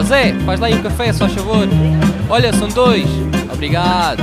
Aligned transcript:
Ó 0.00 0.02
Zé, 0.02 0.32
faz 0.46 0.58
lá 0.58 0.68
aí 0.68 0.74
um 0.74 0.82
café, 0.82 1.12
só 1.12 1.28
favor. 1.28 1.68
Olha, 2.30 2.54
são 2.54 2.68
dois. 2.68 3.04
Obrigado. 3.52 4.22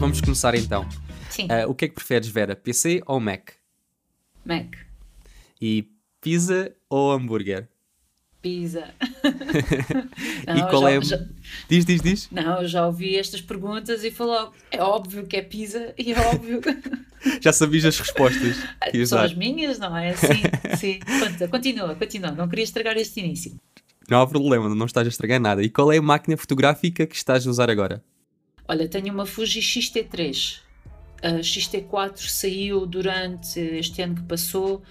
Vamos 0.00 0.20
começar 0.20 0.56
então. 0.56 0.84
Sim, 1.30 1.44
Uh, 1.44 1.70
o 1.70 1.74
que 1.76 1.84
é 1.84 1.88
que 1.88 1.94
preferes, 1.94 2.26
Vera? 2.26 2.56
PC 2.56 3.00
ou 3.06 3.20
Mac? 3.20 3.50
Mac, 4.44 4.74
E 5.60 5.88
pizza 6.20 6.74
ou 6.90 7.12
hambúrguer? 7.12 7.68
Pizza. 8.42 8.92
e 10.56 10.60
qual 10.68 10.82
já, 10.82 10.90
é. 10.90 11.00
já- 11.00 11.20
Diz, 11.68 11.84
diz, 11.84 12.02
diz. 12.02 12.28
não, 12.30 12.62
eu 12.62 12.68
já 12.68 12.84
ouvi 12.86 13.16
estas 13.16 13.40
perguntas 13.40 14.02
e 14.04 14.10
falou: 14.10 14.52
é 14.70 14.82
óbvio 14.82 15.26
que 15.26 15.36
é 15.36 15.42
pizza 15.42 15.94
e 15.96 16.12
é 16.12 16.18
óbvio 16.20 16.60
Já 17.40 17.52
sabias 17.52 17.84
as 17.84 17.98
respostas. 17.98 18.56
ias 18.92 19.08
são 19.08 19.20
as 19.20 19.32
minhas, 19.32 19.78
não 19.78 19.96
é? 19.96 20.14
Sim, 20.16 20.42
sim. 20.76 20.98
Conta, 21.20 21.46
continua, 21.48 21.94
continua. 21.94 22.32
Não 22.32 22.48
queria 22.48 22.64
estragar 22.64 22.96
este 22.96 23.20
início. 23.20 23.54
Não 24.10 24.20
há 24.20 24.26
problema, 24.26 24.68
não 24.74 24.86
estás 24.86 25.06
a 25.06 25.10
estragar 25.10 25.40
nada. 25.40 25.62
E 25.62 25.70
qual 25.70 25.92
é 25.92 25.98
a 25.98 26.02
máquina 26.02 26.36
fotográfica 26.36 27.06
que 27.06 27.14
estás 27.14 27.46
a 27.46 27.50
usar 27.50 27.70
agora? 27.70 28.02
Olha, 28.66 28.88
tenho 28.88 29.12
uma 29.14 29.24
Fuji 29.24 29.60
XT3. 29.60 30.58
A 31.22 31.34
XT4 31.34 32.16
saiu 32.28 32.84
durante 32.84 33.60
este 33.60 34.02
ano 34.02 34.16
que 34.16 34.22
passou. 34.22 34.82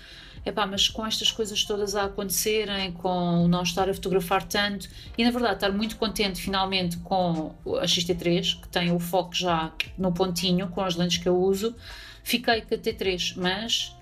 Epá, 0.44 0.66
mas 0.66 0.90
com 0.90 1.06
estas 1.06 1.32
coisas 1.32 1.64
todas 1.64 1.96
a 1.96 2.06
acontecerem, 2.06 2.92
com 2.94 3.48
não 3.48 3.62
estar 3.62 3.88
a 3.88 3.94
fotografar 3.94 4.44
tanto 4.44 4.90
e 5.16 5.24
na 5.24 5.30
verdade 5.30 5.56
estar 5.56 5.72
muito 5.72 5.98
contente 5.98 6.42
finalmente 6.42 6.98
com 6.98 7.56
a 7.80 7.86
XT3, 7.86 8.60
que 8.60 8.68
tem 8.68 8.92
o 8.92 9.00
foco 9.00 9.36
já 9.36 9.72
no 9.98 10.12
pontinho, 10.12 10.68
com 10.70 10.82
as 10.82 10.96
lentes 10.96 11.18
que 11.18 11.30
eu 11.30 11.38
uso, 11.38 11.76
fiquei 12.24 12.62
com 12.62 12.74
a 12.74 12.78
T3, 12.78 13.36
mas 13.38 13.96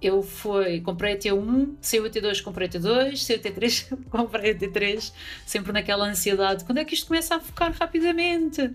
eu 0.00 0.22
fui, 0.22 0.80
comprei 0.80 1.14
a 1.14 1.16
T1, 1.16 1.74
saiu 1.80 2.04
a 2.04 2.10
T2, 2.10 2.42
comprei 2.42 2.68
a 2.68 2.70
T2, 2.70 3.16
saiu 3.16 3.38
a 3.38 3.42
T3, 3.42 3.98
comprei 4.10 4.50
a 4.52 4.54
T3, 4.54 5.12
sempre 5.46 5.72
naquela 5.72 6.06
ansiedade, 6.06 6.64
quando 6.64 6.78
é 6.78 6.84
que 6.84 6.94
isto 6.94 7.06
começa 7.06 7.36
a 7.36 7.40
focar 7.40 7.72
rapidamente? 7.72 8.70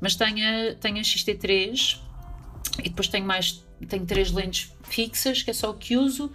Mas 0.00 0.16
tenho 0.16 0.38
a, 0.38 0.74
tenho 0.74 0.96
a 0.96 1.02
XT3 1.02 2.00
e 2.78 2.88
depois 2.88 3.08
tenho 3.08 3.26
mais, 3.26 3.64
tenho 3.88 4.04
três 4.04 4.30
lentes 4.30 4.72
fixas, 4.82 5.42
que 5.42 5.50
é 5.50 5.54
só 5.54 5.70
o 5.70 5.74
que 5.74 5.96
uso, 5.96 6.30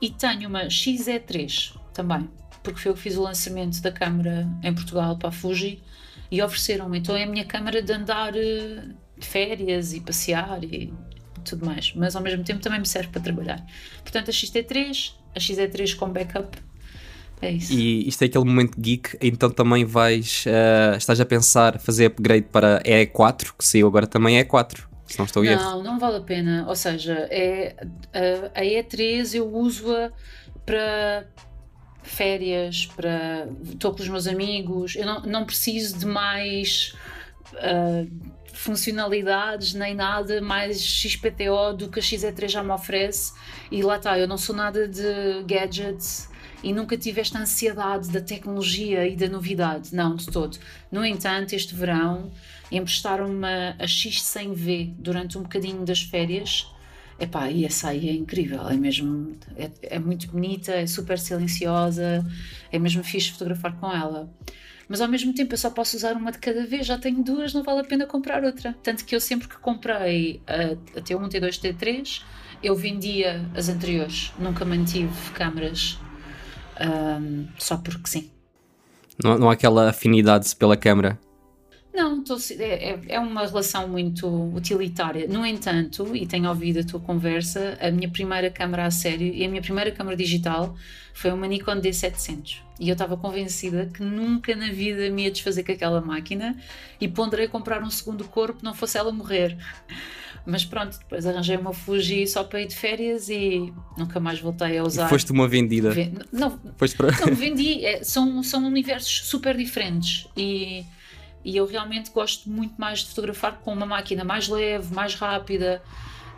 e 0.00 0.10
tenho 0.10 0.48
uma 0.48 0.66
XE3 0.66 1.76
também, 1.92 2.28
porque 2.62 2.80
foi 2.80 2.90
eu 2.90 2.94
que 2.94 3.00
fiz 3.00 3.16
o 3.16 3.22
lançamento 3.22 3.80
da 3.80 3.92
câmara 3.92 4.48
em 4.62 4.74
Portugal 4.74 5.16
para 5.16 5.28
a 5.28 5.32
Fuji 5.32 5.82
e 6.30 6.42
ofereceram-me, 6.42 6.98
então 6.98 7.16
é 7.16 7.24
a 7.24 7.26
minha 7.26 7.44
câmara 7.44 7.80
de 7.80 7.92
andar 7.92 8.36
eh, 8.36 8.82
de 9.16 9.26
férias 9.26 9.92
e 9.92 10.00
passear 10.00 10.62
e 10.64 10.92
tudo 11.44 11.64
mais, 11.64 11.92
mas 11.94 12.16
ao 12.16 12.22
mesmo 12.22 12.42
tempo 12.42 12.60
também 12.60 12.80
me 12.80 12.86
serve 12.86 13.10
para 13.10 13.22
trabalhar. 13.22 13.64
Portanto, 14.02 14.28
a 14.28 14.32
XT3, 14.32 15.12
a 15.34 15.38
XE3 15.38 15.94
com 15.94 16.10
backup, 16.10 16.58
é 17.40 17.52
isso. 17.52 17.72
E 17.72 18.08
isto 18.08 18.22
é 18.22 18.26
aquele 18.26 18.44
momento 18.44 18.80
geek, 18.80 19.16
então 19.20 19.50
também 19.50 19.84
vais. 19.84 20.44
eh, 20.46 20.94
estás 20.96 21.20
a 21.20 21.24
pensar 21.24 21.78
fazer 21.78 22.06
upgrade 22.06 22.46
para 22.50 22.82
E4, 22.82 23.52
que 23.56 23.64
saiu 23.64 23.86
agora 23.86 24.06
também 24.06 24.38
é 24.38 24.44
E4, 24.44 24.84
se 25.06 25.18
não 25.18 25.24
estou 25.24 25.44
erro. 25.44 25.62
Não, 25.62 25.82
não 25.82 25.98
vale 25.98 26.16
a 26.16 26.20
pena. 26.20 26.64
Ou 26.68 26.76
seja, 26.76 27.28
é, 27.30 27.76
a, 28.12 28.60
a 28.60 28.62
E3 28.62 29.34
eu 29.34 29.52
uso-a 29.54 30.10
para 30.64 31.26
férias, 32.02 32.86
para. 32.86 33.48
Estou 33.64 33.94
com 33.94 34.02
os 34.02 34.08
meus 34.08 34.26
amigos, 34.26 34.96
eu 34.96 35.06
não, 35.06 35.22
não 35.22 35.44
preciso 35.44 35.98
de 35.98 36.06
mais. 36.06 36.94
ah, 37.56 38.04
funcionalidades 38.56 39.74
nem 39.74 39.94
nada 39.94 40.40
mais 40.40 40.80
XPTO 40.80 41.74
do 41.76 41.90
que 41.90 42.00
a 42.00 42.02
XE3 42.02 42.48
já 42.48 42.62
me 42.64 42.72
oferece 42.72 43.34
e 43.70 43.82
lá 43.82 43.96
está, 43.96 44.18
eu 44.18 44.26
não 44.26 44.38
sou 44.38 44.56
nada 44.56 44.88
de 44.88 45.42
gadgets 45.46 46.30
e 46.62 46.72
nunca 46.72 46.96
tive 46.96 47.20
esta 47.20 47.38
ansiedade 47.38 48.08
da 48.10 48.20
tecnologia 48.20 49.06
e 49.06 49.14
da 49.14 49.28
novidade, 49.28 49.94
não, 49.94 50.16
de 50.16 50.26
todo. 50.26 50.58
No 50.90 51.04
entanto, 51.04 51.52
este 51.52 51.74
verão 51.74 52.32
emprestaram-me 52.70 53.46
a 53.46 53.84
X100V 53.84 54.94
durante 54.98 55.38
um 55.38 55.42
bocadinho 55.42 55.84
das 55.84 56.02
férias. 56.02 56.66
Epá, 57.18 57.50
e 57.50 57.64
essa 57.64 57.88
aí 57.88 58.10
é 58.10 58.12
incrível, 58.12 58.68
é 58.68 58.76
mesmo, 58.76 59.36
é, 59.56 59.70
é 59.82 59.98
muito 59.98 60.28
bonita, 60.28 60.72
é 60.72 60.86
super 60.86 61.18
silenciosa, 61.18 62.22
é 62.70 62.78
mesmo 62.78 63.02
fixe 63.02 63.30
fotografar 63.30 63.74
com 63.78 63.90
ela. 63.90 64.30
Mas 64.86 65.00
ao 65.00 65.08
mesmo 65.08 65.32
tempo 65.32 65.54
eu 65.54 65.58
só 65.58 65.70
posso 65.70 65.96
usar 65.96 66.14
uma 66.14 66.30
de 66.30 66.38
cada 66.38 66.66
vez, 66.66 66.86
já 66.86 66.98
tenho 66.98 67.22
duas, 67.22 67.54
não 67.54 67.62
vale 67.62 67.80
a 67.80 67.84
pena 67.84 68.06
comprar 68.06 68.44
outra. 68.44 68.76
Tanto 68.82 69.04
que 69.04 69.16
eu 69.16 69.20
sempre 69.20 69.48
que 69.48 69.56
comprei 69.56 70.42
a, 70.46 70.98
a 70.98 71.02
T1, 71.02 71.28
T2, 71.28 71.58
T3, 71.58 72.22
eu 72.62 72.76
vendia 72.76 73.44
as 73.54 73.68
anteriores, 73.68 74.32
nunca 74.38 74.64
mantive 74.64 75.10
câmaras 75.32 75.98
ahm, 76.78 77.46
só 77.58 77.76
porque 77.76 78.08
sim. 78.08 78.30
Não, 79.22 79.38
não 79.38 79.50
há 79.50 79.54
aquela 79.54 79.88
afinidade 79.88 80.54
pela 80.54 80.76
câmera. 80.76 81.18
Não, 81.96 82.22
tô- 82.22 82.36
é, 82.58 82.90
é- 82.90 83.00
é 83.08 83.18
uma 83.18 83.46
relação 83.46 83.88
muito 83.88 84.28
utilitária. 84.54 85.26
No 85.26 85.46
entanto, 85.46 86.14
e 86.14 86.26
tenho 86.26 86.48
ouvido 86.48 86.80
a 86.80 86.84
tua 86.84 87.00
conversa, 87.00 87.78
a 87.80 87.90
minha 87.90 88.08
primeira 88.08 88.50
câmara 88.50 88.84
a 88.84 88.90
sério 88.90 89.26
e 89.34 89.42
a 89.44 89.48
minha 89.48 89.62
primeira 89.62 89.90
câmara 89.90 90.14
digital 90.16 90.76
foi 91.14 91.32
uma 91.32 91.46
Nikon 91.46 91.80
D700. 91.80 92.58
E 92.78 92.90
eu 92.90 92.92
estava 92.92 93.16
convencida 93.16 93.86
que 93.86 94.02
nunca 94.02 94.54
na 94.54 94.68
vida 94.70 95.08
me 95.10 95.24
ia 95.24 95.30
desfazer 95.30 95.64
com 95.64 95.72
aquela 95.72 96.02
máquina 96.02 96.54
e 97.00 97.08
ponderei 97.08 97.48
comprar 97.48 97.82
um 97.82 97.90
segundo 97.90 98.24
corpo, 98.24 98.58
não 98.62 98.74
fosse 98.74 98.98
ela 98.98 99.10
morrer. 99.10 99.56
Mas 100.44 100.64
pronto, 100.64 100.98
depois 100.98 101.26
arranjei 101.26 101.56
uma 101.56 101.72
Fuji 101.72 102.26
só 102.26 102.44
para 102.44 102.60
ir 102.60 102.66
de 102.68 102.76
férias 102.76 103.28
e 103.30 103.72
nunca 103.96 104.20
mais 104.20 104.38
voltei 104.38 104.76
a 104.78 104.84
usar. 104.84 105.08
Foste 105.08 105.32
uma 105.32 105.48
vendida. 105.48 105.90
Ve- 105.90 106.12
Não, 106.30 106.56
Foste 106.76 106.96
para... 106.96 107.10
não, 107.26 107.34
vendi. 107.34 107.84
É, 107.84 108.04
são, 108.04 108.42
são 108.44 108.64
universos 108.66 109.22
super 109.26 109.56
diferentes 109.56 110.28
e, 110.36 110.84
e 111.46 111.56
eu 111.56 111.64
realmente 111.64 112.10
gosto 112.10 112.50
muito 112.50 112.74
mais 112.76 112.98
de 112.98 113.06
fotografar 113.10 113.60
com 113.60 113.72
uma 113.72 113.86
máquina 113.86 114.24
mais 114.24 114.48
leve, 114.48 114.92
mais 114.92 115.14
rápida, 115.14 115.80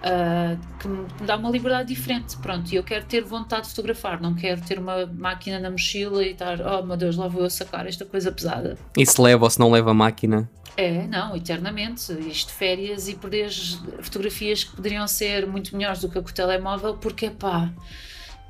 ah, 0.02 0.54
que 0.78 0.86
me 0.86 1.06
dá 1.24 1.36
uma 1.36 1.48
liberdade 1.48 1.88
diferente. 1.88 2.36
Pronto, 2.36 2.70
e 2.70 2.76
eu 2.76 2.84
quero 2.84 3.06
ter 3.06 3.24
vontade 3.24 3.62
de 3.62 3.70
fotografar, 3.70 4.20
não 4.20 4.34
quero 4.34 4.60
ter 4.60 4.78
uma 4.78 5.06
máquina 5.06 5.58
na 5.58 5.70
mochila 5.70 6.22
e 6.22 6.32
estar, 6.32 6.60
oh 6.60 6.84
meu 6.84 6.94
Deus, 6.94 7.16
lá 7.16 7.26
vou 7.26 7.42
eu 7.42 7.48
sacar 7.48 7.86
esta 7.86 8.04
coisa 8.04 8.30
pesada. 8.30 8.76
E 8.98 9.06
se 9.06 9.18
leva 9.18 9.44
ou 9.44 9.50
se 9.50 9.58
não 9.58 9.70
leva 9.70 9.92
a 9.92 9.94
máquina? 9.94 10.48
É, 10.76 11.06
não, 11.06 11.34
eternamente. 11.34 12.12
Isto 12.12 12.48
de 12.48 12.52
férias 12.52 13.08
e 13.08 13.14
perderes 13.14 13.80
fotografias 14.02 14.62
que 14.62 14.76
poderiam 14.76 15.08
ser 15.08 15.46
muito 15.46 15.74
melhores 15.74 16.02
do 16.02 16.10
que 16.10 16.18
a 16.18 16.22
com 16.22 16.28
o 16.28 16.32
telemóvel, 16.34 16.98
porque 16.98 17.30
pá, 17.30 17.72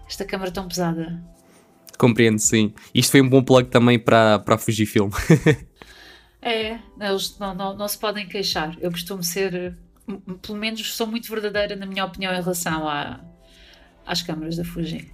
esta 0.08 0.24
câmara 0.24 0.50
tão 0.50 0.66
pesada. 0.66 1.22
Compreendo, 1.96 2.40
sim. 2.40 2.74
Isto 2.92 3.12
foi 3.12 3.22
um 3.22 3.28
bom 3.28 3.42
plug 3.42 3.68
também 3.70 3.96
para, 3.96 4.40
para 4.40 4.56
a 4.56 4.58
Fujifilm. 4.58 5.10
É, 6.40 6.78
eles 7.00 7.36
não, 7.38 7.54
não, 7.54 7.76
não 7.76 7.88
se 7.88 7.98
podem 7.98 8.26
queixar. 8.28 8.76
Eu 8.80 8.90
costumo 8.90 9.22
ser, 9.22 9.76
m- 10.06 10.20
pelo 10.40 10.56
menos, 10.58 10.94
sou 10.94 11.06
muito 11.06 11.28
verdadeira 11.28 11.74
na 11.76 11.84
minha 11.86 12.04
opinião 12.04 12.32
em 12.32 12.36
relação 12.40 12.88
à, 12.88 13.20
às 14.08 14.22
câmaras 14.22 14.56
da 14.56 14.64
Fuji. 14.64 15.06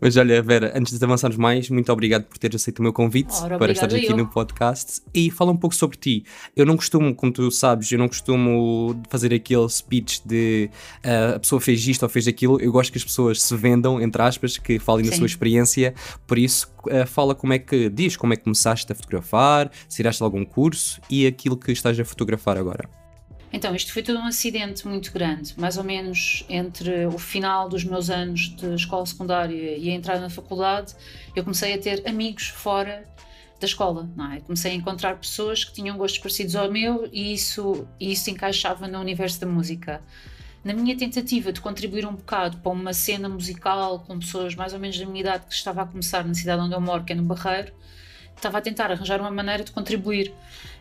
Mas 0.00 0.16
olha, 0.16 0.42
Vera, 0.42 0.72
antes 0.74 0.98
de 0.98 1.04
avançarmos 1.04 1.36
mais, 1.36 1.68
muito 1.68 1.92
obrigado 1.92 2.24
por 2.24 2.38
teres 2.38 2.60
aceito 2.60 2.78
o 2.78 2.82
meu 2.82 2.92
convite 2.92 3.34
Ora, 3.42 3.58
para 3.58 3.72
estar 3.72 3.86
aqui 3.86 4.06
eu. 4.06 4.16
no 4.16 4.26
podcast 4.26 5.02
e 5.12 5.30
fala 5.30 5.52
um 5.52 5.56
pouco 5.56 5.76
sobre 5.76 5.96
ti. 5.96 6.24
Eu 6.56 6.64
não 6.64 6.76
costumo, 6.76 7.14
como 7.14 7.30
tu 7.30 7.50
sabes, 7.50 7.92
eu 7.92 7.98
não 7.98 8.08
costumo 8.08 9.00
fazer 9.10 9.32
aquele 9.34 9.68
speech 9.68 10.22
de 10.24 10.70
ah, 11.04 11.36
a 11.36 11.38
pessoa 11.38 11.60
fez 11.60 11.86
isto 11.86 12.02
ou 12.02 12.08
fez 12.08 12.26
aquilo. 12.26 12.60
Eu 12.60 12.72
gosto 12.72 12.90
que 12.90 12.98
as 12.98 13.04
pessoas 13.04 13.42
se 13.42 13.54
vendam, 13.56 14.00
entre 14.00 14.22
aspas, 14.22 14.56
que 14.56 14.78
falem 14.78 15.04
da 15.04 15.12
Sim. 15.12 15.18
sua 15.18 15.26
experiência. 15.26 15.94
Por 16.26 16.38
isso, 16.38 16.72
ah, 16.90 17.06
fala 17.06 17.34
como 17.34 17.52
é 17.52 17.58
que 17.58 17.90
diz, 17.90 18.16
como 18.16 18.32
é 18.32 18.36
que 18.36 18.44
começaste 18.44 18.90
a 18.90 18.94
fotografar, 18.94 19.70
se 19.88 19.96
tiraste 19.96 20.22
algum 20.22 20.44
curso 20.44 21.00
e 21.10 21.26
aquilo 21.26 21.56
que 21.56 21.72
estás 21.72 21.98
a 22.00 22.04
fotografar 22.04 22.56
agora. 22.56 22.97
Então, 23.52 23.74
isto 23.74 23.92
foi 23.92 24.02
todo 24.02 24.18
um 24.18 24.26
acidente 24.26 24.86
muito 24.86 25.10
grande, 25.10 25.54
mais 25.56 25.78
ou 25.78 25.84
menos 25.84 26.44
entre 26.48 27.06
o 27.06 27.18
final 27.18 27.68
dos 27.68 27.82
meus 27.82 28.10
anos 28.10 28.54
de 28.54 28.74
escola 28.74 29.06
secundária 29.06 29.76
e 29.76 29.88
a 29.88 29.92
entrar 29.94 30.20
na 30.20 30.28
faculdade, 30.28 30.94
eu 31.34 31.42
comecei 31.42 31.72
a 31.72 31.78
ter 31.78 32.06
amigos 32.06 32.48
fora 32.48 33.08
da 33.58 33.66
escola, 33.66 34.08
não 34.14 34.32
é? 34.32 34.40
Comecei 34.40 34.72
a 34.72 34.74
encontrar 34.74 35.16
pessoas 35.16 35.64
que 35.64 35.72
tinham 35.72 35.96
gostos 35.96 36.20
parecidos 36.20 36.54
ao 36.54 36.70
meu 36.70 37.08
e 37.10 37.32
isso, 37.32 37.88
e 37.98 38.12
isso 38.12 38.30
encaixava 38.30 38.86
no 38.86 39.00
universo 39.00 39.40
da 39.40 39.46
música. 39.46 40.02
Na 40.62 40.74
minha 40.74 40.96
tentativa 40.96 41.50
de 41.50 41.60
contribuir 41.60 42.06
um 42.06 42.14
bocado 42.14 42.58
para 42.58 42.70
uma 42.70 42.92
cena 42.92 43.28
musical 43.28 44.00
com 44.00 44.18
pessoas 44.18 44.54
mais 44.54 44.74
ou 44.74 44.78
menos 44.78 44.98
da 44.98 45.06
minha 45.06 45.20
idade 45.20 45.46
que 45.46 45.54
estava 45.54 45.82
a 45.82 45.86
começar 45.86 46.24
na 46.24 46.34
cidade 46.34 46.60
onde 46.60 46.74
eu 46.74 46.80
moro, 46.80 47.02
que 47.02 47.12
é 47.12 47.16
no 47.16 47.22
Barreiro, 47.22 47.72
estava 48.36 48.58
a 48.58 48.60
tentar 48.60 48.90
arranjar 48.90 49.20
uma 49.20 49.30
maneira 49.30 49.64
de 49.64 49.72
contribuir 49.72 50.32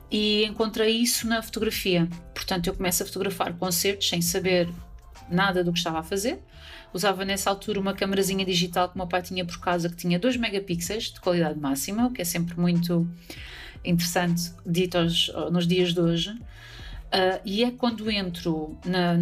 e 0.10 0.46
encontrei 0.46 0.96
isso 0.98 1.28
na 1.28 1.42
fotografia. 1.42 2.08
Portanto, 2.34 2.68
eu 2.68 2.74
começo 2.74 3.04
a 3.04 3.06
fotografar 3.06 3.54
concertos 3.54 4.08
sem 4.08 4.22
saber 4.22 4.70
nada 5.30 5.64
do 5.64 5.72
que 5.74 5.78
estava 5.80 6.00
a 6.00 6.04
fazer. 6.04 6.40
Usava 6.94 7.26
nessa 7.26 7.50
altura 7.50 7.80
uma 7.80 7.94
câmerazinha 7.94 8.46
digital 8.46 8.88
que 8.90 8.96
o 8.96 8.98
meu 8.98 9.08
pai 9.08 9.22
tinha 9.22 9.44
por 9.46 9.60
casa 9.60 9.90
que 9.90 9.96
tinha 9.96 10.18
2 10.18 10.38
megapixels 10.38 11.12
de 11.12 11.20
qualidade 11.20 11.60
máxima, 11.60 12.08
o 12.08 12.12
que 12.12 12.22
é 12.22 12.26
sempre 12.26 12.58
muito 12.60 13.08
interessante 13.84 14.52
dito 14.66 14.98
aos- 14.98 15.32
nos 15.52 15.68
dias 15.68 15.94
de 15.94 16.00
hoje. 16.00 16.34
Ah, 17.12 17.40
e 17.46 17.64
é 17.64 17.72
quando 17.72 18.10
entro 18.10 18.78
na, 18.86 19.18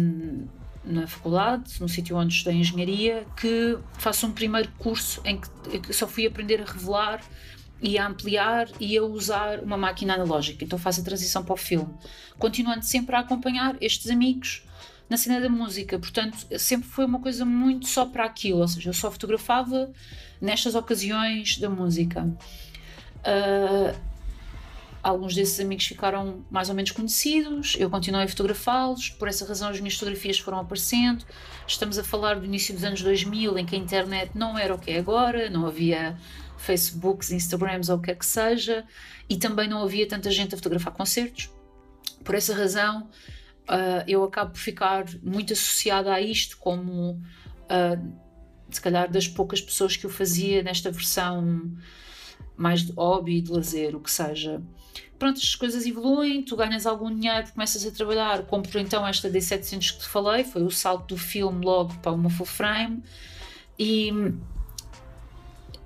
na 0.84 1.06
faculdade, 1.06 1.80
no 1.80 1.88
sítio 1.88 2.16
onde 2.16 2.34
estudei 2.34 2.58
engenharia, 2.60 3.26
que 3.36 3.78
faço 3.98 4.26
um 4.26 4.32
primeiro 4.32 4.68
curso 4.78 5.20
em 5.24 5.40
que 5.40 5.92
só 5.92 6.06
fui 6.06 6.26
aprender 6.26 6.62
a 6.62 6.64
revelar 6.64 7.20
e 7.80 7.98
a 7.98 8.06
ampliar 8.06 8.68
e 8.80 8.96
a 8.96 9.02
usar 9.02 9.60
uma 9.60 9.76
máquina 9.76 10.14
analógica. 10.14 10.64
Então 10.64 10.78
faço 10.78 11.00
a 11.00 11.04
transição 11.04 11.44
para 11.44 11.54
o 11.54 11.56
filme, 11.56 11.92
continuando 12.38 12.84
sempre 12.84 13.14
a 13.16 13.20
acompanhar 13.20 13.76
estes 13.80 14.10
amigos 14.10 14.62
na 15.08 15.16
cena 15.16 15.40
da 15.40 15.48
música. 15.48 15.98
Portanto, 15.98 16.36
sempre 16.58 16.88
foi 16.88 17.04
uma 17.04 17.20
coisa 17.20 17.44
muito 17.44 17.86
só 17.86 18.06
para 18.06 18.24
aquilo, 18.24 18.60
ou 18.60 18.68
seja, 18.68 18.90
eu 18.90 18.94
só 18.94 19.10
fotografava 19.10 19.90
nestas 20.40 20.74
ocasiões 20.74 21.58
da 21.58 21.68
música. 21.68 22.22
Uh, 23.18 23.96
alguns 25.02 25.34
desses 25.34 25.60
amigos 25.60 25.86
ficaram 25.86 26.44
mais 26.50 26.68
ou 26.68 26.74
menos 26.74 26.90
conhecidos, 26.90 27.76
eu 27.78 27.88
continuei 27.88 28.24
a 28.24 28.28
fotografá-los, 28.28 29.10
por 29.10 29.28
essa 29.28 29.46
razão 29.46 29.68
as 29.68 29.78
minhas 29.78 29.94
fotografias 29.94 30.38
foram 30.38 30.58
aparecendo. 30.58 31.24
Estamos 31.66 31.98
a 31.98 32.04
falar 32.04 32.40
do 32.40 32.44
início 32.44 32.74
dos 32.74 32.82
anos 32.82 33.02
2000, 33.02 33.58
em 33.58 33.64
que 33.64 33.76
a 33.76 33.78
internet 33.78 34.32
não 34.34 34.58
era 34.58 34.74
o 34.74 34.78
que 34.78 34.90
é 34.90 34.98
agora, 34.98 35.48
não 35.48 35.66
havia 35.66 36.16
Facebooks, 36.66 37.30
Instagrams 37.30 37.88
ou 37.88 37.96
o 37.96 38.00
que 38.00 38.06
quer 38.06 38.16
que 38.16 38.26
seja, 38.26 38.84
e 39.28 39.36
também 39.36 39.68
não 39.68 39.82
havia 39.82 40.06
tanta 40.06 40.30
gente 40.30 40.54
a 40.54 40.58
fotografar 40.58 40.92
concertos. 40.92 41.50
Por 42.24 42.34
essa 42.34 42.54
razão, 42.54 43.08
uh, 43.68 44.02
eu 44.08 44.24
acabo 44.24 44.52
por 44.52 44.58
ficar 44.58 45.04
muito 45.22 45.52
associada 45.52 46.12
a 46.12 46.20
isto 46.20 46.58
como, 46.58 47.12
uh, 47.12 48.12
se 48.68 48.80
calhar, 48.80 49.10
das 49.10 49.28
poucas 49.28 49.60
pessoas 49.60 49.96
que 49.96 50.06
eu 50.06 50.10
fazia 50.10 50.62
nesta 50.62 50.90
versão 50.90 51.72
mais 52.56 52.82
de 52.82 52.92
hobby, 52.92 53.40
de 53.40 53.52
lazer, 53.52 53.94
o 53.94 54.00
que 54.00 54.10
seja. 54.10 54.62
Pronto, 55.18 55.38
as 55.38 55.54
coisas 55.54 55.86
evoluem, 55.86 56.42
tu 56.42 56.56
ganhas 56.56 56.84
algum 56.84 57.14
dinheiro, 57.14 57.50
começas 57.52 57.86
a 57.86 57.90
trabalhar, 57.90 58.42
compro 58.46 58.78
então 58.78 59.06
esta 59.06 59.30
D700 59.30 59.92
que 59.92 59.98
te 60.00 60.08
falei, 60.08 60.44
foi 60.44 60.62
o 60.62 60.70
salto 60.70 61.14
do 61.14 61.18
filme 61.18 61.64
logo 61.64 61.94
para 61.98 62.12
uma 62.12 62.28
full 62.28 62.46
frame, 62.46 63.02
e 63.78 64.10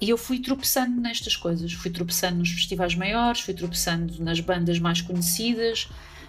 e 0.00 0.08
eu 0.08 0.16
fui 0.16 0.38
tropeçando 0.38 1.00
nestas 1.00 1.36
coisas, 1.36 1.72
fui 1.72 1.90
tropeçando 1.90 2.38
nos 2.38 2.50
festivais 2.50 2.94
maiores, 2.94 3.40
fui 3.40 3.52
tropeçando 3.52 4.22
nas 4.22 4.40
bandas 4.40 4.78
mais 4.78 5.02
conhecidas. 5.02 5.88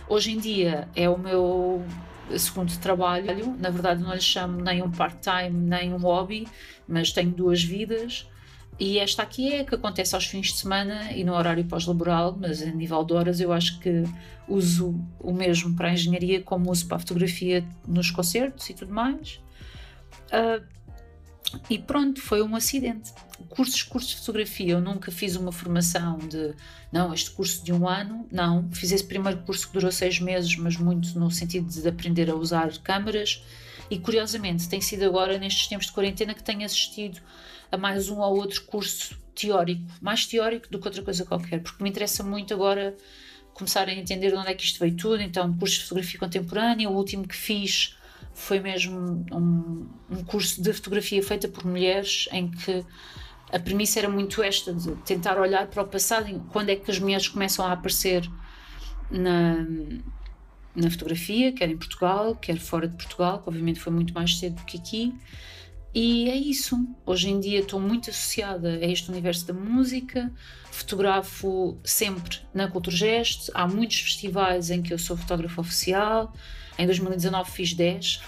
Hoje 0.10 0.32
em 0.32 0.40
dia 0.40 0.90
é 0.96 1.10
o 1.10 1.18
meu 1.18 1.86
segundo 2.38 2.76
trabalho, 2.80 3.56
na 3.58 3.70
verdade 3.70 4.04
não 4.04 4.14
lhe 4.14 4.22
chamo 4.22 4.62
nem 4.62 4.82
um 4.82 4.92
part-time 4.92 5.50
nem 5.50 5.94
um 5.94 5.98
hobby, 5.98 6.48
mas 6.88 7.12
tenho 7.12 7.32
duas 7.32 7.64
vidas. 7.64 8.28
E 8.80 8.98
esta 8.98 9.22
aqui 9.22 9.54
é 9.54 9.64
que 9.64 9.76
acontece 9.76 10.16
aos 10.16 10.26
fins 10.26 10.48
de 10.48 10.58
semana 10.58 11.12
e 11.12 11.24
no 11.24 11.34
horário 11.34 11.64
pós-laboral, 11.66 12.36
mas 12.40 12.62
a 12.62 12.66
nível 12.66 13.04
de 13.04 13.14
horas 13.14 13.40
eu 13.40 13.54
acho 13.54 13.80
que 13.80 14.04
uso 14.48 15.00
o 15.20 15.32
mesmo 15.32 15.76
para 15.76 15.90
a 15.90 15.94
engenharia 15.94 16.42
como 16.42 16.72
uso 16.72 16.88
para 16.88 16.98
a 16.98 17.00
fotografia 17.00 17.64
nos 17.88 18.10
concertos 18.10 18.70
e 18.70 18.74
tudo 18.74 18.94
mais. 18.94 19.40
Uh, 20.28 20.66
e 21.70 21.78
pronto, 21.78 22.22
foi 22.22 22.42
um 22.42 22.56
acidente. 22.56 23.14
Cursos, 23.50 23.84
cursos 23.84 24.12
de 24.12 24.18
fotografia, 24.18 24.74
eu 24.74 24.82
nunca 24.82 25.12
fiz 25.12 25.36
uma 25.36 25.52
formação 25.52 26.18
de, 26.20 26.54
não, 26.92 27.14
este 27.14 27.32
curso 27.32 27.64
de 27.64 27.74
um 27.74 27.88
ano, 27.88 28.28
não. 28.32 28.70
Fiz 28.72 28.92
esse 28.92 29.04
primeiro 29.04 29.40
curso 29.40 29.68
que 29.68 29.74
durou 29.74 29.92
seis 29.92 30.20
meses, 30.20 30.56
mas 30.56 30.78
muito 30.78 31.18
no 31.20 31.30
sentido 31.30 31.68
de 31.70 31.88
aprender 31.88 32.30
a 32.30 32.36
usar 32.36 32.78
câmaras. 32.80 33.44
E 33.90 34.00
curiosamente, 34.00 34.70
tem 34.70 34.80
sido 34.80 35.04
agora, 35.04 35.38
nestes 35.38 35.68
tempos 35.68 35.88
de 35.88 35.92
quarentena, 35.92 36.34
que 36.34 36.44
tenho 36.44 36.64
assistido 36.64 37.20
a 37.72 37.78
mais 37.78 38.10
um 38.10 38.20
ou 38.20 38.38
outro 38.38 38.64
curso 38.64 39.20
teórico, 39.36 39.84
mais 40.02 40.26
teórico 40.26 40.70
do 40.70 40.80
que 40.80 40.88
outra 40.88 41.02
coisa 41.02 41.26
qualquer, 41.26 41.62
porque 41.62 41.84
me 41.84 41.90
interessa 41.90 42.24
muito 42.24 42.54
agora 42.54 42.96
começar 43.54 43.88
a 43.88 43.94
entender 43.94 44.30
de 44.30 44.36
onde 44.36 44.50
é 44.50 44.54
que 44.54 44.64
isto 44.64 44.80
veio 44.80 44.96
tudo. 44.96 45.22
Então, 45.22 45.54
curso 45.58 45.76
de 45.76 45.84
fotografia 45.84 46.20
contemporânea, 46.20 46.90
o 46.90 46.96
último 46.96 47.28
que 47.28 47.36
fiz 47.36 47.98
foi 48.34 48.60
mesmo 48.60 49.26
um, 49.32 49.88
um 50.10 50.24
curso 50.24 50.62
de 50.62 50.74
fotografia 50.74 51.22
feita 51.22 51.48
por 51.48 51.66
mulheres 51.66 52.28
em 52.32 52.50
que 52.50 52.86
a 53.52 53.60
premissa 53.60 54.00
era 54.00 54.10
muito 54.10 54.42
esta 54.42 54.74
de 54.74 54.96
tentar 55.04 55.40
olhar 55.40 55.68
para 55.68 55.84
o 55.84 55.88
passado 55.88 56.28
quando 56.50 56.70
é 56.70 56.76
que 56.76 56.90
as 56.90 57.00
mulheres 57.00 57.28
começam 57.28 57.66
a 57.66 57.74
aparecer 57.74 58.30
na, 59.10 59.66
na 60.76 60.90
fotografia, 60.90 61.52
quer 61.52 61.70
em 61.70 61.78
Portugal, 61.78 62.36
quer 62.36 62.58
fora 62.58 62.88
de 62.88 62.96
Portugal, 62.96 63.42
que 63.42 63.50
obviamente 63.50 63.80
foi 63.80 63.92
muito 63.92 64.14
mais 64.14 64.38
cedo 64.38 64.56
do 64.56 64.64
que 64.64 64.78
aqui. 64.78 65.14
E 65.94 66.30
é 66.30 66.36
isso. 66.36 66.78
Hoje 67.06 67.30
em 67.30 67.40
dia 67.40 67.60
estou 67.60 67.80
muito 67.80 68.10
associada 68.10 68.70
a 68.70 68.86
este 68.86 69.12
universo 69.12 69.46
da 69.46 69.54
música, 69.54 70.32
fotografo 70.72 71.78
sempre 71.84 72.38
na 72.54 72.70
Culturgest, 72.70 73.52
há 73.54 73.68
muitos 73.68 74.00
festivais 74.00 74.70
em 74.70 74.82
que 74.82 74.94
eu 74.94 74.98
sou 74.98 75.18
fotógrafa 75.18 75.60
oficial, 75.60 76.34
em 76.78 76.86
2019 76.86 77.52
fiz 77.52 77.74
10, 77.74 78.22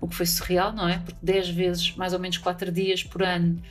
o 0.00 0.08
que 0.08 0.14
foi 0.14 0.26
surreal, 0.26 0.72
não 0.72 0.88
é? 0.88 0.98
Porque 0.98 1.18
10 1.22 1.48
vezes, 1.50 1.96
mais 1.96 2.12
ou 2.12 2.18
menos 2.18 2.38
4 2.38 2.70
dias 2.72 3.02
por 3.02 3.22
ano, 3.22 3.62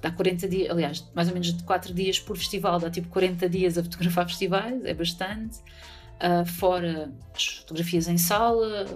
dá 0.00 0.10
40 0.10 0.48
dias, 0.48 0.70
aliás, 0.70 1.04
mais 1.14 1.28
ou 1.28 1.34
menos 1.34 1.50
4 1.62 1.92
dias 1.92 2.18
por 2.18 2.36
festival, 2.36 2.78
dá 2.78 2.90
tipo 2.90 3.08
40 3.08 3.48
dias 3.48 3.78
a 3.78 3.82
fotografar 3.82 4.26
festivais, 4.26 4.84
é 4.84 4.94
bastante. 4.94 5.58
Uh, 6.16 6.46
fora 6.46 7.12
as 7.34 7.58
fotografias 7.58 8.08
em 8.08 8.16
sala, 8.16 8.86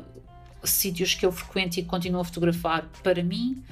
sítios 0.65 1.15
que 1.15 1.25
eu 1.25 1.33
frequento 1.33 1.79
e 1.79 1.85
continuo 1.85 2.21
a 2.21 2.25
fotografar 2.25 2.89
para 3.03 3.23
mim. 3.23 3.63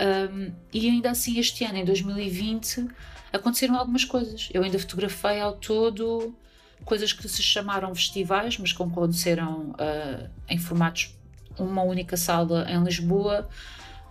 Um, 0.00 0.52
e 0.72 0.88
ainda 0.88 1.10
assim, 1.10 1.38
este 1.38 1.64
ano, 1.64 1.78
em 1.78 1.84
2020, 1.84 2.86
aconteceram 3.32 3.76
algumas 3.76 4.04
coisas. 4.04 4.48
Eu 4.52 4.62
ainda 4.62 4.78
fotografei 4.78 5.40
ao 5.40 5.54
todo 5.54 6.34
coisas 6.84 7.12
que 7.12 7.28
se 7.28 7.42
chamaram 7.42 7.94
festivais, 7.94 8.58
mas 8.58 8.72
que 8.72 8.82
aconteceram 8.82 9.70
uh, 9.70 10.30
em 10.48 10.58
formatos 10.58 11.16
uma 11.58 11.82
única 11.82 12.16
sala 12.16 12.66
em 12.70 12.82
Lisboa, 12.82 13.48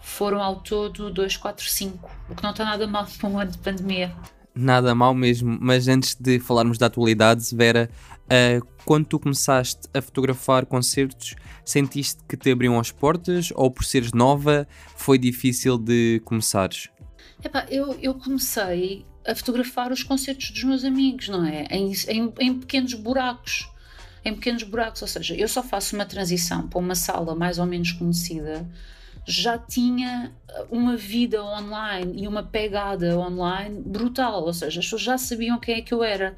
foram 0.02 0.42
ao 0.42 0.58
todo 0.58 1.10
2, 1.10 1.38
4, 1.38 1.68
5, 1.68 2.12
o 2.30 2.36
que 2.36 2.44
não 2.44 2.52
está 2.52 2.66
nada 2.66 2.86
mal 2.88 3.08
para 3.18 3.30
um 3.30 3.40
ano 3.40 3.52
de 3.52 3.58
pandemia. 3.58 4.16
Nada 4.54 4.96
mal 4.96 5.14
mesmo, 5.14 5.58
mas 5.60 5.88
antes 5.88 6.16
de 6.16 6.40
falarmos 6.40 6.78
da 6.78 6.86
atualidade, 6.86 7.54
Vera, 7.54 7.90
uh, 8.26 8.66
quando 8.86 9.06
tu 9.06 9.20
começaste 9.20 9.82
a 9.94 10.02
fotografar 10.02 10.66
concertos, 10.66 11.36
sentiste 11.66 12.24
que 12.28 12.38
te 12.38 12.52
abriam 12.52 12.80
as 12.80 12.92
portas 12.92 13.52
ou 13.56 13.70
por 13.70 13.84
seres 13.84 14.14
nova 14.14 14.68
foi 14.96 15.18
difícil 15.18 15.78
de 15.78 16.22
começares? 16.24 16.90
Epá, 17.44 17.66
eu, 17.70 17.98
eu 18.02 18.14
comecei 18.14 19.06
a 19.26 19.36
fotografar 19.36 19.92
os 19.92 20.04
concertos 20.04 20.52
dos 20.52 20.64
meus 20.64 20.84
amigos, 20.84 21.28
não 21.30 21.46
é? 21.46 21.66
Em, 21.70 21.92
em, 22.08 22.34
em, 22.40 22.60
pequenos 22.60 22.94
buracos. 22.94 23.70
Em 24.24 24.34
pequenos 24.34 24.64
buracos, 24.64 25.02
ou 25.02 25.08
seja, 25.08 25.36
eu 25.36 25.48
só 25.48 25.62
faço 25.62 25.96
uma 25.96 26.06
transição 26.06 26.68
para 26.68 26.80
uma 26.80 26.96
sala 26.96 27.36
mais 27.36 27.60
ou 27.60 27.66
menos 27.66 27.92
conhecida. 27.92 28.68
Já 29.26 29.58
tinha 29.58 30.32
uma 30.70 30.96
vida 30.96 31.44
online 31.44 32.24
e 32.24 32.28
uma 32.28 32.44
pegada 32.44 33.18
online 33.18 33.82
brutal, 33.86 34.44
ou 34.44 34.54
seja, 34.54 34.80
as 34.80 34.86
pessoas 34.86 35.02
já 35.02 35.18
sabiam 35.18 35.60
quem 35.60 35.76
é 35.76 35.82
que 35.82 35.94
eu 35.94 36.04
era. 36.04 36.36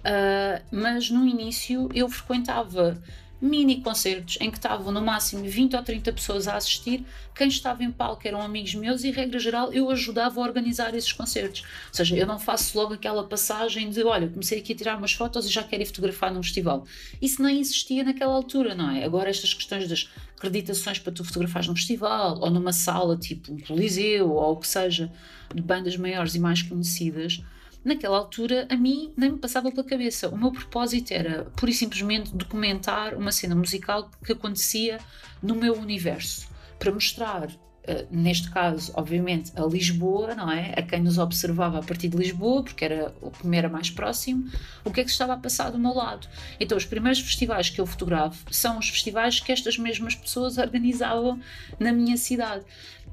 Uh, 0.00 0.64
mas 0.70 1.10
no 1.10 1.26
início 1.26 1.88
eu 1.94 2.08
frequentava 2.08 3.02
mini 3.40 3.80
concertos 3.80 4.36
em 4.40 4.50
que 4.50 4.58
estavam 4.58 4.92
no 4.92 5.00
máximo 5.00 5.44
20 5.44 5.76
ou 5.76 5.82
30 5.82 6.12
pessoas 6.12 6.46
a 6.46 6.56
assistir, 6.56 7.04
quem 7.34 7.48
estava 7.48 7.82
em 7.82 7.90
palco 7.90 8.26
eram 8.26 8.42
amigos 8.42 8.74
meus 8.74 9.02
e, 9.02 9.10
regra 9.10 9.38
geral, 9.38 9.72
eu 9.72 9.90
ajudava 9.90 10.40
a 10.40 10.44
organizar 10.44 10.94
esses 10.94 11.12
concertos. 11.12 11.62
Ou 11.62 11.94
seja, 11.94 12.16
eu 12.16 12.26
não 12.26 12.38
faço 12.38 12.76
logo 12.76 12.94
aquela 12.94 13.24
passagem 13.24 13.88
de 13.88 14.02
olha, 14.04 14.28
comecei 14.28 14.58
aqui 14.58 14.72
a 14.72 14.76
tirar 14.76 14.98
umas 14.98 15.12
fotos 15.12 15.46
e 15.46 15.48
já 15.48 15.62
quero 15.62 15.82
ir 15.82 15.86
fotografar 15.86 16.32
num 16.32 16.42
festival. 16.42 16.84
Isso 17.20 17.42
nem 17.42 17.60
existia 17.60 18.04
naquela 18.04 18.34
altura, 18.34 18.74
não 18.74 18.90
é? 18.90 19.04
Agora 19.04 19.30
estas 19.30 19.54
questões 19.54 19.88
das 19.88 20.10
acreditações 20.36 20.98
para 20.98 21.12
tu 21.12 21.24
fotografares 21.24 21.68
num 21.68 21.76
festival 21.76 22.38
ou 22.40 22.50
numa 22.50 22.72
sala 22.72 23.16
tipo 23.16 23.52
um 23.52 23.58
coliseu 23.58 24.30
ou 24.30 24.52
o 24.52 24.56
que 24.56 24.68
seja, 24.68 25.10
de 25.54 25.62
bandas 25.62 25.96
maiores 25.96 26.34
e 26.34 26.38
mais 26.38 26.62
conhecidas, 26.62 27.42
naquela 27.84 28.18
altura 28.18 28.66
a 28.70 28.76
mim 28.76 29.12
nem 29.16 29.32
me 29.32 29.38
passava 29.38 29.70
pela 29.70 29.84
cabeça. 29.84 30.28
O 30.28 30.36
meu 30.36 30.52
propósito 30.52 31.12
era 31.12 31.44
pura 31.56 31.70
e 31.70 31.74
simplesmente 31.74 32.34
documentar 32.34 33.14
uma 33.14 33.32
cena 33.32 33.54
musical 33.54 34.10
que 34.24 34.32
acontecia 34.32 34.98
no 35.42 35.54
meu 35.54 35.74
universo, 35.74 36.48
para 36.78 36.92
mostrar 36.92 37.48
Uh, 37.80 38.06
neste 38.10 38.50
caso, 38.50 38.92
obviamente, 38.94 39.52
a 39.56 39.64
Lisboa, 39.64 40.34
não 40.34 40.52
é? 40.52 40.74
A 40.76 40.82
quem 40.82 41.00
nos 41.00 41.16
observava 41.16 41.78
a 41.78 41.82
partir 41.82 42.08
de 42.08 42.16
Lisboa, 42.16 42.62
porque 42.62 42.84
era 42.84 43.14
o 43.22 43.30
que 43.30 43.46
me 43.46 43.56
era 43.56 43.70
mais 43.70 43.88
próximo, 43.88 44.50
o 44.84 44.92
que 44.92 45.00
é 45.00 45.02
que 45.02 45.08
se 45.08 45.14
estava 45.14 45.32
a 45.32 45.38
passar 45.38 45.70
do 45.70 45.78
meu 45.78 45.94
lado. 45.94 46.28
Então, 46.60 46.76
os 46.76 46.84
primeiros 46.84 47.20
festivais 47.20 47.70
que 47.70 47.80
eu 47.80 47.86
fotografo 47.86 48.44
são 48.52 48.78
os 48.78 48.88
festivais 48.90 49.40
que 49.40 49.50
estas 49.50 49.78
mesmas 49.78 50.14
pessoas 50.14 50.58
organizavam 50.58 51.40
na 51.78 51.90
minha 51.90 52.18
cidade 52.18 52.64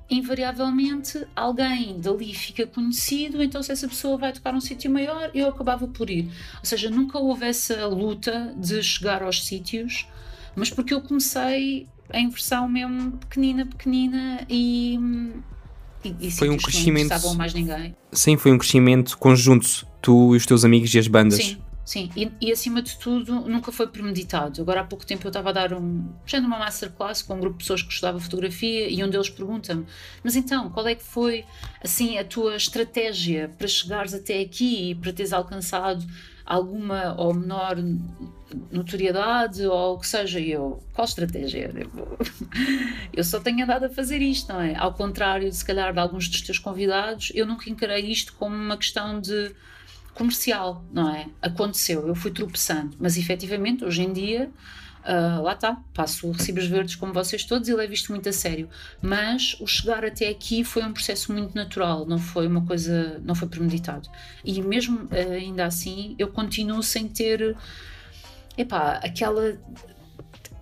invariavelmente 0.10 1.26
alguém 1.36 2.00
dali 2.00 2.34
fica 2.34 2.66
conhecido, 2.66 3.44
então 3.44 3.62
se 3.62 3.72
essa 3.72 3.88
pessoa 3.88 4.18
vai 4.18 4.32
tocar 4.32 4.54
um 4.54 4.62
sítio 4.62 4.90
maior, 4.90 5.30
eu 5.34 5.48
acabava 5.50 5.88
por 5.88 6.10
ir. 6.10 6.30
Ou 6.60 6.66
seja, 6.66 6.90
nunca 6.90 7.18
houve 7.18 7.46
essa 7.46 7.86
luta 7.88 8.54
de 8.58 8.82
chegar 8.82 9.22
aos 9.22 9.46
sítios, 9.46 10.08
mas 10.56 10.70
porque 10.70 10.94
eu 10.94 11.02
comecei 11.02 11.88
em 12.14 12.30
versão 12.30 12.70
mesmo 12.70 13.12
pequenina, 13.18 13.66
pequenina 13.66 14.46
e, 14.50 14.98
e, 16.04 16.16
e 16.22 16.32
foi 16.32 16.50
um 16.50 16.58
crescimento. 16.58 17.14
Não 17.22 17.36
mais 17.36 17.54
ninguém. 17.54 17.96
Sim, 18.12 18.38
foi 18.38 18.52
um 18.52 18.58
crescimento 18.58 19.18
conjunto, 19.18 19.86
tu 20.02 20.34
e 20.34 20.38
os 20.38 20.46
teus 20.46 20.64
amigos 20.64 20.94
e 20.94 21.00
as 21.00 21.08
bandas. 21.08 21.44
Sim, 21.44 21.58
Sim, 21.88 22.12
e, 22.18 22.30
e, 22.42 22.52
acima 22.52 22.82
de 22.82 22.98
tudo 22.98 23.34
nunca 23.48 23.72
foi 23.72 23.88
premeditado. 23.88 24.62
Agora 24.62 24.82
há 24.82 24.84
pouco 24.84 25.06
tempo 25.06 25.26
eu 25.26 25.30
estava 25.30 25.52
a 25.52 25.54
dar 25.54 25.74
um. 25.74 26.06
já 26.26 26.42
numa 26.42 26.60
masterclass 26.60 27.22
com 27.22 27.36
um 27.36 27.40
grupo 27.40 27.60
de 27.60 27.64
pessoas 27.64 27.82
que 27.82 27.94
estudava 27.94 28.20
fotografia 28.20 28.90
e 28.90 29.02
um 29.02 29.10
deles 29.10 29.30
pergunta-me: 29.30 29.86
Mas 30.22 30.36
então, 30.36 30.70
qual 30.70 30.86
é 30.86 30.96
que 30.96 31.04
foi 31.04 31.46
assim 31.82 32.18
a 32.18 32.26
tua 32.26 32.58
estratégia 32.58 33.50
para 33.58 33.70
chegares 33.70 34.14
até 34.14 34.42
aqui 34.42 34.90
e 34.90 34.96
para 34.96 35.14
teres 35.14 35.32
alcançado 35.32 36.06
alguma 36.46 37.16
ou 37.18 37.34
menor 37.34 37.78
notoriedade 38.70 39.66
ou 39.66 39.96
o 39.96 40.00
que 40.00 40.08
seja? 40.08 40.42
E 40.42 40.52
eu, 40.52 40.84
qual 40.94 41.06
estratégia? 41.06 41.72
Eu 43.14 43.24
só 43.24 43.40
tenho 43.40 43.64
andado 43.64 43.86
a 43.86 43.90
fazer 43.90 44.22
isto, 44.22 44.52
não 44.52 44.60
é? 44.60 44.76
Ao 44.76 44.94
contrário, 44.94 45.50
se 45.54 45.64
calhar, 45.64 45.94
de 45.94 46.00
alguns 46.00 46.28
dos 46.28 46.42
teus 46.42 46.60
convidados, 46.60 47.32
eu 47.34 47.46
nunca 47.46 47.70
encarei 47.70 48.12
isto 48.12 48.34
como 48.34 48.54
uma 48.54 48.76
questão 48.76 49.22
de 49.22 49.56
comercial, 50.18 50.84
não 50.92 51.14
é? 51.14 51.28
Aconteceu, 51.42 52.08
eu 52.08 52.16
fui 52.16 52.32
tropeçando, 52.32 52.98
mas 53.00 53.18
efetivamente 53.18 53.86
hoje 53.86 54.02
em 54.02 54.12
dia 54.12 54.50
uh, 55.08 55.42
lá 55.42 55.54
está, 55.54 55.78
passo 55.94 56.32
recibos 56.32 56.66
verdes 56.66 56.96
como 56.96 57.14
vocês 57.14 57.44
todos 57.44 57.70
e 57.70 57.74
levo 57.74 57.94
isto 57.94 58.12
muito 58.12 58.28
a 58.28 58.34
sério. 58.34 58.68
Mas 59.02 59.56
o 59.60 59.68
chegar 59.68 60.04
até 60.04 60.28
aqui 60.28 60.64
foi 60.64 60.84
um 60.84 60.92
processo 60.92 61.32
muito 61.32 61.56
natural, 61.56 62.06
não 62.06 62.18
foi 62.18 62.48
uma 62.48 62.66
coisa, 62.66 63.22
não 63.24 63.36
foi 63.36 63.48
premeditado. 63.48 64.10
E 64.44 64.62
mesmo 64.62 65.06
uh, 65.06 65.32
ainda 65.32 65.66
assim, 65.66 66.16
eu 66.18 66.28
continuo 66.30 66.82
sem 66.82 67.08
ter, 67.08 67.56
epá, 68.58 69.00
aquela 69.04 69.58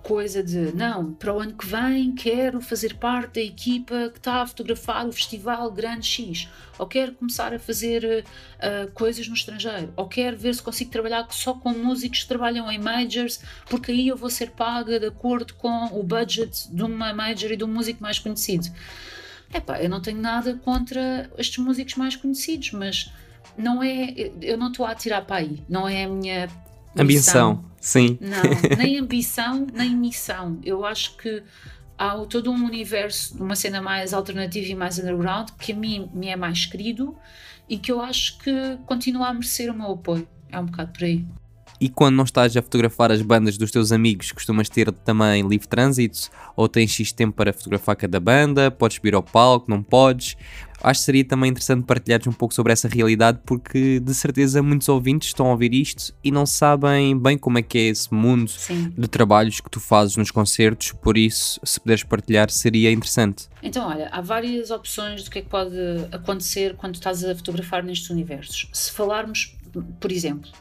coisa 0.06 0.44
de 0.44 0.72
não, 0.76 1.14
para 1.14 1.34
o 1.34 1.40
ano 1.40 1.54
que 1.54 1.66
vem 1.66 2.14
quero 2.14 2.62
fazer 2.62 2.94
parte 2.94 3.36
da 3.36 3.42
equipa 3.42 4.12
que 4.12 4.20
está 4.20 4.44
a 4.44 4.48
fotografar 4.48 5.08
o 5.08 5.12
festival 5.12 5.72
Grande 5.72 6.06
X, 6.06 6.48
ou 6.78 6.86
quero 6.86 7.14
começar 7.14 7.52
a 7.56 7.58
fazer 7.58 8.24
uh, 8.24 8.92
coisas 8.92 9.28
no 9.28 9.34
estrangeiro, 9.34 9.92
ou 9.96 10.08
quero 10.08 10.38
ver 10.38 10.54
se 10.54 10.62
consigo 10.62 10.92
trabalhar 10.92 11.26
só 11.32 11.56
com 11.56 11.72
músicos 11.72 12.20
que 12.20 12.28
trabalham 12.28 12.72
em 12.72 12.78
majors, 12.78 13.42
porque 13.68 13.92
aí 13.92 14.08
eu 14.08 14.16
vou 14.16 14.30
ser 14.30 14.52
paga 14.52 15.00
de 15.00 15.08
acordo 15.08 15.56
com 15.56 15.86
o 15.86 16.04
budget 16.04 16.72
de 16.72 16.84
uma 16.84 17.12
major 17.12 17.52
e 17.52 17.58
de 17.58 17.64
um 17.64 17.68
músico 17.68 18.04
mais 18.04 18.20
conhecido. 18.20 18.68
Epá, 19.52 19.82
eu 19.82 19.90
não 19.90 20.02
tenho 20.02 20.22
nada 20.22 20.54
contra 20.64 21.32
estes 21.36 21.58
músicos 21.58 21.96
mais 21.96 22.16
conhecidos, 22.16 22.74
mas 22.74 23.12
não 23.58 23.82
é, 23.82 24.14
eu 24.40 24.56
não 24.56 24.68
estou 24.70 24.86
a 24.86 24.92
atirar 24.92 25.26
para 25.26 25.38
aí, 25.38 25.64
não 25.68 25.88
é 25.88 26.04
a 26.04 26.08
minha 26.08 26.48
Ambição, 26.98 27.66
sim. 27.80 28.18
Não, 28.22 28.78
nem 28.78 28.98
ambição, 29.00 29.68
nem 29.74 29.96
missão. 29.96 30.60
Eu 30.64 30.86
acho 30.86 31.18
que 31.18 31.44
há 31.98 32.16
todo 32.26 32.52
um 32.52 32.66
universo 32.66 33.36
de 33.36 33.42
uma 33.42 33.56
cena 33.56 33.82
mais 33.82 34.14
alternativa 34.14 34.68
e 34.68 34.76
mais 34.76 35.00
underground 35.00 35.50
que 35.60 35.72
a 35.72 35.76
mim 35.76 36.10
me 36.14 36.28
é 36.28 36.36
mais 36.36 36.66
querido 36.66 37.16
e 37.70 37.78
que 37.78 37.92
eu 37.92 38.02
acho 38.02 38.38
que 38.40 38.78
continua 38.86 39.30
a 39.30 39.34
merecer 39.34 39.72
o 39.72 39.78
meu 39.78 39.92
apoio. 39.92 40.28
É 40.50 40.60
um 40.60 40.66
bocado 40.66 40.92
por 40.92 41.04
aí. 41.04 41.26
E 41.80 41.90
quando 41.90 42.16
não 42.16 42.24
estás 42.24 42.56
a 42.56 42.62
fotografar 42.62 43.12
as 43.12 43.22
bandas 43.22 43.58
dos 43.58 43.72
teus 43.72 43.92
amigos, 43.92 44.32
costumas 44.32 44.70
ter 44.70 44.92
também 44.92 45.46
livre 45.48 45.68
trânsito? 45.68 46.30
Ou 46.56 46.70
tens 46.70 46.92
X 46.92 47.12
tempo 47.12 47.36
para 47.36 47.52
fotografar 47.52 47.96
cada 47.96 48.20
banda? 48.20 48.72
Podes 48.72 48.96
subir 48.96 49.14
ao 49.14 49.24
palco? 49.24 49.70
Não 49.70 49.84
podes? 49.84 50.38
Acho 50.82 51.00
que 51.00 51.06
seria 51.06 51.26
também 51.26 51.50
interessante 51.50 51.84
partilhares 51.86 52.28
um 52.28 52.32
pouco 52.32 52.54
sobre 52.54 52.72
essa 52.72 52.88
realidade, 52.88 53.40
porque 53.46 54.00
de 54.00 54.14
certeza 54.14 54.62
muitos 54.62 54.88
ouvintes 54.88 55.30
estão 55.30 55.48
a 55.48 55.52
ouvir 55.52 55.74
isto 55.74 56.14
e 56.24 56.30
não 56.30 56.46
sabem 56.46 57.18
bem 57.18 57.38
como 57.38 57.58
é 57.58 57.62
que 57.62 57.78
é 57.78 57.82
esse 57.88 58.14
mundo 58.14 58.52
Sim. 58.52 58.94
de 58.96 59.08
trabalhos 59.08 59.60
que 59.60 59.70
tu 59.70 59.80
fazes 59.80 60.16
nos 60.16 60.30
concertos, 60.30 60.92
por 60.92 61.18
isso, 61.18 61.60
se 61.64 61.80
puderes 61.80 62.04
partilhar, 62.04 62.52
seria 62.52 62.92
interessante. 62.92 63.48
Então, 63.64 63.88
olha, 63.88 64.10
há 64.12 64.22
várias 64.22 64.70
opções 64.70 65.24
do 65.24 65.32
que 65.32 65.40
é 65.40 65.42
que 65.42 65.50
pode 65.50 65.76
acontecer 66.12 66.76
quando 66.76 66.96
estás 66.96 67.24
a 67.24 67.34
fotografar 67.34 67.84
nestes 67.84 68.10
universos. 68.10 68.68
Se 68.72 68.92
falarmos, 68.92 69.56
por 70.00 70.12
exemplo, 70.12 70.52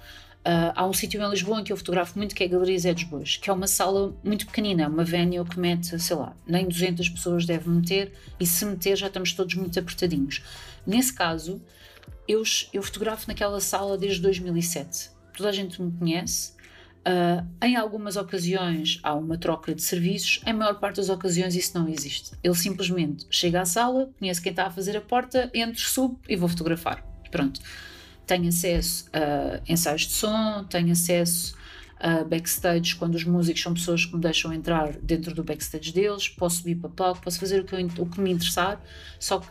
Uh, 0.46 0.72
há 0.74 0.86
um 0.86 0.92
sítio 0.92 1.22
em 1.22 1.30
Lisboa 1.30 1.60
em 1.60 1.64
que 1.64 1.72
eu 1.72 1.76
fotografo 1.76 2.18
muito, 2.18 2.34
que 2.34 2.42
é 2.42 2.46
a 2.46 2.50
Galeria 2.50 2.78
Zé 2.78 2.92
dos 2.92 3.04
Bois, 3.04 3.38
que 3.38 3.48
é 3.48 3.52
uma 3.52 3.66
sala 3.66 4.14
muito 4.22 4.44
pequenina, 4.44 4.88
uma 4.88 5.02
venue 5.02 5.42
que 5.42 5.58
mete, 5.58 5.98
sei 5.98 6.16
lá, 6.16 6.36
nem 6.46 6.68
200 6.68 7.08
pessoas 7.08 7.46
deve 7.46 7.70
meter, 7.70 8.12
e 8.38 8.44
se 8.44 8.66
meter 8.66 8.94
já 8.94 9.06
estamos 9.06 9.32
todos 9.32 9.54
muito 9.54 9.78
apertadinhos. 9.78 10.42
Nesse 10.86 11.14
caso, 11.14 11.62
eu, 12.28 12.42
eu 12.74 12.82
fotografo 12.82 13.26
naquela 13.26 13.58
sala 13.58 13.96
desde 13.96 14.20
2007. 14.20 15.10
Toda 15.34 15.48
a 15.48 15.52
gente 15.52 15.80
me 15.80 15.90
conhece. 15.90 16.52
Uh, 17.06 17.46
em 17.62 17.76
algumas 17.76 18.16
ocasiões 18.16 18.98
há 19.02 19.14
uma 19.14 19.36
troca 19.38 19.74
de 19.74 19.82
serviços, 19.82 20.40
em 20.46 20.54
maior 20.54 20.78
parte 20.78 20.96
das 20.96 21.08
ocasiões 21.08 21.54
isso 21.54 21.78
não 21.78 21.88
existe. 21.88 22.32
Ele 22.42 22.54
simplesmente 22.54 23.26
chega 23.30 23.62
à 23.62 23.64
sala, 23.64 24.10
conhece 24.18 24.42
quem 24.42 24.50
está 24.50 24.66
a 24.66 24.70
fazer 24.70 24.94
a 24.94 25.00
porta, 25.00 25.50
entro, 25.54 25.80
subo 25.80 26.20
e 26.28 26.36
vou 26.36 26.50
fotografar. 26.50 27.02
Pronto 27.30 27.60
tenho 28.26 28.48
acesso 28.48 29.06
a 29.12 29.60
ensaios 29.70 30.02
de 30.02 30.12
som, 30.12 30.64
tenho 30.64 30.92
acesso 30.92 31.54
a 32.00 32.24
backstage 32.24 32.96
quando 32.96 33.14
os 33.14 33.24
músicos 33.24 33.62
são 33.62 33.72
pessoas 33.72 34.04
que 34.04 34.14
me 34.14 34.20
deixam 34.20 34.52
entrar 34.52 34.92
dentro 34.96 35.34
do 35.34 35.42
backstage 35.42 35.92
deles, 35.92 36.28
posso 36.28 36.58
subir 36.58 36.76
para 36.76 36.90
palco, 36.90 37.22
posso 37.22 37.38
fazer 37.38 37.60
o 37.60 37.64
que, 37.64 37.74
eu, 37.74 37.86
o 37.98 38.06
que 38.06 38.20
me 38.20 38.32
interessar, 38.32 38.80
só 39.18 39.38
que 39.38 39.48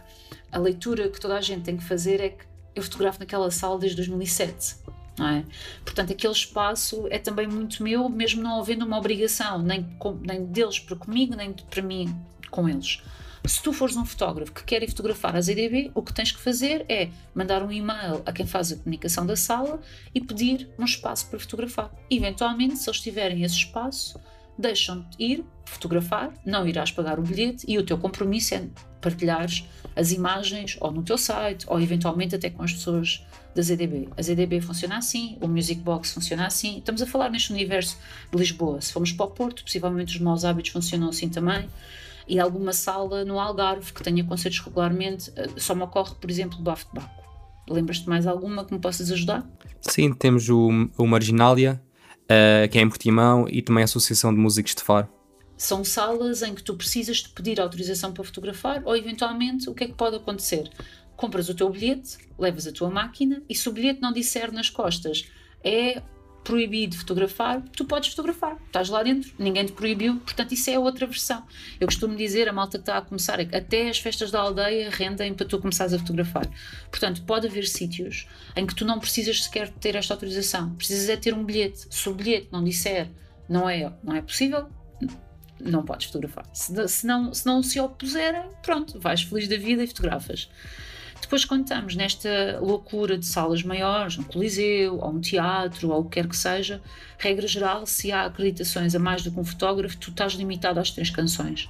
a 0.51 0.59
leitura 0.59 1.09
que 1.09 1.19
toda 1.19 1.35
a 1.35 1.41
gente 1.41 1.63
tem 1.63 1.77
que 1.77 1.83
fazer 1.83 2.19
é 2.19 2.29
que 2.29 2.45
eu 2.75 2.83
fotografo 2.83 3.19
naquela 3.19 3.49
sala 3.51 3.79
desde 3.79 3.95
2007. 3.97 4.75
Não 5.17 5.27
é? 5.27 5.45
Portanto, 5.85 6.11
aquele 6.11 6.33
espaço 6.33 7.07
é 7.11 7.19
também 7.19 7.47
muito 7.47 7.83
meu, 7.83 8.09
mesmo 8.09 8.41
não 8.41 8.59
havendo 8.59 8.83
uma 8.83 8.97
obrigação, 8.97 9.61
nem, 9.61 9.83
com, 9.99 10.13
nem 10.13 10.45
deles 10.45 10.79
para 10.79 10.95
comigo, 10.95 11.35
nem 11.35 11.53
para 11.53 11.81
mim 11.83 12.15
com 12.49 12.67
eles. 12.67 13.01
Se 13.45 13.61
tu 13.61 13.73
fores 13.73 13.97
um 13.97 14.05
fotógrafo 14.05 14.53
que 14.53 14.63
quer 14.63 14.83
ir 14.83 14.87
fotografar 14.87 15.35
a 15.35 15.41
ZDB, 15.41 15.91
o 15.93 16.01
que 16.01 16.13
tens 16.13 16.31
que 16.31 16.39
fazer 16.39 16.85
é 16.87 17.09
mandar 17.35 17.61
um 17.61 17.69
e-mail 17.69 18.21
a 18.25 18.31
quem 18.31 18.47
faz 18.47 18.71
a 18.71 18.77
comunicação 18.77 19.25
da 19.25 19.35
sala 19.35 19.81
e 20.15 20.21
pedir 20.21 20.69
um 20.79 20.85
espaço 20.85 21.27
para 21.27 21.37
fotografar. 21.37 21.91
Eventualmente, 22.09 22.77
se 22.77 22.89
eles 22.89 23.01
tiverem 23.01 23.43
esse 23.43 23.55
espaço, 23.55 24.17
deixam-te 24.57 25.21
ir 25.21 25.45
fotografar, 25.65 26.33
não 26.45 26.65
irás 26.65 26.89
pagar 26.91 27.19
o 27.19 27.21
bilhete 27.21 27.65
e 27.67 27.77
o 27.77 27.85
teu 27.85 27.97
compromisso 27.97 28.55
é 28.55 28.65
partilhares 29.01 29.65
as 29.93 30.13
imagens 30.13 30.77
ou 30.79 30.91
no 30.91 31.03
teu 31.03 31.17
site 31.17 31.65
ou 31.67 31.81
eventualmente 31.81 32.35
até 32.35 32.49
com 32.49 32.63
as 32.63 32.71
pessoas 32.71 33.25
da 33.53 33.61
ZDB. 33.61 34.07
A 34.15 34.21
ZDB 34.21 34.61
funciona 34.61 34.97
assim, 34.97 35.37
o 35.41 35.49
Music 35.49 35.81
Box 35.81 36.13
funciona 36.13 36.47
assim. 36.47 36.77
Estamos 36.77 37.01
a 37.01 37.05
falar 37.05 37.29
neste 37.29 37.51
universo 37.51 37.97
de 38.31 38.37
Lisboa. 38.37 38.79
Se 38.79 38.93
formos 38.93 39.11
para 39.11 39.25
o 39.25 39.31
Porto, 39.31 39.63
possivelmente 39.63 40.15
os 40.15 40.21
maus 40.21 40.45
hábitos 40.45 40.71
funcionam 40.71 41.09
assim 41.09 41.27
também 41.27 41.67
e 42.27 42.39
alguma 42.39 42.73
sala 42.73 43.25
no 43.25 43.39
Algarve 43.39 43.93
que 43.93 44.03
tenha 44.03 44.23
concertos 44.23 44.59
regularmente, 44.59 45.31
eh, 45.35 45.47
só 45.57 45.75
me 45.75 45.83
ocorre, 45.83 46.15
por 46.15 46.29
exemplo, 46.29 46.61
Bafo 46.61 46.87
de 46.87 46.99
Baco. 46.99 47.23
Lembras-te 47.69 48.07
mais 48.07 48.27
alguma 48.27 48.65
que 48.65 48.73
me 48.73 48.79
possas 48.79 49.11
ajudar? 49.11 49.47
Sim, 49.81 50.13
temos 50.13 50.49
o, 50.49 50.69
o 50.97 51.07
Marginália, 51.07 51.81
uh, 52.23 52.67
que 52.69 52.77
é 52.77 52.81
em 52.81 52.89
Portimão, 52.89 53.47
e 53.49 53.61
também 53.61 53.83
a 53.83 53.85
Associação 53.85 54.33
de 54.33 54.39
Músicos 54.39 54.75
de 54.75 54.81
Faro. 54.81 55.07
São 55.55 55.83
salas 55.83 56.41
em 56.41 56.53
que 56.53 56.63
tu 56.63 56.75
precisas 56.75 57.17
de 57.17 57.29
pedir 57.29 57.61
autorização 57.61 58.11
para 58.11 58.23
fotografar 58.23 58.81
ou, 58.85 58.95
eventualmente, 58.97 59.69
o 59.69 59.73
que 59.73 59.85
é 59.85 59.87
que 59.87 59.93
pode 59.93 60.17
acontecer? 60.17 60.69
Compras 61.15 61.47
o 61.47 61.55
teu 61.55 61.69
bilhete, 61.69 62.17
levas 62.37 62.67
a 62.67 62.71
tua 62.71 62.89
máquina 62.89 63.41
e 63.47 63.55
se 63.55 63.69
o 63.69 63.71
bilhete 63.71 64.01
não 64.01 64.11
disser 64.11 64.51
nas 64.51 64.69
costas 64.69 65.25
é 65.63 66.01
proibido 66.43 66.97
fotografar, 66.97 67.61
tu 67.75 67.85
podes 67.85 68.09
fotografar, 68.09 68.57
estás 68.65 68.89
lá 68.89 69.01
dentro, 69.01 69.31
ninguém 69.39 69.65
te 69.65 69.71
proibiu, 69.71 70.17
portanto 70.17 70.51
isso 70.53 70.69
é 70.69 70.77
outra 70.77 71.05
versão. 71.05 71.43
Eu 71.79 71.87
costumo 71.87 72.15
dizer, 72.15 72.49
a 72.49 72.53
malta 72.53 72.77
que 72.77 72.81
está 72.81 72.97
a 72.97 73.01
começar, 73.01 73.39
é 73.39 73.57
até 73.57 73.89
as 73.89 73.99
festas 73.99 74.31
da 74.31 74.39
aldeia 74.39 74.89
rendem 74.89 75.33
para 75.33 75.45
tu 75.45 75.59
começares 75.59 75.93
a 75.93 75.99
fotografar. 75.99 76.47
Portanto, 76.89 77.23
pode 77.23 77.47
haver 77.47 77.65
sítios 77.65 78.27
em 78.55 78.65
que 78.65 78.75
tu 78.75 78.85
não 78.85 78.99
precisas 78.99 79.43
sequer 79.43 79.69
ter 79.69 79.95
esta 79.95 80.13
autorização, 80.13 80.75
precisas 80.75 81.09
é 81.09 81.15
ter 81.15 81.33
um 81.33 81.43
bilhete. 81.43 81.87
Se 81.89 82.09
o 82.09 82.13
bilhete 82.13 82.49
não 82.51 82.63
disser 82.63 83.09
não 83.47 83.69
é, 83.69 83.91
não 84.03 84.15
é 84.15 84.21
possível, 84.21 84.67
não 85.59 85.83
podes 85.83 86.07
fotografar. 86.07 86.45
Se, 86.53 86.87
se, 86.87 87.07
não, 87.07 87.33
se 87.33 87.45
não 87.45 87.63
se 87.63 87.79
opuserem, 87.79 88.43
pronto, 88.61 88.99
vais 88.99 89.21
feliz 89.21 89.47
da 89.47 89.57
vida 89.57 89.83
e 89.83 89.87
fotografas. 89.87 90.49
Depois, 91.23 91.45
quando 91.45 91.63
estamos 91.63 91.95
nesta 91.95 92.59
loucura 92.59 93.17
de 93.17 93.25
salas 93.25 93.63
maiores, 93.63 94.17
um 94.17 94.23
coliseu, 94.23 94.99
ou 94.99 95.09
um 95.09 95.21
teatro, 95.21 95.89
ou 95.89 96.01
o 96.01 96.03
que 96.03 96.21
quer 96.21 96.27
que 96.27 96.35
seja, 96.35 96.81
regra 97.17 97.47
geral, 97.47 97.85
se 97.85 98.11
há 98.11 98.25
acreditações 98.25 98.93
a 98.93 98.99
mais 98.99 99.23
do 99.23 99.31
que 99.31 99.39
um 99.39 99.45
fotógrafo, 99.45 99.95
tu 99.95 100.09
estás 100.09 100.33
limitado 100.33 100.81
às 100.81 100.91
três 100.91 101.09
canções. 101.09 101.69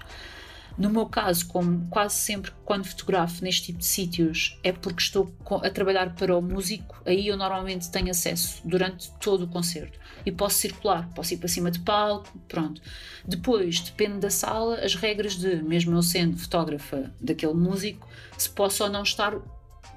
No 0.76 0.90
meu 0.90 1.06
caso, 1.06 1.46
como 1.46 1.88
quase 1.88 2.16
sempre 2.16 2.52
quando 2.66 2.86
fotografo 2.86 3.44
neste 3.44 3.68
tipo 3.68 3.78
de 3.78 3.86
sítios 3.86 4.58
é 4.64 4.72
porque 4.72 5.04
estou 5.04 5.32
a 5.62 5.70
trabalhar 5.70 6.16
para 6.16 6.36
o 6.36 6.42
músico, 6.42 7.00
aí 7.06 7.28
eu 7.28 7.38
normalmente 7.38 7.92
tenho 7.92 8.10
acesso 8.10 8.60
durante 8.66 9.12
todo 9.20 9.44
o 9.44 9.48
concerto 9.48 10.00
e 10.26 10.32
posso 10.32 10.58
circular, 10.58 11.10
posso 11.14 11.34
ir 11.34 11.38
para 11.38 11.48
cima 11.48 11.70
de 11.70 11.80
palco, 11.80 12.38
pronto. 12.48 12.82
Depois, 13.26 13.80
depende 13.80 14.20
da 14.20 14.30
sala, 14.30 14.76
as 14.76 14.96
regras 14.96 15.36
de, 15.36 15.58
mesmo 15.64 15.96
eu 15.96 16.02
sendo 16.02 16.38
fotógrafa 16.38 17.12
daquele 17.20 17.54
músico, 17.54 18.08
se 18.38 18.50
posso 18.50 18.84
ou 18.84 18.90
não 18.90 19.04
estar 19.04 19.36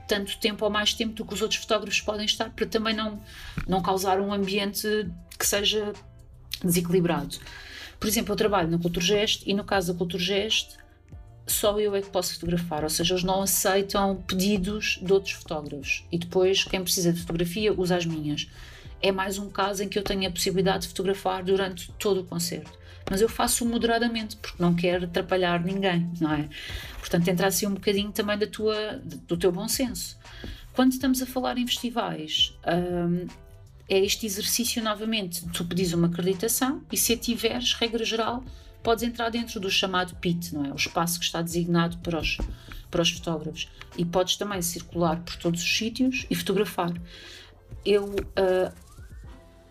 tanto 0.07 0.39
tempo 0.39 0.65
ou 0.65 0.71
mais 0.71 0.95
tempo 0.95 1.15
do 1.15 1.25
que 1.25 1.35
os 1.35 1.43
outros 1.43 1.61
fotógrafos 1.61 2.01
podem 2.01 2.27
estar, 2.27 2.51
para 2.51 2.67
também 2.67 2.95
não, 2.95 3.21
não 3.67 3.83
causar 3.83 4.21
um 4.21 4.33
ambiente 4.33 4.87
que 5.39 5.47
seja 5.47 5.93
desequilibrado. 6.63 7.37
Por 7.99 8.07
exemplo, 8.07 8.33
eu 8.33 8.37
trabalho 8.37 8.69
na 8.69 8.79
Culturgest 8.79 9.43
e 9.47 9.55
no 9.55 9.65
caso 9.65 9.93
da 9.93 9.99
Culturgest 9.99 10.77
só 11.47 11.79
eu 11.79 11.95
é 11.95 12.03
que 12.03 12.11
posso 12.11 12.35
fotografar, 12.35 12.83
ou 12.83 12.91
seja, 12.91 13.15
eles 13.15 13.23
não 13.23 13.43
aceitam 13.43 14.17
pedidos 14.27 14.99
de 15.01 15.13
outros 15.13 15.35
fotógrafos 15.35 16.05
e 16.11 16.19
depois 16.19 16.65
quem 16.65 16.83
precisa 16.83 17.13
de 17.13 17.21
fotografia 17.21 17.73
usa 17.73 17.97
as 17.97 18.05
minhas. 18.05 18.49
É 19.03 19.13
mais 19.13 19.39
um 19.39 19.49
caso 19.49 19.83
em 19.83 19.89
que 19.89 19.99
eu 19.99 20.03
tenho 20.03 20.29
a 20.29 20.31
possibilidade 20.31 20.83
de 20.83 20.89
fotografar 20.89 21.43
durante 21.43 21.91
todo 21.93 22.21
o 22.21 22.25
concerto. 22.25 22.73
Mas 23.09 23.21
eu 23.21 23.29
faço 23.29 23.65
moderadamente, 23.65 24.37
porque 24.37 24.61
não 24.61 24.75
quero 24.75 25.05
atrapalhar 25.05 25.63
ninguém, 25.63 26.11
não 26.21 26.33
é? 26.33 26.49
Portanto, 26.99 27.29
entra 27.29 27.47
assim 27.47 27.67
um 27.67 27.75
bocadinho 27.75 28.11
também 28.11 28.37
da 28.37 28.47
tua, 28.47 29.01
do 29.03 29.37
teu 29.37 29.53
bom 29.53 29.69
senso. 29.69 30.19
Quando 30.73 30.93
estamos 30.93 31.23
a 31.23 31.27
falar 31.27 31.57
em 31.57 31.67
festivais, 31.67 32.53
hum, 32.67 33.27
é 33.89 33.99
este 33.99 34.27
exercício 34.27 34.83
novamente. 34.83 35.47
Tu 35.51 35.65
pedis 35.65 35.93
uma 35.93 36.09
acreditação 36.09 36.83
e 36.91 36.97
se 36.97 37.13
a 37.13 37.17
tiveres, 37.17 37.75
regra 37.75 38.05
geral, 38.05 38.45
podes 38.83 39.05
entrar 39.05 39.31
dentro 39.31 39.61
do 39.61 39.71
chamado 39.71 40.17
PIT, 40.17 40.55
não 40.55 40.65
é? 40.65 40.73
O 40.73 40.77
espaço 40.77 41.19
que 41.19 41.25
está 41.25 41.41
designado 41.41 41.99
para 41.99 42.19
os, 42.19 42.39
para 42.91 43.03
os 43.03 43.11
fotógrafos. 43.11 43.69
E 43.97 44.05
podes 44.05 44.37
também 44.37 44.61
circular 44.61 45.21
por 45.23 45.37
todos 45.37 45.63
os 45.63 45.77
sítios 45.77 46.27
e 46.29 46.35
fotografar. 46.35 46.93
Eu 47.85 48.05
uh, 48.05 48.86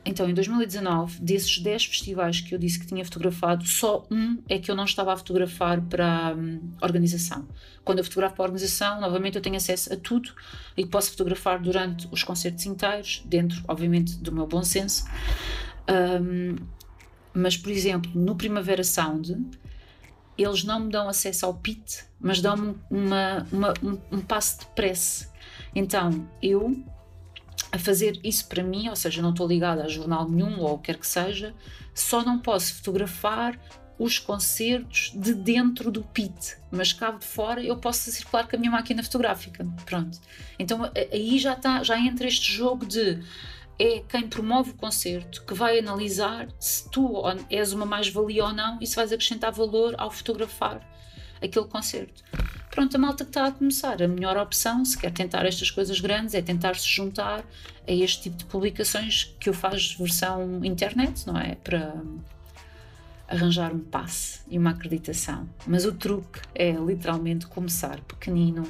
então, 0.06 0.30
em 0.30 0.36
2019, 0.36 1.20
desses 1.20 1.58
10 1.58 1.86
festivais 1.86 2.40
que 2.40 2.54
eu 2.54 2.60
disse 2.60 2.80
que 2.80 2.86
tinha 2.86 3.04
fotografado, 3.04 3.66
só 3.66 4.06
um 4.12 4.38
é 4.48 4.60
que 4.60 4.70
eu 4.70 4.76
não 4.76 4.86
estava 4.86 5.12
a 5.12 5.18
fotografar 5.18 5.82
para 5.82 6.28
a 6.28 6.34
um, 6.34 6.62
organização. 6.80 7.48
Quando 7.84 7.98
eu 7.98 8.04
fotografo 8.04 8.36
para 8.36 8.46
a 8.46 8.48
organização, 8.48 9.02
novamente 9.02 9.36
eu 9.36 9.42
tenho 9.42 9.56
acesso 9.56 9.92
a 9.92 9.98
tudo 9.98 10.32
e 10.78 10.86
posso 10.86 11.10
fotografar 11.10 11.60
durante 11.60 12.08
os 12.12 12.24
concertos 12.24 12.68
inteiros, 12.68 13.24
dentro, 13.26 13.64
obviamente, 13.68 14.16
do 14.18 14.32
meu 14.32 14.46
bom 14.46 14.64
senso. 14.64 15.06
Um, 15.90 16.56
mas, 17.34 17.58
por 17.58 17.72
exemplo, 17.72 18.12
no 18.14 18.36
Primavera 18.36 18.84
Sound, 18.84 19.36
eles 20.38 20.64
não 20.64 20.82
me 20.82 20.92
dão 20.92 21.10
acesso 21.10 21.48
ao 21.48 21.56
pit, 21.56 22.06
mas 22.20 22.40
dão-me 22.40 22.76
uma, 22.92 23.48
uma, 23.52 23.74
um, 23.82 24.18
um 24.18 24.22
passo 24.22 24.60
de 24.60 24.66
prece. 24.68 25.28
Então, 25.74 26.30
eu 26.44 26.86
a 27.72 27.80
fazer 27.80 28.20
isso 28.24 28.48
para 28.48 28.64
mim, 28.64 28.90
ou 28.90 28.96
seja, 28.96 29.22
não 29.22 29.32
estou 29.32 29.48
ligada 29.48 29.84
a 29.84 29.88
jornal 29.88 30.30
nenhum 30.30 30.60
ou 30.60 30.74
o 30.74 30.78
que 30.78 30.86
quer 30.86 31.00
que 31.00 31.08
seja, 31.08 31.54
só 31.94 32.24
não 32.24 32.40
posso 32.40 32.76
fotografar 32.76 33.60
os 33.98 34.20
concertos 34.20 35.12
de 35.16 35.34
dentro 35.34 35.90
do 35.90 36.04
pit, 36.04 36.58
mas 36.70 36.92
cá 36.92 37.12
de 37.12 37.26
fora 37.26 37.64
eu 37.64 37.78
posso 37.78 38.12
circular 38.12 38.48
com 38.48 38.56
a 38.56 38.60
minha 38.60 38.72
máquina 38.72 39.02
fotográfica. 39.02 39.66
Pronto. 39.86 40.20
Então 40.60 40.92
aí 41.12 41.40
já 41.40 41.54
está, 41.54 41.82
já 41.84 41.98
entra 41.98 42.28
este 42.28 42.52
jogo 42.52 42.86
de 42.86 43.24
é 43.78 44.02
quem 44.08 44.28
promove 44.28 44.72
o 44.72 44.76
concerto 44.76 45.44
que 45.46 45.54
vai 45.54 45.80
analisar 45.80 46.48
se 46.60 46.90
tu 46.90 47.22
és 47.50 47.74
uma 47.74 47.86
mais-valia 47.86 48.46
ou 48.46 48.54
não 48.54 48.78
e 48.82 48.88
se 48.88 48.96
vais 48.96 49.12
acrescentar 49.12 49.52
valor 49.52 49.96
ao 49.98 50.10
fotografar 50.10 50.80
aquele 51.42 51.66
concerto. 51.66 52.24
Pronto, 52.72 52.96
a 52.96 53.00
malta 53.00 53.24
que 53.24 53.30
está 53.30 53.48
a 53.48 53.52
começar, 53.52 54.02
a 54.02 54.08
melhor 54.08 54.38
opção, 54.38 54.84
se 54.84 54.98
quer 54.98 55.12
tentar 55.12 55.46
estas 55.46 55.72
coisas 55.72 56.00
grandes, 56.02 56.34
é 56.34 56.42
tentar 56.42 56.76
se 56.76 56.88
juntar 56.88 57.44
a 57.88 57.92
este 57.92 58.24
tipo 58.24 58.38
de 58.38 58.46
publicações 58.46 59.36
que 59.40 59.48
eu 59.48 59.54
faço 59.54 59.98
versão 59.98 60.64
internet, 60.64 61.26
não 61.26 61.38
é? 61.38 61.56
Para 61.56 61.96
arranjar 63.28 63.74
um 63.74 63.80
passe 63.80 64.42
e 64.50 64.58
uma 64.58 64.72
acreditação. 64.72 65.50
Mas 65.66 65.86
o 65.86 65.94
truque 65.94 66.40
é 66.54 66.72
literalmente 66.72 67.48
começar 67.48 68.00
pequenino, 68.02 68.64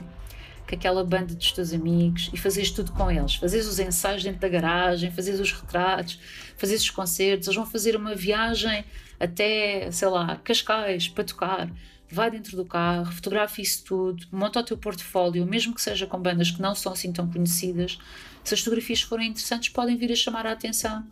com 0.67 0.75
aquela 0.75 1.03
banda 1.03 1.33
dos 1.35 1.51
teus 1.51 1.73
amigos 1.73 2.29
e 2.33 2.37
fazeres 2.37 2.71
tudo 2.71 2.91
com 2.91 3.09
eles. 3.11 3.35
Fazeres 3.35 3.67
os 3.67 3.79
ensaios 3.79 4.23
dentro 4.23 4.39
da 4.39 4.49
garagem, 4.49 5.11
fazeres 5.11 5.39
os 5.39 5.51
retratos, 5.51 6.19
fazeres 6.57 6.83
os 6.83 6.89
concertos. 6.89 7.47
Eles 7.47 7.55
vão 7.55 7.65
fazer 7.65 7.95
uma 7.95 8.15
viagem 8.15 8.83
até, 9.19 9.89
sei 9.91 10.07
lá, 10.07 10.35
Cascais 10.37 11.07
para 11.07 11.23
tocar 11.23 11.69
vai 12.15 12.31
dentro 12.31 12.55
do 12.55 12.65
carro, 12.65 13.11
fotografa 13.11 13.61
isso 13.61 13.83
tudo, 13.83 14.25
monta 14.31 14.61
o 14.61 14.63
teu 14.63 14.77
portfólio, 14.77 15.45
mesmo 15.45 15.75
que 15.75 15.81
seja 15.81 16.07
com 16.07 16.17
bandas 16.17 16.49
que 16.49 16.61
não 16.61 16.73
são 16.73 16.93
assim 16.93 17.11
tão 17.11 17.29
conhecidas. 17.29 17.99
Se 18.43 18.53
as 18.53 18.61
fotografias 18.61 19.01
forem 19.01 19.29
interessantes, 19.29 19.69
podem 19.69 19.97
vir 19.97 20.11
a 20.11 20.15
chamar 20.15 20.47
a 20.47 20.53
atenção 20.53 21.05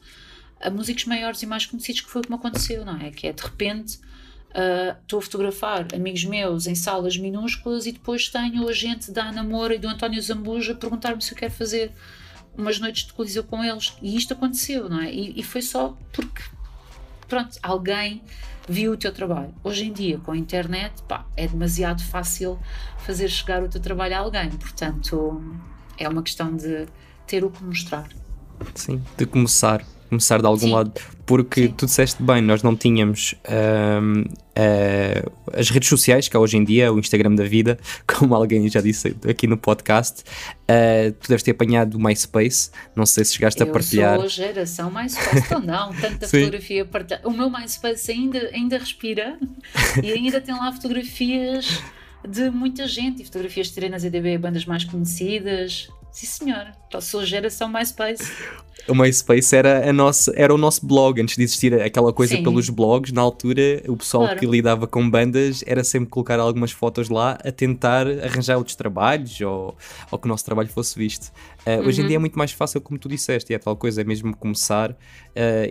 a 0.62 0.70
músicos 0.70 1.06
maiores 1.06 1.44
e 1.44 1.46
mais 1.46 1.66
conhecidos, 1.66 2.02
que 2.02 2.10
foi 2.10 2.22
o 2.22 2.24
que 2.24 2.30
me 2.30 2.38
aconteceu, 2.38 2.86
não 2.86 2.98
é? 2.98 3.12
Que 3.12 3.28
é 3.28 3.34
de 3.34 3.44
repente 3.44 3.98
uh, 3.98 4.98
estou 5.02 5.20
a 5.20 5.22
fotografar 5.22 5.88
amigos 5.94 6.24
meus 6.24 6.68
em 6.68 6.76
salas 6.76 7.18
minúsculas 7.18 7.86
e 7.86 7.92
depois 7.92 8.30
tenho 8.30 8.68
a 8.68 8.72
gente 8.72 9.12
da 9.12 9.26
Ana 9.26 9.44
Moura 9.44 9.76
e 9.76 9.80
do 9.80 9.90
António 9.90 10.22
Zambuja 10.22 10.72
a 10.72 10.76
perguntar-me 10.76 11.22
se 11.22 11.34
eu 11.34 11.38
quero 11.38 11.54
fazer 11.54 11.92
umas 12.58 12.80
noites 12.80 13.06
de 13.06 13.14
colisão 13.14 13.44
com 13.44 13.64
eles. 13.64 13.94
E 14.02 14.16
isto 14.16 14.34
aconteceu, 14.34 14.88
não 14.88 15.02
é? 15.02 15.14
E, 15.14 15.40
e 15.40 15.44
foi 15.44 15.62
só 15.62 15.98
porque, 16.14 16.44
pronto, 17.28 17.58
alguém 17.62 18.22
viu 18.68 18.94
o 18.94 18.98
teu 18.98 19.14
trabalho. 19.14 19.54
Hoje 19.64 19.86
em 19.86 19.94
dia, 19.94 20.18
com 20.20 20.32
a 20.32 20.38
internet, 20.38 21.02
pá, 21.04 21.26
é 21.36 21.48
demasiado 21.48 22.02
fácil 22.04 22.60
fazer 23.00 23.28
chegar 23.30 23.64
o 23.64 23.68
teu 23.68 23.82
trabalho 23.82 24.16
a 24.16 24.20
alguém. 24.20 24.50
Portanto, 24.52 25.42
é 25.98 26.08
uma 26.08 26.24
questão 26.24 26.56
de 26.56 26.86
ter 27.28 27.44
o 27.44 27.50
que 27.50 27.64
mostrar. 27.64 28.08
Sim, 28.76 29.04
de 29.18 29.26
começar 29.26 29.84
começar 30.14 30.40
de 30.40 30.46
algum 30.46 30.60
Sim. 30.60 30.72
lado, 30.72 30.94
porque 31.26 31.64
Sim. 31.64 31.74
tu 31.76 31.86
disseste 31.86 32.22
bem, 32.22 32.42
nós 32.42 32.62
não 32.62 32.76
tínhamos 32.76 33.34
uh, 33.46 34.30
as 35.52 35.70
redes 35.70 35.90
sociais, 35.90 36.28
que 36.28 36.36
é 36.36 36.40
hoje 36.40 36.56
em 36.58 36.64
dia 36.64 36.94
o 36.94 37.00
Instagram 37.00 37.34
da 37.34 37.44
vida, 37.44 37.80
como 38.08 38.36
alguém 38.36 38.70
já 38.70 38.80
disse 38.80 39.16
aqui 39.28 39.48
no 39.48 39.58
podcast. 39.58 40.24
Uh, 40.64 41.12
tu 41.14 41.28
deves 41.28 41.42
ter 41.42 41.52
apanhado 41.52 41.96
o 41.96 42.00
MySpace, 42.00 42.70
não 42.96 43.06
sei 43.06 43.26
se 43.26 43.34
chegaste 43.34 43.60
eu 43.62 43.68
a 43.68 43.72
partilhar. 43.72 44.14
Eu 44.14 44.20
sou 44.20 44.26
a 44.26 44.30
geração 44.30 44.92
MySpace, 44.92 45.54
ou 45.54 45.62
não, 45.62 45.94
tanta 45.94 46.28
fotografia 46.30 46.86
partilhada. 46.86 47.28
O 47.28 47.32
meu 47.32 47.50
MySpace 47.50 48.12
ainda, 48.12 48.50
ainda 48.54 48.78
respira 48.78 49.40
e 50.02 50.12
ainda 50.12 50.40
tem 50.40 50.54
lá 50.54 50.72
fotografias 50.72 51.82
de 52.28 52.50
muita 52.50 52.88
gente 52.88 53.22
e 53.22 53.26
fotografias 53.26 53.68
de 53.68 53.74
tirei 53.74 53.90
nas 53.90 54.04
EDB, 54.04 54.38
bandas 54.38 54.66
mais 54.66 54.84
conhecidas. 54.84 55.90
Sim, 56.12 56.28
senhora, 56.28 56.74
sou 57.02 57.22
a 57.22 57.26
geração 57.26 57.68
MySpace 57.68 58.32
o 58.88 58.96
MySpace 58.96 59.56
era, 59.56 59.90
a 59.90 59.94
nossa, 59.94 60.34
era 60.36 60.54
o 60.54 60.58
nosso 60.58 60.86
blog, 60.86 61.22
antes 61.22 61.36
de 61.36 61.44
existir 61.44 61.74
aquela 61.82 62.12
coisa 62.12 62.36
Sim. 62.36 62.44
pelos 62.44 62.70
blogs, 62.70 63.12
na 63.12 63.22
altura 63.22 63.82
o 63.88 63.96
pessoal 63.96 64.24
claro. 64.24 64.40
que 64.40 64.46
lidava 64.46 64.88
com 64.88 65.10
bandas 65.10 65.64
era 65.66 65.84
sempre 65.84 66.10
colocar 66.10 66.40
algumas 66.40 66.72
fotos 66.72 67.10
lá 67.10 67.38
a 67.44 67.52
tentar 67.52 68.08
arranjar 68.08 68.58
outros 68.58 68.76
trabalhos 68.76 69.40
ou, 69.42 69.76
ou 70.12 70.20
que 70.20 70.26
o 70.26 70.30
nosso 70.30 70.44
trabalho 70.44 70.70
fosse 70.70 70.98
visto. 70.98 71.32
Uh, 71.66 71.80
uhum. 71.80 71.88
Hoje 71.88 72.02
em 72.02 72.08
dia 72.08 72.16
é 72.16 72.18
uhum. 72.18 72.22
muito 72.22 72.38
mais 72.38 72.52
fácil, 72.52 72.82
como 72.82 73.00
tu 73.00 73.08
disseste, 73.08 73.54
e 73.54 73.56
é 73.56 73.60
tal 73.60 73.76
coisa, 73.76 74.02
é 74.02 74.04
mesmo 74.04 74.36
começar 74.36 74.92
uh, 74.92 74.96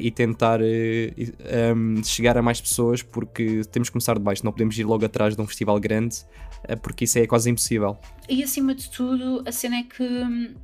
e 0.01 0.11
tentar 0.11 0.61
uh, 0.61 0.65
eh, 0.65 1.75
um, 1.75 2.03
chegar 2.03 2.39
a 2.39 2.43
mais 2.43 2.61
pessoas, 2.61 3.03
porque 3.03 3.63
temos 3.71 3.89
que 3.89 3.93
começar 3.93 4.15
de 4.15 4.21
baixo, 4.21 4.45
não 4.45 4.53
podemos 4.53 4.79
ir 4.79 4.85
logo 4.85 5.05
atrás 5.05 5.37
de 5.37 5.43
um 5.43 5.47
festival 5.47 5.79
grande, 5.79 6.17
porque 6.81 7.05
isso 7.05 7.19
é 7.19 7.27
quase 7.27 7.51
impossível. 7.51 7.99
E 8.29 8.43
acima 8.43 8.75
de 8.75 8.89
tudo, 8.89 9.43
a 9.45 9.53
cena 9.53 9.77
é 9.77 9.83
que 9.83 10.03
hum, 10.03 10.55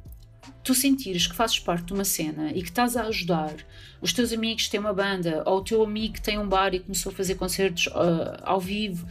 tu 0.63 0.75
sentires 0.75 1.27
que 1.27 1.35
fazes 1.35 1.59
parte 1.59 1.87
de 1.87 1.93
uma 1.93 2.05
cena 2.05 2.51
e 2.51 2.63
que 2.63 2.69
estás 2.69 2.97
a 2.97 3.05
ajudar 3.05 3.55
os 4.01 4.13
teus 4.13 4.33
amigos 4.33 4.69
têm 4.69 4.79
uma 4.79 4.93
banda 4.93 5.43
ou 5.45 5.59
o 5.59 5.65
teu 5.65 5.83
amigo 5.83 6.21
tem 6.21 6.39
um 6.39 6.49
bar 6.49 6.75
e 6.75 6.81
começou 6.81 7.11
a 7.11 7.15
fazer 7.15 7.35
concertos 7.35 7.87
uh, 7.89 8.39
ao 8.43 8.61
vivo, 8.61 9.07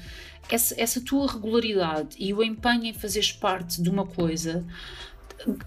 essa, 0.50 0.80
essa 0.80 1.02
tua 1.02 1.32
regularidade 1.32 2.16
e 2.18 2.34
o 2.34 2.42
empenho 2.42 2.86
em 2.86 2.94
fazeres 2.94 3.32
parte 3.32 3.82
de 3.82 3.90
uma 3.90 4.06
coisa 4.06 4.66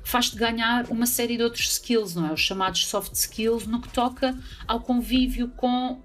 faz-te 0.03 0.37
ganhar 0.37 0.87
uma 0.91 1.07
série 1.07 1.37
de 1.37 1.43
outros 1.43 1.71
skills, 1.71 2.15
não 2.15 2.27
é? 2.27 2.33
Os 2.33 2.41
chamados 2.41 2.87
soft 2.87 3.13
skills 3.13 3.67
no 3.67 3.81
que 3.81 3.89
toca 3.89 4.37
ao 4.67 4.81
convívio 4.81 5.49
com 5.57 6.03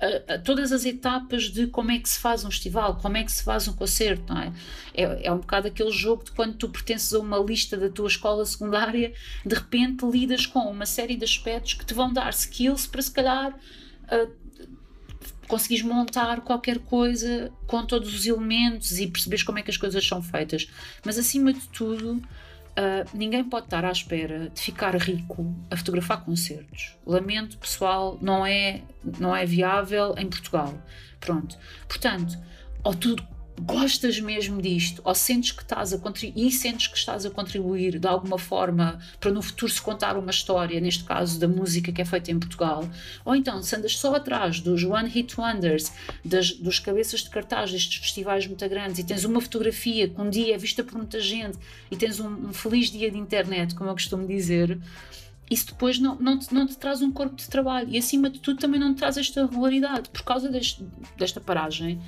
a, 0.00 0.34
a, 0.34 0.38
todas 0.38 0.72
as 0.72 0.84
etapas 0.84 1.44
de 1.44 1.66
como 1.68 1.90
é 1.90 1.98
que 1.98 2.08
se 2.08 2.18
faz 2.18 2.44
um 2.44 2.50
festival, 2.50 2.96
como 2.96 3.16
é 3.16 3.24
que 3.24 3.32
se 3.32 3.42
faz 3.42 3.66
um 3.66 3.72
concerto, 3.72 4.32
não 4.32 4.40
é? 4.40 4.52
é? 4.94 5.26
É 5.26 5.32
um 5.32 5.38
bocado 5.38 5.68
aquele 5.68 5.90
jogo 5.90 6.24
de 6.24 6.32
quando 6.32 6.54
tu 6.54 6.68
pertences 6.68 7.12
a 7.14 7.18
uma 7.18 7.38
lista 7.38 7.76
da 7.76 7.88
tua 7.88 8.08
escola 8.08 8.44
secundária, 8.44 9.12
de 9.44 9.54
repente 9.54 10.04
lidas 10.04 10.46
com 10.46 10.60
uma 10.60 10.86
série 10.86 11.16
de 11.16 11.24
aspectos 11.24 11.74
que 11.74 11.84
te 11.84 11.94
vão 11.94 12.12
dar 12.12 12.30
skills 12.30 12.86
para 12.86 13.02
se 13.02 13.10
calhar 13.10 13.52
uh, 13.52 14.46
conseguires 15.46 15.84
montar 15.84 16.40
qualquer 16.40 16.78
coisa 16.80 17.52
com 17.66 17.84
todos 17.86 18.14
os 18.14 18.26
elementos 18.26 18.98
e 18.98 19.06
perceberes 19.06 19.42
como 19.42 19.58
é 19.58 19.62
que 19.62 19.70
as 19.70 19.76
coisas 19.76 20.06
são 20.06 20.22
feitas. 20.22 20.68
Mas 21.04 21.18
acima 21.18 21.52
de 21.52 21.66
tudo, 21.68 22.20
Uh, 22.78 23.08
ninguém 23.16 23.42
pode 23.42 23.66
estar 23.66 23.86
à 23.86 23.90
espera 23.90 24.50
de 24.50 24.60
ficar 24.60 24.94
rico 24.96 25.54
a 25.70 25.76
fotografar 25.76 26.22
concertos. 26.22 26.94
Lamento, 27.06 27.56
pessoal, 27.56 28.18
não 28.20 28.44
é, 28.44 28.82
não 29.18 29.34
é 29.34 29.46
viável 29.46 30.14
em 30.18 30.28
Portugal. 30.28 30.74
Pronto. 31.18 31.56
Portanto, 31.88 32.38
ou 32.84 32.94
tu 32.94 33.16
gostas 33.60 34.20
mesmo 34.20 34.60
disto, 34.60 35.00
ou 35.04 35.14
sentes 35.14 35.52
que 35.52 35.62
estás 35.62 35.92
a 35.92 35.98
contribuir 35.98 36.46
e 36.46 36.50
sentes 36.50 36.88
que 36.88 36.96
estás 36.96 37.24
a 37.24 37.30
contribuir 37.30 37.98
de 37.98 38.06
alguma 38.06 38.38
forma 38.38 38.98
para 39.18 39.30
no 39.30 39.40
futuro 39.40 39.72
se 39.72 39.80
contar 39.80 40.16
uma 40.16 40.30
história, 40.30 40.80
neste 40.80 41.04
caso 41.04 41.38
da 41.40 41.48
música 41.48 41.90
que 41.90 42.02
é 42.02 42.04
feita 42.04 42.30
em 42.30 42.38
Portugal, 42.38 42.88
ou 43.24 43.34
então 43.34 43.62
se 43.62 43.74
andas 43.74 43.96
só 43.96 44.14
atrás 44.14 44.60
dos 44.60 44.84
One 44.84 45.08
Hit 45.08 45.38
Wonders, 45.40 45.92
das, 46.24 46.52
dos 46.52 46.78
cabeças 46.78 47.20
de 47.20 47.30
cartaz 47.30 47.72
destes 47.72 47.98
festivais 48.00 48.46
muito 48.46 48.66
grandes 48.68 48.98
e 48.98 49.04
tens 49.04 49.24
uma 49.24 49.40
fotografia 49.40 50.08
que 50.08 50.20
um 50.20 50.28
dia 50.28 50.54
é 50.54 50.58
vista 50.58 50.84
por 50.84 50.94
muita 50.94 51.20
gente 51.20 51.58
e 51.90 51.96
tens 51.96 52.20
um, 52.20 52.48
um 52.48 52.52
feliz 52.52 52.90
dia 52.90 53.10
de 53.10 53.18
internet, 53.18 53.74
como 53.74 53.88
eu 53.88 53.94
costumo 53.94 54.26
dizer, 54.26 54.78
isso 55.50 55.66
depois 55.68 55.98
não, 55.98 56.16
não, 56.16 56.38
te, 56.38 56.52
não 56.52 56.66
te 56.66 56.76
traz 56.76 57.00
um 57.00 57.12
corpo 57.12 57.36
de 57.36 57.48
trabalho. 57.48 57.88
E 57.88 57.98
acima 57.98 58.28
de 58.28 58.40
tudo 58.40 58.58
também 58.58 58.80
não 58.80 58.92
te 58.92 58.98
traz 58.98 59.16
esta 59.16 59.46
regularidade. 59.46 60.08
Por 60.08 60.22
causa 60.22 60.48
deste, 60.48 60.84
desta 61.16 61.40
paragem 61.40 62.00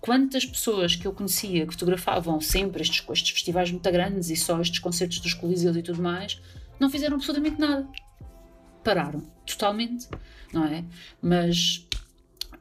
quantas 0.00 0.44
pessoas 0.44 0.94
que 0.94 1.06
eu 1.06 1.12
conhecia 1.12 1.66
que 1.66 1.72
fotografavam 1.72 2.40
sempre 2.40 2.82
estes, 2.82 3.04
estes 3.08 3.30
festivais 3.30 3.70
muito 3.70 3.90
grandes 3.90 4.30
e 4.30 4.36
só 4.36 4.60
estes 4.60 4.78
concertos 4.78 5.20
dos 5.20 5.34
coliseus 5.34 5.76
e 5.76 5.82
tudo 5.82 6.02
mais, 6.02 6.40
não 6.78 6.90
fizeram 6.90 7.16
absolutamente 7.16 7.60
nada. 7.60 7.86
pararam 8.82 9.20
totalmente, 9.44 10.08
não 10.52 10.64
é? 10.64 10.84
Mas 11.20 11.86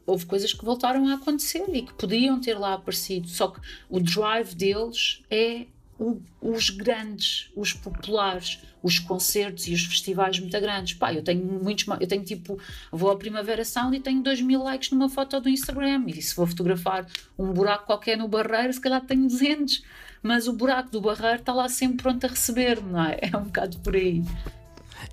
houve 0.06 0.26
coisas 0.26 0.54
que 0.54 0.64
voltaram 0.64 1.08
a 1.08 1.16
acontecer 1.16 1.66
e 1.74 1.82
que 1.82 1.94
podiam 1.94 2.40
ter 2.40 2.58
lá 2.58 2.74
aparecido, 2.74 3.28
só 3.28 3.48
que 3.48 3.60
o 3.90 4.00
drive 4.00 4.54
deles 4.56 5.24
é 5.30 5.68
o, 6.00 6.22
os 6.42 6.70
grandes, 6.70 7.52
os 7.56 7.74
populares, 7.74 8.60
os 8.84 9.00
concertos 9.00 9.68
e 9.68 9.74
os 9.74 9.86
festivais 9.86 10.40
muito 10.40 10.60
grandes. 10.60 10.94
Pá, 10.94 11.14
eu 11.14 11.24
tenho 11.24 11.44
muitos, 11.44 11.86
eu 12.00 12.08
tenho 12.08 12.24
tipo, 12.24 12.60
vou 12.92 13.10
à 13.10 13.16
Primavera 13.16 13.64
Sound 13.64 13.96
e 13.96 14.00
tenho 14.00 14.22
2 14.22 14.42
mil 14.42 14.62
likes 14.62 14.92
numa 14.92 15.10
foto 15.10 15.40
do 15.40 15.50
Instagram. 15.50 16.04
E 16.08 16.22
se 16.22 16.36
vou 16.36 16.46
fotografar 16.46 17.08
um 17.38 17.52
buraco 17.52 17.86
qualquer 17.86 18.18
no 18.18 18.28
barreiro, 18.28 18.74
se 18.74 18.82
calhar 18.82 19.02
tenho 19.06 19.28
200. 19.28 19.84
Mas 20.22 20.48
o 20.48 20.54
buraco 20.54 20.92
do 20.92 21.02
barreiro 21.02 21.40
está 21.40 21.54
lá 21.54 21.70
sempre 21.70 21.98
pronto 21.98 22.26
a 22.26 22.30
receber, 22.30 22.82
não 22.84 23.04
é? 23.04 23.20
É 23.22 23.38
um 23.38 23.44
bocado 23.44 23.80
por 23.80 23.96
aí. 23.96 24.24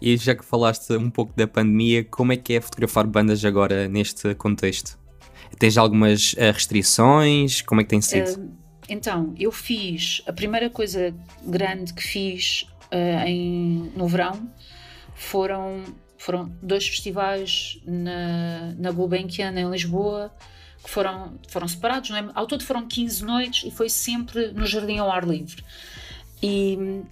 E 0.00 0.16
já 0.16 0.34
que 0.34 0.44
falaste 0.44 0.92
um 0.94 1.10
pouco 1.10 1.32
da 1.36 1.46
pandemia, 1.46 2.04
como 2.04 2.32
é 2.32 2.36
que 2.36 2.54
é 2.54 2.60
fotografar 2.60 3.06
bandas 3.06 3.44
agora 3.44 3.88
neste 3.88 4.34
contexto? 4.34 4.98
Tens 5.58 5.76
algumas 5.76 6.34
eh, 6.38 6.50
restrições? 6.50 7.62
Como 7.62 7.80
é 7.80 7.84
que 7.84 7.90
tem 7.90 8.00
sido? 8.00 8.40
Uh, 8.40 8.61
então, 8.92 9.34
eu 9.38 9.50
fiz, 9.50 10.22
a 10.26 10.32
primeira 10.32 10.68
coisa 10.68 11.14
grande 11.42 11.94
que 11.94 12.02
fiz 12.02 12.66
uh, 12.92 13.26
em, 13.26 13.90
no 13.96 14.06
verão 14.06 14.52
foram, 15.14 15.82
foram 16.18 16.54
dois 16.62 16.86
festivais 16.86 17.80
na, 17.86 18.74
na 18.76 18.90
Gulbenkian, 18.90 19.52
em 19.58 19.70
Lisboa, 19.70 20.30
que 20.84 20.90
foram, 20.90 21.38
foram 21.48 21.66
separados, 21.66 22.10
não 22.10 22.16
é? 22.16 22.30
ao 22.34 22.46
todo 22.46 22.64
foram 22.64 22.86
15 22.86 23.24
noites 23.24 23.64
e 23.64 23.70
foi 23.70 23.88
sempre 23.88 24.48
no 24.48 24.66
jardim 24.66 24.98
ao 24.98 25.10
ar 25.10 25.26
livre. 25.26 25.64
E, 26.42 27.02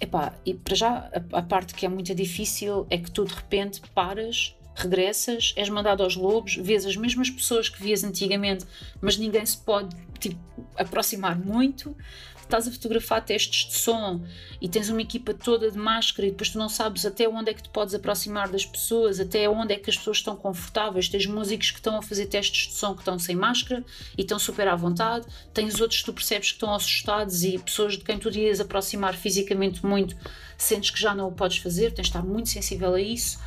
epá, 0.00 0.34
e 0.44 0.54
para 0.54 0.74
já 0.74 1.10
a, 1.32 1.38
a 1.38 1.42
parte 1.42 1.74
que 1.74 1.86
é 1.86 1.88
muito 1.88 2.14
difícil 2.14 2.86
é 2.90 2.98
que 2.98 3.10
tu 3.10 3.24
de 3.24 3.34
repente 3.34 3.80
paras 3.94 4.56
regressas, 4.74 5.52
és 5.56 5.68
mandado 5.68 6.02
aos 6.02 6.16
lobos, 6.16 6.56
vês 6.56 6.86
as 6.86 6.96
mesmas 6.96 7.30
pessoas 7.30 7.68
que 7.68 7.82
vias 7.82 8.02
antigamente, 8.04 8.64
mas 9.00 9.16
ninguém 9.16 9.44
se 9.44 9.56
pode 9.56 9.94
tipo, 10.18 10.38
aproximar 10.76 11.38
muito. 11.38 11.96
Estás 12.42 12.68
a 12.68 12.70
fotografar 12.70 13.24
testes 13.24 13.70
de 13.70 13.78
som 13.78 14.20
e 14.60 14.68
tens 14.68 14.90
uma 14.90 15.00
equipa 15.00 15.32
toda 15.32 15.70
de 15.70 15.78
máscara 15.78 16.28
e 16.28 16.30
depois 16.30 16.50
tu 16.50 16.58
não 16.58 16.68
sabes 16.68 17.06
até 17.06 17.26
onde 17.26 17.50
é 17.50 17.54
que 17.54 17.62
te 17.62 17.70
podes 17.70 17.94
aproximar 17.94 18.46
das 18.50 18.66
pessoas, 18.66 19.18
até 19.18 19.48
onde 19.48 19.72
é 19.72 19.78
que 19.78 19.88
as 19.88 19.96
pessoas 19.96 20.18
estão 20.18 20.36
confortáveis. 20.36 21.08
Tens 21.08 21.24
músicos 21.24 21.70
que 21.70 21.78
estão 21.78 21.96
a 21.96 22.02
fazer 22.02 22.26
testes 22.26 22.68
de 22.68 22.74
som 22.74 22.92
que 22.92 23.00
estão 23.00 23.18
sem 23.18 23.34
máscara 23.34 23.82
e 24.18 24.20
estão 24.20 24.38
super 24.38 24.68
à 24.68 24.76
vontade. 24.76 25.26
Tens 25.54 25.80
outros 25.80 26.00
que 26.00 26.06
tu 26.06 26.12
percebes 26.12 26.48
que 26.48 26.56
estão 26.56 26.74
assustados 26.74 27.42
e 27.42 27.58
pessoas 27.58 27.96
de 27.96 28.04
quem 28.04 28.18
tu 28.18 28.28
irias 28.28 28.60
aproximar 28.60 29.14
fisicamente 29.14 29.86
muito, 29.86 30.14
sentes 30.58 30.90
que 30.90 31.00
já 31.00 31.14
não 31.14 31.28
o 31.28 31.32
podes 31.32 31.56
fazer, 31.56 31.92
tens 31.92 32.08
de 32.08 32.10
estar 32.10 32.22
muito 32.22 32.50
sensível 32.50 32.92
a 32.92 33.00
isso. 33.00 33.38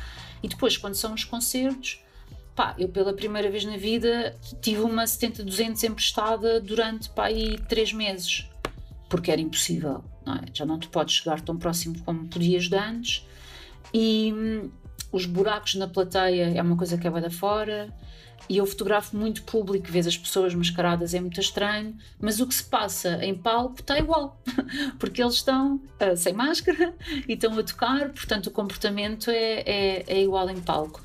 E 0.42 0.48
depois, 0.48 0.76
quando 0.76 0.94
são 0.94 1.14
os 1.14 1.24
concertos, 1.24 2.02
pá, 2.54 2.74
eu 2.78 2.88
pela 2.88 3.12
primeira 3.12 3.50
vez 3.50 3.64
na 3.64 3.76
vida 3.76 4.36
tive 4.60 4.80
uma 4.80 5.04
70-200 5.04 5.82
emprestada 5.84 6.60
durante, 6.60 7.10
pá, 7.10 7.26
aí 7.26 7.58
três 7.68 7.92
meses, 7.92 8.48
porque 9.08 9.30
era 9.30 9.40
impossível, 9.40 10.04
não 10.24 10.34
é? 10.34 10.44
Já 10.52 10.64
não 10.64 10.78
te 10.78 10.88
podes 10.88 11.16
chegar 11.16 11.40
tão 11.40 11.56
próximo 11.56 11.98
como 12.04 12.26
podias 12.26 12.68
de 12.68 12.76
antes. 12.76 13.26
E 13.92 14.32
hum, 14.34 14.70
os 15.12 15.26
buracos 15.26 15.74
na 15.76 15.86
plateia 15.86 16.52
é 16.56 16.62
uma 16.62 16.76
coisa 16.76 16.98
que 16.98 17.06
é 17.06 17.10
da 17.10 17.30
fora 17.30 17.92
e 18.48 18.58
eu 18.58 18.66
fotografo 18.66 19.16
muito 19.16 19.42
público, 19.42 19.90
vês 19.90 20.06
as 20.06 20.16
pessoas 20.16 20.54
mascaradas, 20.54 21.14
é 21.14 21.20
muito 21.20 21.40
estranho, 21.40 21.96
mas 22.20 22.40
o 22.40 22.46
que 22.46 22.54
se 22.54 22.64
passa 22.64 23.24
em 23.24 23.34
palco 23.34 23.80
está 23.80 23.98
igual, 23.98 24.40
porque 24.98 25.22
eles 25.22 25.34
estão 25.34 25.76
uh, 25.76 26.16
sem 26.16 26.32
máscara 26.32 26.94
e 27.28 27.32
estão 27.32 27.58
a 27.58 27.62
tocar, 27.62 28.10
portanto 28.10 28.46
o 28.46 28.50
comportamento 28.50 29.30
é, 29.30 29.60
é, 29.60 30.04
é, 30.06 30.22
igual 30.22 30.48
em 30.48 30.60
palco. 30.60 31.02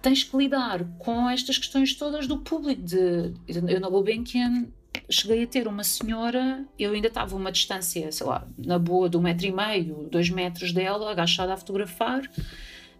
Tens 0.00 0.22
que 0.22 0.36
lidar 0.36 0.84
com 0.98 1.28
estas 1.28 1.58
questões 1.58 1.92
todas 1.94 2.28
do 2.28 2.38
público. 2.38 2.80
De, 2.80 3.34
eu 3.48 3.80
na 3.80 3.88
Gulbenkian 3.88 4.68
cheguei 5.10 5.42
a 5.42 5.46
ter 5.46 5.66
uma 5.66 5.82
senhora, 5.82 6.64
eu 6.78 6.92
ainda 6.92 7.08
estava 7.08 7.34
uma 7.34 7.50
distância, 7.50 8.10
sei 8.12 8.26
lá, 8.26 8.46
na 8.56 8.78
boa 8.78 9.08
de 9.08 9.16
um 9.16 9.20
metro 9.20 9.46
e 9.46 9.52
meio, 9.52 10.08
dois 10.10 10.30
metros 10.30 10.72
dela, 10.72 11.10
agachada 11.10 11.52
a 11.52 11.56
fotografar, 11.56 12.22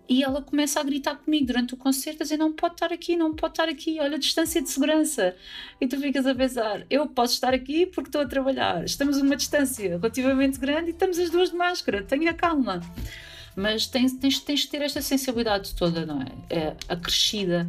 e 0.09 0.25
ela 0.25 0.41
começa 0.41 0.81
a 0.81 0.83
gritar 0.83 1.17
comigo 1.17 1.47
durante 1.47 1.75
o 1.75 1.77
concerto, 1.77 2.23
a 2.23 2.25
dizer: 2.25 2.39
Não 2.39 2.53
pode 2.53 2.75
estar 2.75 2.93
aqui, 2.93 3.15
não 3.15 3.35
pode 3.35 3.53
estar 3.53 3.69
aqui, 3.69 3.99
olha 4.01 4.17
a 4.17 4.19
distância 4.19 4.63
de 4.63 4.71
segurança. 4.71 5.37
E 5.81 5.87
tu 5.87 6.01
ficas 6.01 6.27
a 6.27 6.35
pensar: 6.35 6.87
Eu 6.89 7.07
posso 7.07 7.35
estar 7.35 7.53
aqui 7.53 7.85
porque 7.85 8.09
estou 8.09 8.23
a 8.23 8.27
trabalhar. 8.27 8.85
Estamos 8.85 9.19
a 9.19 9.23
uma 9.23 9.37
distância 9.37 9.89
relativamente 9.89 10.59
grande 10.59 10.89
e 10.89 10.91
estamos 10.93 11.19
as 11.19 11.29
duas 11.29 11.51
de 11.51 11.57
máscara, 11.57 12.03
tenha 12.03 12.33
calma. 12.33 12.81
Mas 13.55 13.87
tens, 13.87 14.13
tens, 14.15 14.39
tens 14.41 14.61
de 14.61 14.69
ter 14.69 14.83
esta 14.83 15.03
sensibilidade 15.03 15.75
toda, 15.75 16.07
não 16.07 16.23
é? 16.23 16.27
é 16.49 16.77
acrescida. 16.89 17.69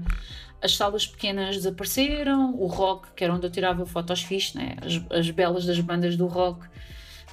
As 0.62 0.76
salas 0.76 1.08
pequenas 1.08 1.56
desapareceram, 1.56 2.54
o 2.56 2.68
rock, 2.68 3.08
que 3.16 3.24
era 3.24 3.34
onde 3.34 3.48
eu 3.48 3.50
tirava 3.50 3.86
fotos 3.86 4.22
fixas, 4.22 4.54
né? 4.56 4.76
as, 4.82 5.20
as 5.20 5.32
belas 5.32 5.66
das 5.66 5.80
bandas 5.80 6.16
do 6.16 6.28
rock 6.28 6.68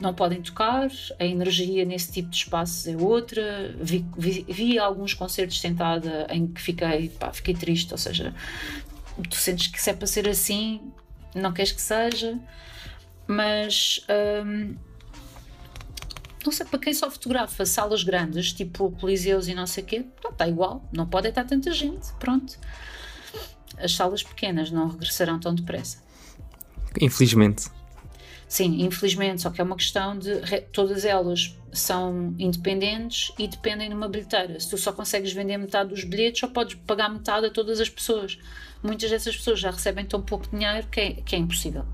não 0.01 0.13
podem 0.13 0.43
tocar, 0.43 0.91
a 1.19 1.25
energia 1.25 1.85
nesse 1.85 2.13
tipo 2.13 2.29
de 2.29 2.37
espaços 2.37 2.87
é 2.87 2.97
outra. 2.97 3.75
Vi, 3.81 4.05
vi, 4.17 4.45
vi 4.49 4.79
alguns 4.79 5.15
concertos 5.15 5.61
sentada 5.61 6.27
em 6.31 6.47
que 6.47 6.61
fiquei, 6.61 7.09
pá, 7.09 7.33
fiquei 7.33 7.55
triste, 7.55 7.93
ou 7.93 7.99
seja, 7.99 8.35
tu 9.29 9.37
sentes 9.37 9.69
que 9.69 9.81
se 9.81 9.91
é 9.91 9.95
para 9.95 10.07
ser 10.07 10.29
assim, 10.29 10.93
não 11.35 11.53
queres 11.53 11.73
que 11.73 11.81
seja, 11.81 12.39
mas 13.27 14.05
hum, 14.45 14.77
não 16.45 16.53
sei, 16.53 16.67
para 16.67 16.79
quem 16.79 16.95
só 16.95 17.11
fotografa 17.11 17.65
salas 17.65 18.03
grandes, 18.03 18.53
tipo 18.53 18.91
coliseus 18.93 19.49
e 19.49 19.55
não 19.55 19.67
sei 19.67 19.83
o 19.83 19.87
quê, 19.87 20.05
está 20.31 20.47
igual, 20.47 20.85
não 20.93 21.07
pode 21.07 21.29
estar 21.29 21.45
tanta 21.45 21.73
gente, 21.73 22.13
pronto. 22.21 22.59
As 23.79 23.93
salas 23.93 24.23
pequenas 24.23 24.71
não 24.71 24.89
regressarão 24.89 25.39
tão 25.39 25.55
depressa. 25.55 26.03
Infelizmente. 27.01 27.76
Sim, 28.49 28.85
infelizmente, 28.85 29.43
só 29.43 29.51
que 29.51 29.61
é 29.61 29.65
uma 29.65 29.77
questão 29.77 30.17
de 30.19 30.41
todas 30.73 31.05
elas 31.05 31.57
são 31.73 32.35
independentes 32.39 33.33
e 33.39 33.49
dependem 33.49 33.89
de 33.89 33.95
uma 33.95 34.09
bilheteira. 34.09 34.59
Se 34.59 34.71
tu 34.71 34.79
só 34.79 34.93
consegues 34.93 35.33
vender 35.33 35.57
metade 35.59 35.91
dos 35.91 36.05
bilhetes, 36.05 36.41
só 36.41 36.49
podes 36.49 36.77
pagar 36.87 37.11
metade 37.11 37.47
a 37.47 37.51
todas 37.51 37.81
as 37.81 37.89
pessoas. 37.89 38.39
Muitas 38.83 39.11
dessas 39.11 39.37
pessoas 39.37 39.59
já 39.59 39.71
recebem 39.71 40.05
tão 40.05 40.23
pouco 40.23 40.49
dinheiro 40.49 40.87
que 40.89 41.01
é, 41.01 41.13
que 41.13 41.35
é 41.35 41.39
impossível. 41.39 41.85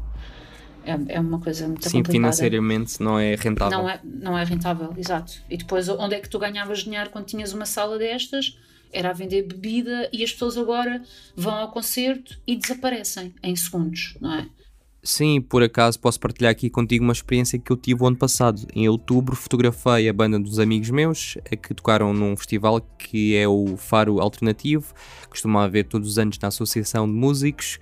É, 0.85 1.15
é 1.15 1.21
uma 1.21 1.39
coisa 1.39 1.67
muito 1.67 1.85
Sim, 1.85 1.99
complicada. 1.99 2.13
financeiramente 2.13 3.03
não 3.03 3.19
é 3.19 3.35
rentável. 3.35 3.79
Não 3.79 3.89
é, 3.89 4.01
não 4.05 4.39
é 4.39 4.45
rentável, 4.45 4.93
exato. 4.97 5.35
E 5.49 5.57
depois, 5.57 5.89
onde 5.89 6.15
é 6.15 6.21
que 6.21 6.29
tu 6.29 6.39
ganhavas 6.39 6.81
dinheiro 6.81 7.11
quando 7.11 7.27
tinhas 7.27 7.53
uma 7.53 7.67
sala 7.67 7.99
destas? 7.99 8.59
Era 8.93 9.11
a 9.11 9.13
vender 9.13 9.43
bebida 9.43 10.11
e 10.13 10.23
as 10.23 10.33
pessoas 10.33 10.59
agora 10.59 11.03
vão 11.35 11.55
ao 11.55 11.71
concerto 11.71 12.39
e 12.47 12.57
desaparecem 12.57 13.35
em 13.43 13.57
segundos, 13.57 14.17
não 14.21 14.35
é? 14.35 14.47
Sim, 15.05 15.41
por 15.41 15.65
acaso 15.65 15.99
posso 15.99 16.21
partilhar 16.21 16.53
aqui 16.53 16.71
contigo 16.71 17.03
uma 17.03 17.13
experiência 17.13 17.59
que 17.59 17.73
eu 17.73 17.77
tive 17.77 18.05
o 18.05 18.07
ano 18.07 18.17
passado. 18.17 18.69
Em 18.73 18.89
outubro 18.89 19.35
fotografei 19.35 20.09
a 20.09 20.13
banda 20.13 20.39
dos 20.39 20.61
amigos 20.61 20.91
meus 20.91 21.37
que 21.61 21.75
tocaram 21.75 22.13
num 22.15 22.37
festival 22.37 22.81
que 22.97 23.35
é 23.35 23.49
o 23.49 23.77
Faro 23.77 24.21
Alternativo, 24.21 24.95
costuma 25.29 25.65
haver 25.65 25.87
todos 25.87 26.09
os 26.09 26.19
anos 26.19 26.39
na 26.39 26.49
Associação 26.49 27.09
de 27.09 27.13
Músicos. 27.13 27.81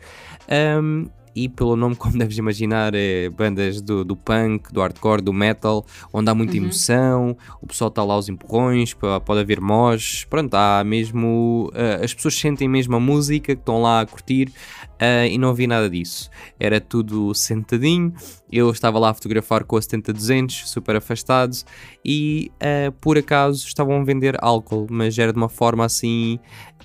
Um, 0.50 1.10
e 1.34 1.48
pelo 1.48 1.76
nome, 1.76 1.94
como 1.96 2.18
deves 2.18 2.38
imaginar, 2.38 2.94
é 2.94 3.28
bandas 3.28 3.80
do, 3.80 4.04
do 4.04 4.16
punk, 4.16 4.72
do 4.72 4.80
hardcore, 4.80 5.22
do 5.22 5.32
metal, 5.32 5.84
onde 6.12 6.30
há 6.30 6.34
muita 6.34 6.54
uhum. 6.54 6.64
emoção, 6.64 7.36
o 7.60 7.66
pessoal 7.66 7.88
está 7.88 8.02
lá 8.02 8.14
aos 8.14 8.28
empurrões, 8.28 8.94
pode 8.94 9.40
haver 9.40 9.60
mós, 9.60 10.24
pronto, 10.28 10.54
há 10.54 10.82
mesmo. 10.84 11.70
Uh, 11.72 12.04
as 12.04 12.14
pessoas 12.14 12.34
sentem 12.34 12.68
mesmo 12.68 12.96
a 12.96 13.00
música, 13.00 13.54
que 13.54 13.60
estão 13.60 13.82
lá 13.82 14.00
a 14.00 14.06
curtir 14.06 14.52
uh, 15.00 15.26
e 15.26 15.38
não 15.38 15.54
vi 15.54 15.66
nada 15.66 15.88
disso. 15.88 16.30
Era 16.58 16.80
tudo 16.80 17.34
sentadinho, 17.34 18.12
eu 18.52 18.70
estava 18.70 18.98
lá 18.98 19.10
a 19.10 19.14
fotografar 19.14 19.64
com 19.64 19.76
a 19.76 19.80
70-200, 19.80 20.66
super 20.66 20.96
afastados, 20.96 21.64
e 22.04 22.50
uh, 22.56 22.92
por 23.00 23.16
acaso 23.16 23.66
estavam 23.66 24.00
a 24.00 24.04
vender 24.04 24.36
álcool, 24.40 24.86
mas 24.90 25.18
era 25.18 25.32
de 25.32 25.38
uma 25.38 25.48
forma 25.48 25.84
assim 25.84 26.38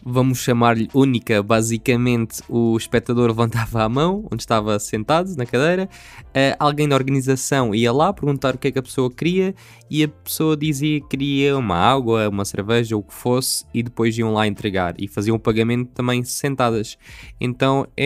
vamos 0.08 0.38
chamar-lhe 0.38 0.88
única, 0.94 1.42
basicamente 1.42 2.42
o 2.48 2.78
espectador 2.78 3.28
levantava 3.28 3.84
a 3.84 3.90
mão, 3.90 4.28
onde 4.32 4.44
estava 4.44 4.78
sentado 4.78 5.36
na 5.36 5.48
cadeira, 5.48 5.90
uh, 6.28 6.56
alguém 6.60 6.88
da 6.88 6.96
organização 6.96 7.74
ia 7.74 7.92
lá 7.92 8.14
perguntar 8.14 8.54
o 8.54 8.58
que 8.58 8.68
é 8.68 8.72
que 8.72 8.78
a 8.78 8.84
pessoa 8.84 9.10
queria 9.10 9.56
e 9.90 10.04
a 10.04 10.08
pessoa 10.08 10.56
dizia 10.56 11.02
que 11.02 11.08
queria 11.08 11.58
uma 11.58 11.76
água, 11.76 12.30
uma 12.30 12.46
cerveja, 12.46 12.96
ou 12.96 13.02
o 13.02 13.04
que 13.04 13.14
fosse, 13.14 13.66
e 13.74 13.82
depois 13.82 14.18
iam 14.18 14.34
lá 14.34 14.46
entregar 14.46 14.94
e 15.00 15.08
faziam 15.08 15.36
o 15.38 15.40
pagamento 15.40 15.90
também 15.92 16.24
sentadas. 16.24 16.98
Então 17.40 17.88
é, 17.98 18.05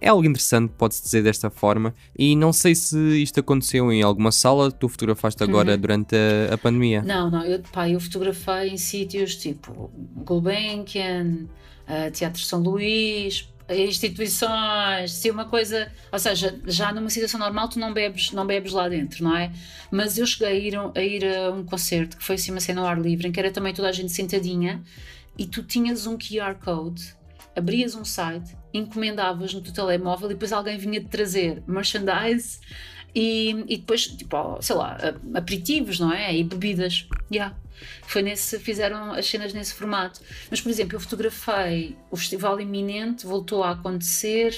é 0.00 0.08
algo 0.08 0.24
interessante, 0.24 0.72
pode-se 0.76 1.02
dizer 1.02 1.22
desta 1.22 1.50
forma. 1.50 1.94
E 2.16 2.36
não 2.36 2.52
sei 2.52 2.74
se 2.74 2.96
isto 3.22 3.40
aconteceu 3.40 3.92
em 3.92 4.02
alguma 4.02 4.30
sala 4.30 4.70
que 4.70 4.78
tu 4.78 4.88
fotografaste 4.88 5.42
agora 5.42 5.72
uhum. 5.72 5.78
durante 5.78 6.14
a, 6.14 6.54
a, 6.54 6.58
pandemia. 6.58 7.02
Não, 7.02 7.30
não, 7.30 7.44
eu, 7.44 7.60
pá, 7.72 7.88
eu 7.88 7.98
fotografei 8.00 8.68
em 8.68 8.76
sítios 8.76 9.36
tipo 9.36 9.90
Gulbenkian, 10.24 11.46
uh, 11.88 12.10
Teatro 12.12 12.40
São 12.40 12.60
Luís, 12.60 13.48
instituições, 13.68 15.12
se 15.12 15.30
uma 15.30 15.44
coisa, 15.44 15.90
ou 16.10 16.18
seja, 16.18 16.58
já 16.66 16.92
numa 16.92 17.10
situação 17.10 17.38
normal 17.38 17.68
tu 17.68 17.78
não 17.78 17.92
bebes, 17.92 18.32
não 18.32 18.46
bebes 18.46 18.72
lá 18.72 18.88
dentro, 18.88 19.22
não 19.22 19.36
é? 19.36 19.52
Mas 19.90 20.16
eu 20.16 20.26
cheguei 20.26 20.48
a 20.48 20.54
ir, 20.54 20.74
a 20.76 21.02
ir 21.02 21.24
a 21.24 21.50
um 21.50 21.64
concerto 21.64 22.16
que 22.16 22.24
foi 22.24 22.36
assim 22.36 22.50
uma 22.50 22.60
cena 22.60 22.80
ao 22.80 22.86
ar 22.86 23.00
livre, 23.00 23.28
em 23.28 23.32
que 23.32 23.38
era 23.38 23.50
também 23.50 23.74
toda 23.74 23.88
a 23.88 23.92
gente 23.92 24.12
sentadinha 24.12 24.82
e 25.36 25.46
tu 25.46 25.62
tinhas 25.62 26.06
um 26.06 26.16
QR 26.16 26.54
Code, 26.54 27.14
abrias 27.54 27.94
um 27.94 28.04
site, 28.04 28.56
encomendavas 28.72 29.54
no 29.54 29.60
teu 29.60 29.72
telemóvel 29.72 30.30
e 30.30 30.34
depois 30.34 30.52
alguém 30.52 30.78
vinha 30.78 31.00
te 31.00 31.06
trazer 31.06 31.62
merchandise 31.66 32.58
e, 33.14 33.64
e 33.66 33.76
depois, 33.78 34.06
tipo, 34.06 34.58
sei 34.60 34.76
lá, 34.76 34.98
aperitivos, 35.34 35.98
não 35.98 36.12
é? 36.12 36.36
E 36.36 36.44
bebidas. 36.44 37.08
Yeah. 37.32 37.56
Foi 38.02 38.22
nesse, 38.22 38.58
fizeram 38.58 39.12
as 39.12 39.26
cenas 39.26 39.52
nesse 39.52 39.74
formato. 39.74 40.20
Mas, 40.50 40.60
por 40.60 40.68
exemplo, 40.68 40.96
eu 40.96 41.00
fotografei 41.00 41.96
o 42.10 42.16
Festival 42.16 42.60
Iminente, 42.60 43.26
voltou 43.26 43.62
a 43.62 43.70
acontecer 43.70 44.54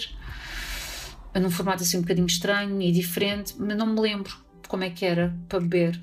num 1.38 1.50
formato 1.50 1.82
assim 1.82 1.98
um 1.98 2.00
bocadinho 2.00 2.26
estranho 2.26 2.80
e 2.82 2.90
diferente, 2.90 3.54
mas 3.58 3.76
não 3.76 3.86
me 3.86 4.00
lembro 4.00 4.36
como 4.66 4.82
é 4.82 4.90
que 4.90 5.04
era 5.04 5.34
para 5.48 5.60
beber. 5.60 6.00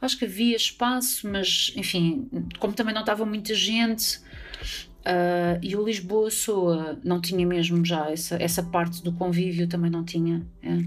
Acho 0.00 0.18
que 0.18 0.24
havia 0.24 0.56
espaço, 0.56 1.28
mas 1.28 1.72
enfim, 1.76 2.28
como 2.58 2.74
também 2.74 2.92
não 2.92 3.02
estava 3.02 3.24
muita 3.24 3.54
gente, 3.54 4.20
uh, 5.06 5.58
e 5.62 5.76
o 5.76 5.84
Lisboa 5.84 6.30
Soa 6.30 6.98
não 7.04 7.20
tinha 7.20 7.46
mesmo 7.46 7.84
já 7.84 8.10
essa, 8.10 8.36
essa 8.40 8.62
parte 8.62 9.02
do 9.02 9.12
convívio, 9.12 9.68
também 9.68 9.90
não 9.90 10.04
tinha. 10.04 10.44
É. 10.62 10.78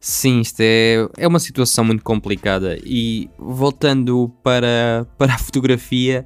Sim, 0.00 0.40
isto 0.40 0.60
é, 0.60 1.08
é 1.16 1.26
uma 1.26 1.40
situação 1.40 1.84
muito 1.84 2.04
complicada. 2.04 2.78
E 2.84 3.28
voltando 3.36 4.32
para, 4.42 5.06
para 5.18 5.34
a 5.34 5.38
fotografia, 5.38 6.24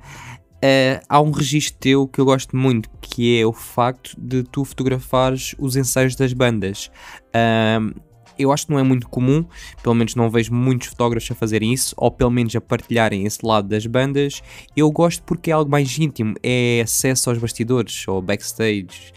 uh, 0.57 1.05
há 1.09 1.21
um 1.21 1.31
registro 1.31 1.79
teu 1.81 2.07
que 2.07 2.21
eu 2.21 2.25
gosto 2.25 2.57
muito, 2.57 2.90
que 3.01 3.38
é 3.40 3.47
o 3.47 3.53
facto 3.53 4.14
de 4.18 4.42
tu 4.42 4.64
fotografares 4.64 5.55
os 5.59 5.77
ensaios 5.77 6.14
das 6.14 6.33
bandas. 6.33 6.90
Uh, 7.29 8.12
eu 8.38 8.53
acho 8.53 8.66
que 8.66 8.73
não 8.73 8.79
é 8.79 8.83
muito 8.83 9.09
comum, 9.09 9.45
pelo 9.83 9.95
menos 9.95 10.14
não 10.14 10.31
vejo 10.31 10.53
muitos 10.53 10.88
fotógrafos 10.88 11.31
a 11.31 11.35
fazerem 11.35 11.73
isso, 11.73 11.95
ou 11.97 12.11
pelo 12.11 12.31
menos 12.31 12.55
a 12.57 12.61
partilharem 12.61 13.25
esse 13.25 13.45
lado 13.45 13.68
das 13.68 13.87
bandas. 13.87 14.42
Eu 14.77 14.90
gosto 14.90 15.23
porque 15.23 15.51
é 15.51 15.55
algo 15.55 15.71
mais 15.71 15.99
íntimo, 15.99 16.35
é 16.42 16.81
acesso 16.83 17.31
aos 17.31 17.38
bastidores, 17.38 18.07
ou 18.09 18.21
backstage, 18.23 19.12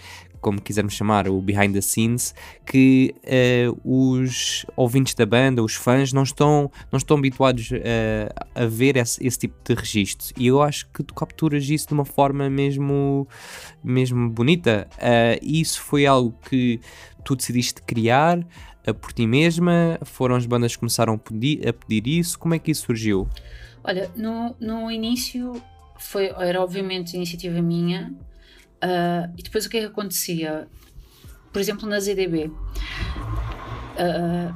como 0.45 0.61
quisermos 0.61 0.93
chamar, 0.93 1.27
o 1.27 1.41
behind 1.41 1.73
the 1.73 1.81
scenes, 1.81 2.35
que 2.67 3.15
uh, 3.23 3.79
os 3.83 4.63
ouvintes 4.75 5.15
da 5.15 5.25
banda, 5.25 5.63
os 5.63 5.73
fãs, 5.73 6.13
não 6.13 6.21
estão, 6.21 6.69
não 6.91 6.97
estão 6.97 7.17
habituados 7.17 7.71
uh, 7.71 7.81
a 8.53 8.67
ver 8.67 8.95
esse, 8.95 9.25
esse, 9.25 9.39
tipo 9.39 9.55
de 9.63 9.73
registro. 9.73 10.27
E 10.37 10.45
eu 10.45 10.61
acho 10.61 10.87
que 10.91 11.01
tu 11.01 11.15
capturas 11.15 11.67
isso 11.67 11.87
de 11.87 11.95
uma 11.95 12.05
forma 12.05 12.47
mesmo, 12.47 13.27
mesmo 13.83 14.29
bonita. 14.29 14.87
Uh, 14.97 15.39
isso 15.41 15.81
foi 15.81 16.05
algo 16.05 16.37
que 16.47 16.79
tu 17.23 17.35
decidiste 17.35 17.81
criar 17.81 18.37
por 18.93 19.13
ti 19.13 19.25
mesma? 19.25 19.99
Foram 20.03 20.35
as 20.35 20.45
bandas 20.45 20.73
que 20.73 20.79
começaram 20.79 21.13
a 21.13 21.17
pedir, 21.17 21.67
a 21.67 21.73
pedir 21.73 22.07
isso? 22.07 22.37
Como 22.37 22.53
é 22.53 22.59
que 22.59 22.71
isso 22.71 22.85
surgiu? 22.85 23.27
Olha, 23.83 24.09
no, 24.15 24.55
no 24.59 24.91
início 24.91 25.61
foi, 25.97 26.27
era 26.37 26.61
obviamente 26.61 27.15
iniciativa 27.15 27.61
minha, 27.61 28.13
Uh, 28.85 29.31
e 29.37 29.41
depois 29.41 29.65
o 29.65 29.69
que 29.69 29.77
é 29.77 29.79
que 29.81 29.87
acontecia? 29.87 30.67
Por 31.51 31.59
exemplo, 31.59 31.87
na 31.87 31.99
ZDB. 31.99 32.45
Uh, 32.45 32.53
ah, 33.97 34.53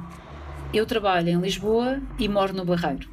eu 0.72 0.84
trabalho 0.84 1.30
em 1.30 1.40
Lisboa 1.40 2.00
e 2.18 2.28
moro 2.28 2.52
no 2.52 2.64
Barreiro. 2.64 3.08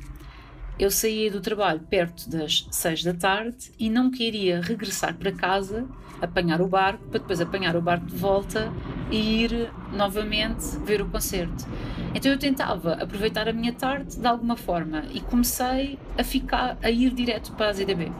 Eu 0.77 0.91
saía 0.91 1.31
do 1.31 1.41
trabalho 1.41 1.79
perto 1.79 2.29
das 2.29 2.67
seis 2.69 3.03
da 3.03 3.13
tarde 3.13 3.71
e 3.79 3.89
não 3.89 4.11
queria 4.11 4.61
regressar 4.61 5.15
para 5.15 5.31
casa, 5.31 5.87
apanhar 6.21 6.61
o 6.61 6.67
barco, 6.67 7.03
para 7.09 7.19
depois 7.19 7.39
apanhar 7.41 7.75
o 7.75 7.81
barco 7.81 8.05
de 8.05 8.15
volta 8.15 8.71
e 9.11 9.43
ir 9.43 9.71
novamente 9.93 10.77
ver 10.83 11.01
o 11.01 11.09
concerto. 11.09 11.65
Então 12.13 12.31
eu 12.31 12.37
tentava 12.37 12.93
aproveitar 12.93 13.47
a 13.47 13.53
minha 13.53 13.73
tarde 13.73 14.17
de 14.17 14.27
alguma 14.27 14.55
forma 14.55 15.03
e 15.11 15.21
comecei 15.21 15.99
a 16.17 16.23
ficar 16.23 16.77
a 16.81 16.89
ir 16.89 17.11
direto 17.13 17.51
para 17.53 17.69
a 17.69 17.73
ZDB. 17.73 18.11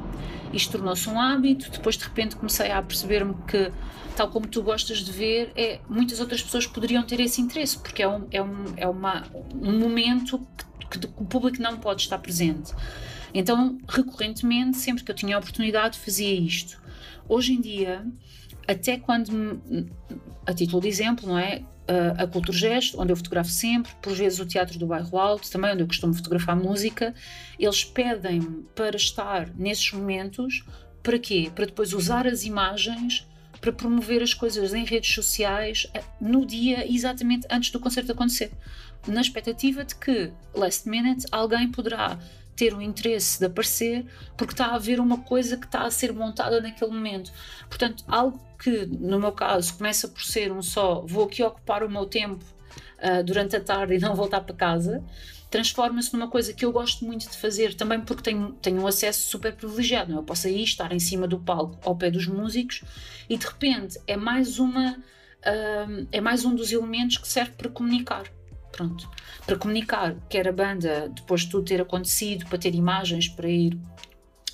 Isto 0.54 0.74
tornou-se 0.74 1.10
um 1.10 1.20
hábito, 1.20 1.70
depois 1.72 1.98
de 1.98 2.04
repente 2.06 2.36
comecei 2.36 2.72
a 2.72 2.82
perceber-me 2.82 3.34
que, 3.48 3.72
tal 4.16 4.30
como 4.30 4.48
tu 4.48 4.62
gostas 4.62 5.00
de 5.00 5.12
ver, 5.12 5.52
é, 5.56 5.80
muitas 5.90 6.20
outras 6.20 6.42
pessoas 6.42 6.66
poderiam 6.66 7.04
ter 7.04 7.20
esse 7.20 7.42
interesse, 7.42 7.78
porque 7.78 8.02
é 8.02 8.08
um, 8.08 8.28
é 8.32 8.42
um, 8.42 8.66
é 8.78 8.88
uma, 8.88 9.24
um 9.62 9.78
momento 9.78 10.40
que, 10.90 11.00
que 11.00 11.08
o 11.18 11.26
público 11.26 11.62
não 11.62 11.78
pode 11.78 12.04
estar 12.04 12.18
presente. 12.18 12.74
Então, 13.34 13.78
recorrentemente, 13.88 14.78
sempre 14.78 15.04
que 15.04 15.12
eu 15.12 15.16
tinha 15.16 15.36
a 15.36 15.40
oportunidade, 15.40 16.00
fazia 16.00 16.34
isto. 16.34 16.82
Hoje 17.28 17.54
em 17.54 17.62
dia, 17.62 18.06
até 18.68 18.98
quando, 18.98 19.62
a 20.46 20.54
título 20.54 20.82
de 20.82 20.88
exemplo, 20.88 21.28
não 21.28 21.38
é? 21.38 21.64
a 22.18 22.28
Cultura 22.28 22.58
Gesto, 22.58 23.02
onde 23.02 23.14
eu 23.14 23.16
fotografo 23.16 23.50
sempre, 23.50 23.92
por 24.02 24.14
vezes 24.14 24.40
o 24.40 24.46
Teatro 24.46 24.78
do 24.78 24.88
Bairro 24.88 25.18
Alto, 25.18 25.50
também 25.50 25.72
onde 25.72 25.84
eu 25.84 25.88
costumo 25.88 26.14
fotografar 26.14 26.56
música, 26.56 27.16
eles 27.58 27.86
pedem-me 27.86 28.66
para 28.76 28.98
estar 28.98 29.50
nesses 29.56 29.94
momentos, 29.94 30.66
para 31.02 31.18
quê? 31.18 31.50
Para 31.56 31.66
depois 31.66 31.94
usar 31.94 32.28
as 32.28 32.44
imagens 32.44 33.26
para 33.62 33.72
promover 33.72 34.22
as 34.22 34.34
coisas 34.34 34.74
em 34.74 34.86
redes 34.86 35.14
sociais 35.14 35.88
eh, 35.94 36.04
no 36.22 36.46
dia 36.46 36.86
exatamente 36.92 37.48
antes 37.50 37.72
do 37.72 37.80
concerto 37.80 38.12
acontecer, 38.12 38.52
na 39.08 39.22
expectativa 39.22 39.84
de 39.84 39.96
que, 39.96 40.32
last 40.54 40.88
minute, 40.88 41.26
alguém 41.32 41.72
poderá 41.72 42.20
ter 42.58 42.74
o 42.74 42.82
interesse 42.82 43.40
de 43.40 43.46
aparecer 43.46 44.06
porque 44.36 44.54
está 44.54 44.68
a 44.68 44.76
haver 44.76 45.00
uma 45.00 45.20
coisa 45.20 45.56
que 45.56 45.66
está 45.68 45.84
a 45.84 45.92
ser 45.92 46.12
montada 46.12 46.60
naquele 46.60 46.92
momento. 46.92 47.32
Portanto, 47.70 48.04
algo 48.08 48.44
que, 48.58 48.88
no 48.88 49.20
meu 49.20 49.32
caso, 49.32 49.78
começa 49.78 50.08
por 50.08 50.24
ser 50.24 50.52
um 50.52 50.62
só, 50.62 51.06
vou 51.06 51.26
aqui 51.26 51.44
ocupar 51.44 51.84
o 51.84 51.90
meu 51.90 52.06
tempo 52.06 52.44
uh, 52.98 53.24
durante 53.24 53.56
a 53.56 53.62
tarde 53.62 53.94
e 53.94 54.00
não 54.00 54.16
voltar 54.16 54.42
para 54.42 54.56
casa, 54.56 55.04
transforma-se 55.52 56.12
numa 56.14 56.28
coisa 56.28 56.52
que 56.52 56.66
eu 56.66 56.72
gosto 56.72 57.06
muito 57.06 57.30
de 57.30 57.38
fazer, 57.38 57.76
também 57.76 58.02
porque 58.02 58.24
tenho, 58.24 58.54
tenho 58.54 58.82
um 58.82 58.88
acesso 58.88 59.30
super 59.30 59.56
privilegiado. 59.56 60.12
Não? 60.12 60.18
É? 60.18 60.22
Eu 60.22 60.26
posso 60.26 60.48
aí 60.48 60.64
estar 60.64 60.92
em 60.92 61.00
cima 61.00 61.28
do 61.28 61.40
palco 61.40 61.78
ao 61.88 61.96
pé 61.96 62.10
dos 62.10 62.26
músicos 62.28 62.82
e 63.30 63.38
de 63.38 63.46
repente 63.46 64.00
é 64.08 64.18
mais 64.18 64.58
uma. 64.58 64.98
Uh, 65.38 66.08
é 66.12 66.20
mais 66.20 66.44
um 66.44 66.56
dos 66.56 66.72
elementos 66.72 67.18
que 67.20 67.28
serve 67.28 67.52
para 67.52 67.70
comunicar. 67.70 68.26
Pronto. 68.78 69.10
Para 69.44 69.58
comunicar, 69.58 70.16
quer 70.30 70.48
a 70.48 70.52
banda, 70.52 71.10
depois 71.10 71.42
de 71.42 71.50
tudo 71.50 71.66
ter 71.66 71.82
acontecido, 71.82 72.46
para 72.46 72.60
ter 72.60 72.76
imagens 72.76 73.28
para 73.28 73.50
ir 73.50 73.76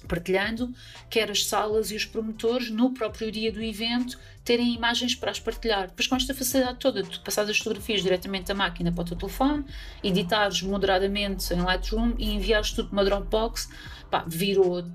partilhando, 0.08 0.74
quer 1.10 1.30
as 1.30 1.46
salas 1.46 1.92
e 1.92 1.96
os 1.96 2.06
promotores, 2.06 2.70
no 2.70 2.94
próprio 2.94 3.32
dia 3.32 3.52
do 3.52 3.62
evento, 3.62 4.18
terem 4.44 4.74
imagens 4.74 5.14
para 5.14 5.32
as 5.32 5.40
partilhar. 5.40 5.88
Depois, 5.88 6.08
com 6.08 6.16
esta 6.16 6.34
facilidade 6.34 6.80
toda, 6.80 7.04
tu 7.04 7.22
passares 7.22 7.50
as 7.50 7.58
fotografias 7.58 8.02
diretamente 8.02 8.48
da 8.48 8.54
máquina 8.54 8.92
para 8.92 9.02
o 9.02 9.06
teu 9.06 9.18
telefone, 9.18 9.66
editares 10.02 10.62
moderadamente 10.62 11.54
em 11.54 11.62
Lightroom 11.62 12.14
e 12.18 12.34
enviares 12.34 12.72
tudo 12.72 12.90
para 12.90 12.96
uma 12.96 13.06
Dropbox, 13.06 13.70
pá, 14.10 14.24
virou 14.26 14.82
uh, 14.82 14.86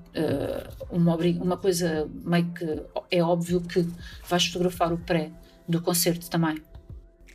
uma, 0.89 1.15
uma 1.15 1.57
coisa 1.57 2.09
meio 2.23 2.51
que 2.53 2.81
é 3.11 3.23
óbvio 3.23 3.61
que 3.61 3.87
vais 4.27 4.45
fotografar 4.45 4.91
o 4.91 4.97
pré 4.97 5.31
do 5.67 5.81
concerto 5.81 6.29
também. 6.29 6.61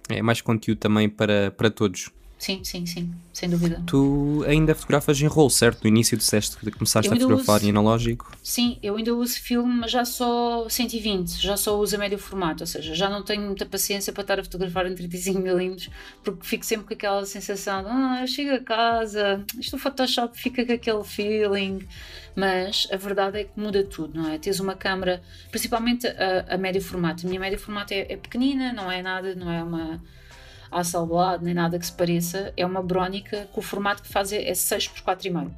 É 0.08 0.22
mais 0.22 0.40
conteúdo 0.40 0.78
também 0.78 1.08
para, 1.08 1.50
para 1.50 1.70
todos. 1.70 2.10
Sim, 2.44 2.62
sim, 2.62 2.84
sim, 2.84 3.10
sem 3.32 3.48
dúvida. 3.48 3.82
Tu 3.86 4.44
ainda 4.46 4.74
fotografas 4.74 5.18
em 5.18 5.26
rolo, 5.26 5.48
certo? 5.48 5.82
No 5.82 5.88
início 5.88 6.14
disseste 6.14 6.58
que 6.58 6.70
começaste 6.72 7.10
a 7.10 7.16
fotografar 7.16 7.56
uso, 7.56 7.66
em 7.66 7.70
analógico. 7.70 8.30
Sim, 8.42 8.78
eu 8.82 8.96
ainda 8.96 9.14
uso 9.14 9.40
filme, 9.40 9.72
mas 9.72 9.90
já 9.90 10.04
só 10.04 10.68
120, 10.68 11.40
já 11.40 11.56
só 11.56 11.80
uso 11.80 11.96
a 11.96 11.98
médio 11.98 12.18
formato, 12.18 12.62
ou 12.62 12.66
seja, 12.66 12.94
já 12.94 13.08
não 13.08 13.22
tenho 13.22 13.40
muita 13.40 13.64
paciência 13.64 14.12
para 14.12 14.20
estar 14.20 14.40
a 14.40 14.44
fotografar 14.44 14.86
em 14.86 14.94
35mm, 14.94 15.88
porque 16.22 16.44
fico 16.44 16.66
sempre 16.66 16.86
com 16.86 16.92
aquela 16.92 17.24
sensação 17.24 17.82
de 17.82 17.88
ah, 17.88 18.18
eu 18.20 18.26
chego 18.26 18.56
a 18.56 18.60
casa, 18.60 19.42
isto 19.58 19.76
o 19.76 19.78
Photoshop 19.78 20.38
fica 20.38 20.66
com 20.66 20.72
aquele 20.74 21.02
feeling, 21.02 21.78
mas 22.36 22.86
a 22.92 22.98
verdade 22.98 23.40
é 23.40 23.44
que 23.44 23.58
muda 23.58 23.82
tudo, 23.84 24.20
não 24.20 24.28
é? 24.30 24.36
Tens 24.36 24.60
uma 24.60 24.74
câmera, 24.74 25.22
principalmente 25.50 26.06
a, 26.06 26.44
a 26.46 26.58
médio 26.58 26.82
formato, 26.82 27.24
a 27.24 27.26
minha 27.26 27.40
médio 27.40 27.58
formato 27.58 27.94
é, 27.94 28.00
é 28.00 28.18
pequenina, 28.18 28.70
não 28.70 28.92
é 28.92 29.00
nada, 29.00 29.34
não 29.34 29.50
é 29.50 29.62
uma 29.62 29.98
assalbado, 30.80 31.44
nem 31.44 31.54
nada 31.54 31.78
que 31.78 31.86
se 31.86 31.92
pareça, 31.92 32.52
é 32.56 32.66
uma 32.66 32.82
brónica 32.82 33.48
que 33.52 33.58
o 33.58 33.62
formato 33.62 34.02
que 34.02 34.08
faz 34.08 34.32
é 34.32 34.52
6 34.52 34.88
por 34.88 35.14
4,5. 35.14 35.50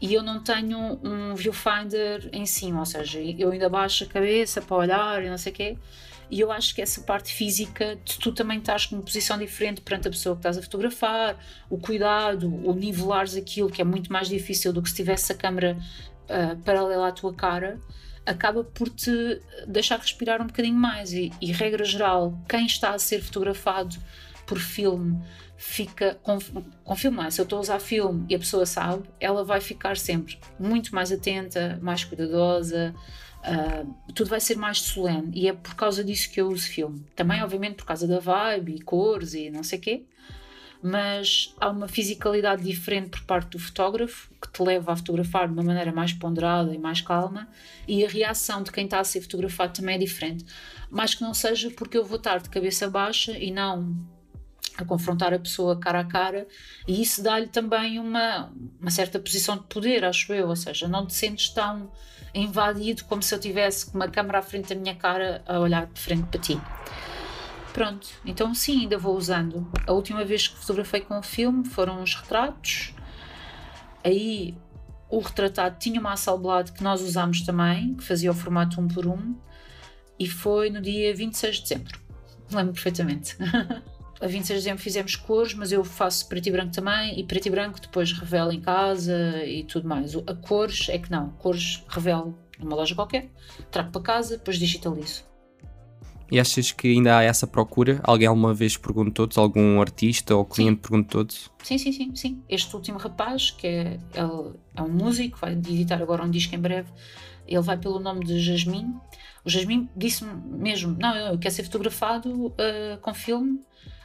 E 0.00 0.14
eu 0.14 0.22
não 0.22 0.42
tenho 0.42 0.98
um 1.04 1.34
viewfinder 1.34 2.30
em 2.32 2.46
cima, 2.46 2.80
ou 2.80 2.86
seja, 2.86 3.20
eu 3.20 3.50
ainda 3.50 3.68
baixo 3.68 4.04
a 4.04 4.06
cabeça 4.06 4.62
para 4.62 4.76
olhar 4.76 5.22
e 5.22 5.28
não 5.28 5.36
sei 5.36 5.52
o 5.52 5.54
quê. 5.54 5.78
E 6.30 6.40
eu 6.40 6.50
acho 6.50 6.74
que 6.74 6.80
essa 6.80 7.02
parte 7.02 7.34
física 7.34 7.98
de 8.04 8.18
tu 8.18 8.32
também 8.32 8.58
estás 8.58 8.90
numa 8.90 9.02
posição 9.02 9.36
diferente 9.36 9.82
perante 9.82 10.08
a 10.08 10.10
pessoa 10.10 10.36
que 10.36 10.38
estás 10.38 10.56
a 10.56 10.62
fotografar, 10.62 11.36
o 11.68 11.76
cuidado, 11.76 12.48
o 12.64 12.72
nivelares 12.72 13.36
aquilo 13.36 13.68
que 13.68 13.82
é 13.82 13.84
muito 13.84 14.10
mais 14.12 14.28
difícil 14.28 14.72
do 14.72 14.80
que 14.80 14.88
se 14.88 14.96
tivesse 14.96 15.32
a 15.32 15.34
câmera 15.34 15.76
uh, 16.28 16.56
paralela 16.62 17.08
à 17.08 17.12
tua 17.12 17.34
cara, 17.34 17.78
acaba 18.24 18.62
por 18.62 18.88
te 18.88 19.40
deixar 19.66 19.98
respirar 19.98 20.40
um 20.40 20.46
bocadinho 20.46 20.76
mais. 20.76 21.12
E, 21.12 21.32
e 21.40 21.52
regra 21.52 21.84
geral, 21.84 22.38
quem 22.48 22.64
está 22.64 22.94
a 22.94 22.98
ser 22.98 23.20
fotografado 23.20 23.96
por 24.50 24.58
filme 24.58 25.16
fica 25.56 26.18
com, 26.24 26.36
com 26.82 26.96
filme, 26.96 27.30
se 27.30 27.40
eu 27.40 27.44
estou 27.44 27.58
a 27.58 27.60
usar 27.60 27.78
filme 27.78 28.26
e 28.28 28.34
a 28.34 28.38
pessoa 28.38 28.66
sabe, 28.66 29.08
ela 29.20 29.44
vai 29.44 29.60
ficar 29.60 29.96
sempre 29.96 30.36
muito 30.58 30.92
mais 30.92 31.12
atenta, 31.12 31.78
mais 31.80 32.02
cuidadosa, 32.02 32.92
Uh, 33.40 34.12
tudo 34.12 34.28
vai 34.28 34.38
ser 34.38 34.58
mais 34.58 34.82
solene 34.82 35.30
e 35.32 35.48
é 35.48 35.54
por 35.54 35.74
causa 35.74 36.04
disso 36.04 36.30
que 36.30 36.42
eu 36.42 36.48
uso 36.48 36.68
filme. 36.68 37.06
Também, 37.16 37.42
obviamente, 37.42 37.76
por 37.76 37.86
causa 37.86 38.06
da 38.06 38.18
vibe 38.18 38.74
e 38.74 38.82
cores 38.82 39.32
e 39.32 39.48
não 39.48 39.62
sei 39.62 39.78
o 39.78 39.80
quê, 39.80 40.04
mas 40.82 41.54
há 41.58 41.70
uma 41.70 41.88
fisicalidade 41.88 42.62
diferente 42.62 43.08
por 43.08 43.22
parte 43.22 43.52
do 43.52 43.58
fotógrafo 43.58 44.30
que 44.42 44.52
te 44.52 44.62
leva 44.62 44.92
a 44.92 44.96
fotografar 44.96 45.46
de 45.46 45.54
uma 45.54 45.62
maneira 45.62 45.90
mais 45.90 46.12
ponderada 46.12 46.74
e 46.74 46.78
mais 46.78 47.00
calma 47.00 47.48
e 47.88 48.04
a 48.04 48.08
reação 48.10 48.62
de 48.62 48.70
quem 48.70 48.84
está 48.84 49.00
a 49.00 49.04
ser 49.04 49.22
fotografado 49.22 49.72
também 49.72 49.94
é 49.94 49.98
diferente. 49.98 50.44
Mais 50.90 51.14
que 51.14 51.22
não 51.22 51.32
seja 51.32 51.70
porque 51.70 51.96
eu 51.96 52.04
vou 52.04 52.18
estar 52.18 52.40
de 52.40 52.50
cabeça 52.50 52.90
baixa 52.90 53.32
e 53.38 53.50
não 53.50 53.96
a 54.82 54.86
confrontar 54.86 55.32
a 55.32 55.38
pessoa 55.38 55.78
cara 55.78 56.00
a 56.00 56.04
cara 56.04 56.46
e 56.86 57.00
isso 57.00 57.22
dá-lhe 57.22 57.48
também 57.48 57.98
uma, 57.98 58.52
uma 58.80 58.90
certa 58.90 59.18
posição 59.18 59.56
de 59.56 59.64
poder, 59.64 60.04
acho 60.04 60.32
eu, 60.32 60.48
ou 60.48 60.56
seja, 60.56 60.88
não 60.88 61.06
te 61.06 61.14
sentes 61.14 61.48
tão 61.50 61.90
invadido 62.34 63.04
como 63.04 63.22
se 63.22 63.34
eu 63.34 63.40
tivesse 63.40 63.92
uma 63.94 64.08
câmera 64.08 64.38
à 64.38 64.42
frente 64.42 64.74
da 64.74 64.80
minha 64.80 64.94
cara 64.94 65.42
a 65.46 65.58
olhar 65.58 65.86
de 65.86 66.00
frente 66.00 66.24
para 66.24 66.40
ti. 66.40 66.60
Pronto, 67.72 68.08
então 68.24 68.54
sim, 68.54 68.82
ainda 68.82 68.98
vou 68.98 69.16
usando. 69.16 69.70
A 69.86 69.92
última 69.92 70.24
vez 70.24 70.48
que 70.48 70.56
fotografei 70.56 71.00
com 71.00 71.18
o 71.18 71.22
filme 71.22 71.64
foram 71.64 72.02
os 72.02 72.14
retratos. 72.14 72.92
Aí 74.04 74.56
o 75.08 75.18
retratado 75.18 75.76
tinha 75.78 76.00
uma 76.00 76.12
Hasselblad 76.12 76.72
que 76.72 76.82
nós 76.82 77.00
usámos 77.00 77.42
também, 77.42 77.94
que 77.94 78.04
fazia 78.04 78.30
o 78.30 78.34
formato 78.34 78.80
1 78.80 78.88
por 78.88 79.06
1 79.06 79.36
e 80.18 80.28
foi 80.28 80.70
no 80.70 80.80
dia 80.80 81.14
26 81.14 81.56
de 81.56 81.62
dezembro. 81.62 82.00
Lembro 82.52 82.72
perfeitamente. 82.72 83.36
a 84.20 84.26
26 84.26 84.46
de 84.46 84.54
dezembro 84.54 84.82
fizemos 84.82 85.16
cores, 85.16 85.54
mas 85.54 85.72
eu 85.72 85.82
faço 85.82 86.28
preto 86.28 86.46
e 86.48 86.52
branco 86.52 86.72
também, 86.72 87.18
e 87.18 87.24
preto 87.24 87.46
e 87.46 87.50
branco 87.50 87.80
depois 87.80 88.12
revelo 88.12 88.52
em 88.52 88.60
casa 88.60 89.44
e 89.44 89.64
tudo 89.64 89.88
mais. 89.88 90.14
A 90.14 90.34
cores 90.34 90.88
é 90.88 90.98
que 90.98 91.10
não, 91.10 91.30
cores 91.30 91.82
revelo 91.88 92.38
numa 92.58 92.76
loja 92.76 92.94
qualquer, 92.94 93.28
trago 93.70 93.90
para 93.90 94.02
casa, 94.02 94.36
depois 94.36 94.58
digitalizo. 94.58 95.24
E 96.30 96.38
achas 96.38 96.70
que 96.70 96.86
ainda 96.92 97.18
há 97.18 97.22
essa 97.24 97.44
procura? 97.44 97.98
Alguém 98.04 98.28
alguma 98.28 98.54
vez 98.54 98.76
perguntou-te? 98.76 99.36
Algum 99.36 99.80
artista 99.80 100.36
ou 100.36 100.44
cliente 100.44 100.80
perguntou-te? 100.80 101.50
Sim, 101.64 101.76
sim, 101.76 101.90
sim, 101.90 102.14
sim. 102.14 102.42
Este 102.48 102.76
último 102.76 102.98
rapaz, 102.98 103.50
que 103.50 103.66
é, 103.66 103.98
é, 104.14 104.20
é 104.76 104.82
um 104.82 104.88
músico, 104.88 105.38
vai 105.40 105.54
editar 105.54 106.00
agora 106.00 106.22
um 106.22 106.30
disco 106.30 106.54
em 106.54 106.58
breve, 106.58 106.88
ele 107.48 107.62
vai 107.62 107.76
pelo 107.76 107.98
nome 107.98 108.24
de 108.24 108.38
Jasmine. 108.38 108.94
O 109.44 109.50
Jasmine 109.50 109.90
disse-me 109.96 110.32
mesmo: 110.56 110.96
Não, 111.00 111.16
eu 111.16 111.38
quero 111.38 111.52
ser 111.52 111.64
fotografado 111.64 112.46
uh, 112.46 112.52
com 113.00 113.12
filme. 113.12 113.60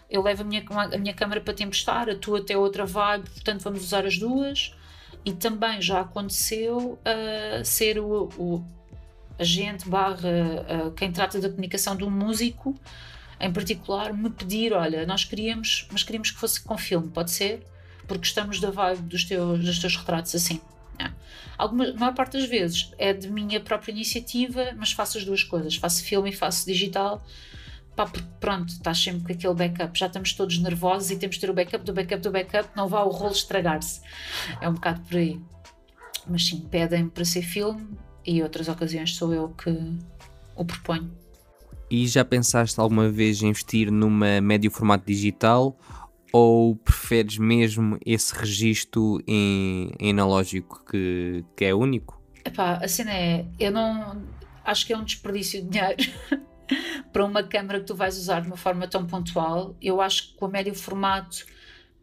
Eu 0.09 0.21
levo 0.21 0.43
a 0.43 0.45
minha, 0.45 0.63
a 0.69 0.97
minha 0.97 1.13
câmera 1.13 1.41
para 1.41 1.53
te 1.53 1.63
emprestar, 1.63 2.09
a 2.09 2.15
tua 2.15 2.39
até 2.39 2.57
outra 2.57 2.85
vibe, 2.85 3.29
portanto 3.29 3.61
vamos 3.61 3.83
usar 3.83 4.05
as 4.05 4.17
duas. 4.17 4.73
E 5.23 5.33
também 5.33 5.81
já 5.81 6.01
aconteceu 6.01 6.99
uh, 6.99 7.65
ser 7.65 7.97
o, 7.97 8.29
o 8.37 8.65
agente 9.39 9.89
barra 9.89 10.29
uh, 10.87 10.91
quem 10.91 11.11
trata 11.11 11.39
da 11.39 11.49
comunicação 11.49 11.95
de 11.95 12.03
um 12.03 12.11
músico 12.11 12.75
em 13.39 13.51
particular 13.51 14.13
me 14.13 14.29
pedir, 14.29 14.73
olha, 14.73 15.05
nós 15.05 15.23
queríamos, 15.23 15.87
mas 15.91 16.03
queríamos 16.03 16.31
que 16.31 16.37
fosse 16.37 16.61
com 16.61 16.77
filme, 16.77 17.09
pode 17.09 17.31
ser? 17.31 17.65
Porque 18.07 18.25
estamos 18.25 18.59
da 18.59 18.71
vibe 18.71 19.01
dos 19.03 19.23
teus, 19.23 19.63
dos 19.63 19.79
teus 19.79 19.95
retratos 19.97 20.33
assim. 20.35 20.61
É. 20.97 21.11
Alguma, 21.57 21.89
a 21.89 21.93
maior 21.93 22.13
parte 22.13 22.33
das 22.33 22.47
vezes 22.47 22.91
é 22.97 23.11
de 23.11 23.29
minha 23.29 23.59
própria 23.59 23.91
iniciativa, 23.91 24.73
mas 24.77 24.91
faço 24.93 25.17
as 25.17 25.25
duas 25.25 25.43
coisas, 25.43 25.75
faço 25.75 26.03
filme 26.03 26.29
e 26.29 26.33
faço 26.33 26.65
digital, 26.65 27.21
pá, 27.95 28.05
porque 28.05 28.27
pronto, 28.39 28.69
estás 28.69 29.01
sempre 29.01 29.23
com 29.23 29.31
aquele 29.33 29.53
backup, 29.53 29.97
já 29.97 30.07
estamos 30.07 30.33
todos 30.33 30.57
nervosos 30.59 31.11
e 31.11 31.17
temos 31.17 31.35
de 31.35 31.41
ter 31.41 31.49
o 31.49 31.53
backup 31.53 31.83
do 31.83 31.93
backup 31.93 32.21
do 32.21 32.31
backup, 32.31 32.69
não 32.75 32.87
vá 32.87 33.03
o 33.03 33.09
rolo 33.09 33.33
estragar-se. 33.33 34.01
É 34.61 34.67
um 34.67 34.73
bocado 34.73 35.01
por 35.01 35.17
aí. 35.17 35.39
Mas 36.27 36.45
sim, 36.45 36.59
pedem-me 36.69 37.09
para 37.09 37.23
ser 37.23 37.43
filme, 37.43 37.87
e 38.25 38.41
outras 38.41 38.67
ocasiões 38.67 39.15
sou 39.15 39.33
eu 39.33 39.49
que 39.49 39.69
o 40.55 40.65
proponho. 40.65 41.11
E 41.89 42.07
já 42.07 42.25
pensaste 42.25 42.79
alguma 42.79 43.09
vez 43.09 43.41
em 43.41 43.49
investir 43.49 43.91
numa 43.91 44.41
médio 44.41 44.71
formato 44.71 45.05
digital 45.05 45.77
ou 46.33 46.75
preferes 46.75 47.37
mesmo 47.37 47.97
esse 48.05 48.35
registro 48.35 49.21
em, 49.27 49.91
em 49.99 50.09
analógico 50.09 50.83
que, 50.83 51.45
que 51.55 51.65
é 51.65 51.73
único? 51.73 52.19
Epá, 52.43 52.79
a 52.83 52.87
cena 52.87 53.13
é, 53.13 53.45
eu 53.59 53.71
não 53.71 54.23
acho 54.63 54.85
que 54.85 54.93
é 54.93 54.97
um 54.97 55.03
desperdício 55.03 55.61
de 55.61 55.69
dinheiro 55.69 56.11
para 57.11 57.25
uma 57.25 57.43
câmera 57.43 57.79
que 57.79 57.85
tu 57.85 57.95
vais 57.95 58.17
usar 58.17 58.41
de 58.41 58.47
uma 58.47 58.57
forma 58.57 58.87
tão 58.87 59.05
pontual. 59.05 59.75
Eu 59.81 60.01
acho 60.01 60.29
que 60.29 60.33
com 60.35 60.45
a 60.45 60.49
médio 60.49 60.73
formato 60.75 61.45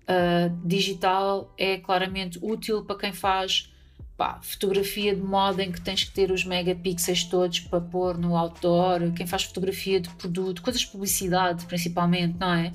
uh, 0.03 0.66
digital 0.66 1.53
é 1.59 1.79
claramente 1.79 2.38
útil 2.42 2.85
para 2.85 2.96
quem 2.96 3.12
faz 3.12 3.72
pá, 4.16 4.40
fotografia 4.42 5.14
de 5.14 5.22
moda 5.22 5.62
em 5.62 5.72
que 5.72 5.81
tens 5.81 6.05
que 6.05 6.12
ter 6.12 6.31
os 6.31 6.44
megapixels 6.44 7.25
todos 7.25 7.61
para 7.61 7.81
pôr 7.81 8.16
no 8.18 8.37
outdoor, 8.37 9.12
quem 9.12 9.27
faz 9.27 9.44
fotografia 9.44 10.01
de 10.01 10.09
produto, 10.11 10.62
coisas 10.62 10.83
de 10.83 10.88
publicidade 10.88 11.66
principalmente, 11.66 12.37
não 12.38 12.53
é? 12.53 12.72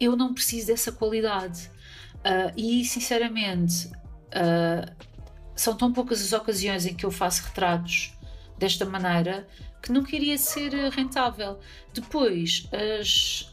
Eu 0.00 0.16
não 0.16 0.32
preciso 0.32 0.68
dessa 0.68 0.92
qualidade. 0.92 1.70
Uh, 2.18 2.52
e 2.56 2.84
sinceramente, 2.84 3.86
uh, 3.88 5.08
são 5.54 5.76
tão 5.76 5.92
poucas 5.92 6.20
as 6.20 6.32
ocasiões 6.32 6.86
em 6.86 6.94
que 6.94 7.04
eu 7.04 7.10
faço 7.10 7.44
retratos 7.44 8.12
desta 8.58 8.84
maneira 8.84 9.46
não 9.92 10.02
queria 10.02 10.38
ser 10.38 10.72
rentável. 10.90 11.58
Depois, 11.92 12.68
as, 13.00 13.50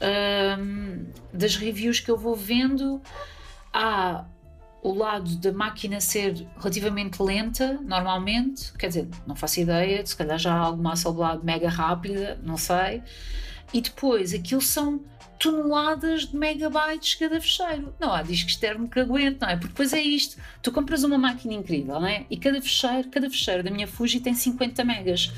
um, 0.59 1.05
das 1.33 1.55
reviews 1.55 1.99
que 1.99 2.09
eu 2.09 2.17
vou 2.17 2.35
vendo, 2.35 3.01
há 3.73 4.25
o 4.81 4.93
lado 4.93 5.35
da 5.37 5.51
máquina 5.51 5.99
ser 5.99 6.47
relativamente 6.57 7.21
lenta, 7.21 7.79
normalmente, 7.83 8.71
quer 8.73 8.87
dizer, 8.87 9.07
não 9.25 9.35
faço 9.35 9.59
ideia, 9.59 10.05
se 10.05 10.15
calhar 10.15 10.37
já 10.37 10.53
há 10.53 10.59
alguma 10.59 10.93
Hasselblad 10.93 11.43
mega 11.43 11.69
rápida, 11.69 12.39
não 12.43 12.55
sei. 12.55 13.01
E 13.73 13.81
depois, 13.81 14.33
aquilo 14.33 14.61
são 14.61 15.01
toneladas 15.39 16.27
de 16.27 16.37
megabytes 16.37 17.15
cada 17.15 17.39
fecheiro. 17.41 17.93
Não 17.99 18.13
há 18.13 18.21
disco 18.21 18.49
externo 18.49 18.87
que 18.87 18.99
aguente, 18.99 19.39
não 19.41 19.49
é? 19.49 19.55
Porque 19.55 19.69
depois 19.69 19.93
é 19.93 20.01
isto. 20.01 20.37
Tu 20.61 20.71
compras 20.71 21.03
uma 21.03 21.17
máquina 21.17 21.53
incrível, 21.53 21.99
não 21.99 22.07
é? 22.07 22.25
E 22.29 22.37
cada 22.37 22.61
fecheiro, 22.61 23.09
cada 23.09 23.29
fecheiro 23.29 23.63
da 23.63 23.71
minha 23.71 23.87
Fuji 23.87 24.19
tem 24.19 24.33
50 24.33 24.83
megas. 24.83 25.31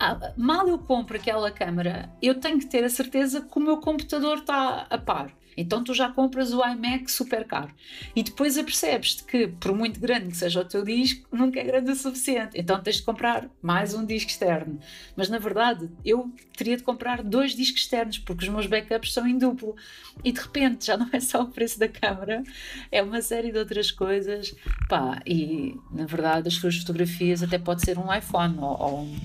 Ah, 0.00 0.32
mal 0.36 0.68
eu 0.68 0.78
compro 0.78 1.16
aquela 1.16 1.50
câmera, 1.50 2.08
eu 2.22 2.38
tenho 2.38 2.58
que 2.60 2.66
ter 2.66 2.84
a 2.84 2.88
certeza 2.88 3.40
que 3.40 3.58
o 3.58 3.60
meu 3.60 3.80
computador 3.80 4.38
está 4.38 4.86
a 4.88 4.96
par. 4.96 5.32
Então 5.58 5.82
tu 5.82 5.92
já 5.92 6.08
compras 6.08 6.54
o 6.54 6.64
iMac 6.64 7.10
super 7.10 7.44
caro. 7.44 7.74
E 8.14 8.22
depois 8.22 8.56
apercebes-te 8.56 9.24
que, 9.24 9.48
por 9.48 9.74
muito 9.74 9.98
grande 9.98 10.28
que 10.28 10.36
seja 10.36 10.60
o 10.60 10.64
teu 10.64 10.84
disco, 10.84 11.26
nunca 11.36 11.58
é 11.58 11.64
grande 11.64 11.90
o 11.90 11.96
suficiente. 11.96 12.56
Então 12.56 12.80
tens 12.80 12.98
de 12.98 13.02
comprar 13.02 13.50
mais 13.60 13.92
um 13.92 14.06
disco 14.06 14.30
externo. 14.30 14.78
Mas 15.16 15.28
na 15.28 15.38
verdade, 15.38 15.90
eu 16.04 16.30
teria 16.56 16.76
de 16.76 16.84
comprar 16.84 17.24
dois 17.24 17.56
discos 17.56 17.80
externos, 17.80 18.18
porque 18.18 18.44
os 18.44 18.48
meus 18.48 18.66
backups 18.66 19.12
são 19.12 19.26
em 19.26 19.36
duplo. 19.36 19.74
E 20.22 20.30
de 20.30 20.40
repente 20.40 20.86
já 20.86 20.96
não 20.96 21.08
é 21.12 21.18
só 21.18 21.42
o 21.42 21.48
preço 21.48 21.76
da 21.76 21.88
câmera, 21.88 22.44
é 22.92 23.02
uma 23.02 23.20
série 23.20 23.50
de 23.50 23.58
outras 23.58 23.90
coisas. 23.90 24.54
Pá, 24.88 25.20
e 25.26 25.76
na 25.90 26.06
verdade, 26.06 26.46
as 26.46 26.54
suas 26.54 26.76
fotografias 26.76 27.42
até 27.42 27.58
pode 27.58 27.82
ser 27.82 27.98
um 27.98 28.14
iPhone 28.14 28.56
ou, 28.58 28.80
ou 28.80 29.00
um... 29.00 29.16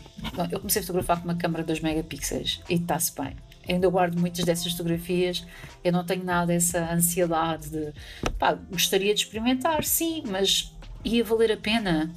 Eu 0.51 0.59
comecei 0.59 0.81
a 0.81 0.85
fotografar 0.85 1.19
com 1.19 1.25
uma 1.25 1.35
câmera 1.35 1.61
de 1.61 1.67
2 1.67 1.81
megapixels 1.81 2.59
e 2.67 2.73
está-se 2.73 3.13
bem 3.15 3.35
ainda 3.67 3.87
guardo 3.89 4.19
muitas 4.19 4.45
dessas 4.45 4.71
fotografias. 4.71 5.45
Eu 5.83 5.91
não 5.91 6.03
tenho 6.03 6.23
nada 6.23 6.53
essa 6.53 6.91
ansiedade 6.91 7.69
de 7.69 7.93
pá, 8.37 8.57
gostaria 8.71 9.13
de 9.13 9.21
experimentar, 9.21 9.83
sim, 9.83 10.23
mas 10.27 10.71
ia 11.03 11.23
valer 11.23 11.51
a 11.51 11.57
pena. 11.57 12.11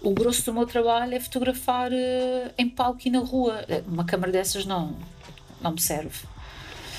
O 0.00 0.12
grosso 0.12 0.44
do 0.44 0.54
meu 0.54 0.66
trabalho 0.66 1.14
é 1.14 1.20
fotografar 1.20 1.92
uh, 1.92 2.52
em 2.58 2.68
palco 2.68 3.00
e 3.04 3.10
na 3.10 3.20
rua. 3.20 3.64
Eh, 3.68 3.84
uma 3.86 4.04
câmera 4.04 4.32
dessas 4.32 4.66
não, 4.66 4.96
não 5.60 5.72
me 5.72 5.80
serve. 5.80 6.26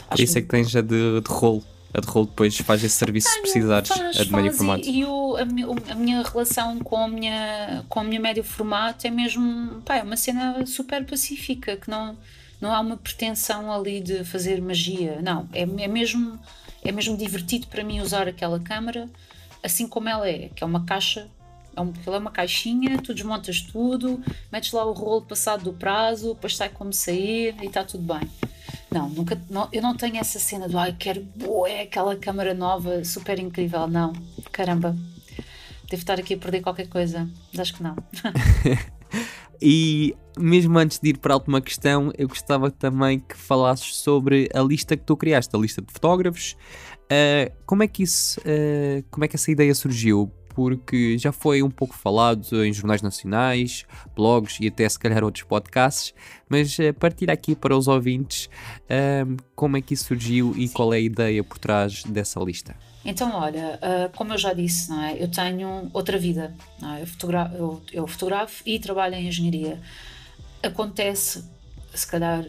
Por 0.10 0.20
isso 0.20 0.38
é 0.38 0.42
que 0.42 0.48
tens 0.48 0.74
a 0.76 0.82
de, 0.82 1.20
de 1.20 1.30
rolo. 1.30 1.64
A 1.94 2.00
de 2.00 2.08
rolo 2.08 2.28
depois 2.28 2.58
faz 2.58 2.84
esse 2.84 2.96
serviço 2.96 3.28
Tenho, 3.28 3.46
se 3.46 3.52
precisares, 3.52 3.90
faz, 3.90 4.20
a 4.20 4.24
de 4.24 4.32
médio 4.32 4.54
formato. 4.54 4.88
E, 4.88 5.00
e 5.00 5.06
o, 5.06 5.36
a, 5.36 5.92
a, 5.92 5.96
minha 5.96 6.24
relação 6.24 6.80
com 6.80 6.98
a 6.98 7.08
minha, 7.08 7.84
com 7.90 8.00
a 8.00 8.04
minha 8.04 8.22
médio 8.22 8.44
formato 8.44 9.06
é 9.06 9.12
mesmo 9.12 9.82
pá, 9.82 9.98
é 9.98 10.04
uma 10.04 10.16
cena 10.16 10.66
super 10.66 11.06
pacífica 11.06 11.76
que 11.76 11.90
não 11.90 12.18
não 12.60 12.74
há 12.74 12.80
uma 12.80 12.98
pretensão 12.98 13.72
ali 13.72 14.00
de 14.00 14.24
fazer 14.24 14.62
magia, 14.62 15.22
não, 15.22 15.48
é, 15.54 15.62
é 15.62 15.88
mesmo 15.88 16.40
é 16.84 16.92
mesmo 16.92 17.16
divertido 17.16 17.68
para 17.68 17.84
mim 17.84 18.02
usar 18.02 18.28
aquela 18.28 18.60
câmera 18.60 19.10
assim 19.64 19.88
como 19.88 20.10
ela 20.10 20.28
é, 20.28 20.50
que 20.50 20.64
é 20.64 20.68
uma 20.68 20.86
caixa 20.86 21.30
é, 21.76 21.82
um, 21.82 21.92
é 22.06 22.18
uma 22.18 22.30
caixinha, 22.30 23.02
tu 23.02 23.14
desmontas 23.14 23.62
tudo, 23.62 24.22
metes 24.52 24.72
lá 24.74 24.86
o 24.86 24.92
rolo 24.92 25.24
passado 25.24 25.64
do 25.64 25.74
prazo, 25.74 26.36
depois 26.36 26.56
sai 26.56 26.70
como 26.70 26.94
sair 26.94 27.56
e 27.62 27.66
está 27.66 27.84
tudo 27.84 28.14
bem. 28.14 28.30
Não, 28.92 29.10
nunca, 29.10 29.42
não, 29.50 29.68
eu 29.72 29.82
não 29.82 29.96
tenho 29.96 30.18
essa 30.18 30.38
cena 30.38 30.70
do 30.70 30.78
ai, 30.78 30.96
quero 30.98 31.22
boé, 31.36 31.82
aquela 31.82 32.16
câmera 32.16 32.54
nova, 32.54 33.04
super 33.04 33.40
incrível. 33.40 33.88
Não, 33.88 34.14
caramba, 34.52 34.96
devo 35.90 36.02
estar 36.02 36.20
aqui 36.20 36.36
a 36.36 36.38
perder 36.38 36.62
qualquer 36.62 36.88
coisa, 36.88 37.28
mas 37.52 37.62
acho 37.62 37.74
que 37.74 37.82
não. 37.82 37.96
E 39.66 40.16
mesmo 40.38 40.78
antes 40.78 41.00
de 41.00 41.10
ir 41.10 41.18
para 41.18 41.34
a 41.34 41.38
última 41.38 41.62
questão, 41.62 42.12
eu 42.18 42.28
gostava 42.28 42.72
também 42.72 43.20
que 43.20 43.36
falasses 43.36 43.96
sobre 43.98 44.50
a 44.54 44.62
lista 44.62 44.98
que 44.98 45.04
tu 45.04 45.16
criaste, 45.16 45.56
a 45.56 45.60
lista 45.60 45.82
de 45.82 45.92
fotógrafos. 45.92 46.56
Uh, 47.04 47.52
como 47.66 47.84
é 47.84 47.88
que 47.88 48.04
isso, 48.04 48.40
uh, 48.42 49.04
como 49.12 49.26
é 49.26 49.28
que 49.28 49.36
essa 49.36 49.52
ideia 49.52 49.74
surgiu? 49.74 50.32
porque 50.56 51.18
já 51.18 51.32
foi 51.32 51.64
um 51.64 51.70
pouco 51.72 51.96
falado 51.96 52.64
em 52.64 52.72
jornais 52.72 53.02
nacionais, 53.02 53.86
blogs 54.16 54.60
e 54.62 54.68
até 54.68 54.88
se 54.88 55.00
calhar 55.00 55.24
outros 55.24 55.44
podcasts, 55.44 56.14
mas 56.48 56.78
uh, 56.78 56.94
partilha 56.94 57.34
aqui 57.34 57.56
para 57.56 57.76
os 57.76 57.88
ouvintes 57.88 58.48
como 59.56 59.76
é 59.76 59.82
que 59.82 59.96
isso 59.96 60.06
surgiu 60.06 60.54
e 60.56 60.70
qual 60.70 60.94
é 60.94 60.98
a 60.98 61.00
ideia 61.00 61.44
por 61.44 61.58
trás 61.58 62.04
dessa 62.04 62.40
lista. 62.40 62.76
Então, 63.04 63.36
olha, 63.36 63.80
como 64.16 64.34
eu 64.34 64.38
já 64.38 64.54
disse, 64.54 64.92
não 64.92 65.04
é? 65.04 65.22
eu 65.22 65.28
tenho 65.28 65.90
outra 65.92 66.20
vida. 66.20 66.56
É? 66.84 67.02
Eu, 67.02 67.08
fotogra 67.08 67.52
eu, 67.56 67.82
eu 67.92 68.08
fotografo 68.08 68.62
e 68.64 68.78
trabalho 68.78 69.16
em 69.16 69.28
engenharia. 69.28 69.82
Acontece, 70.64 71.44
se 71.94 72.08
calhar, 72.08 72.46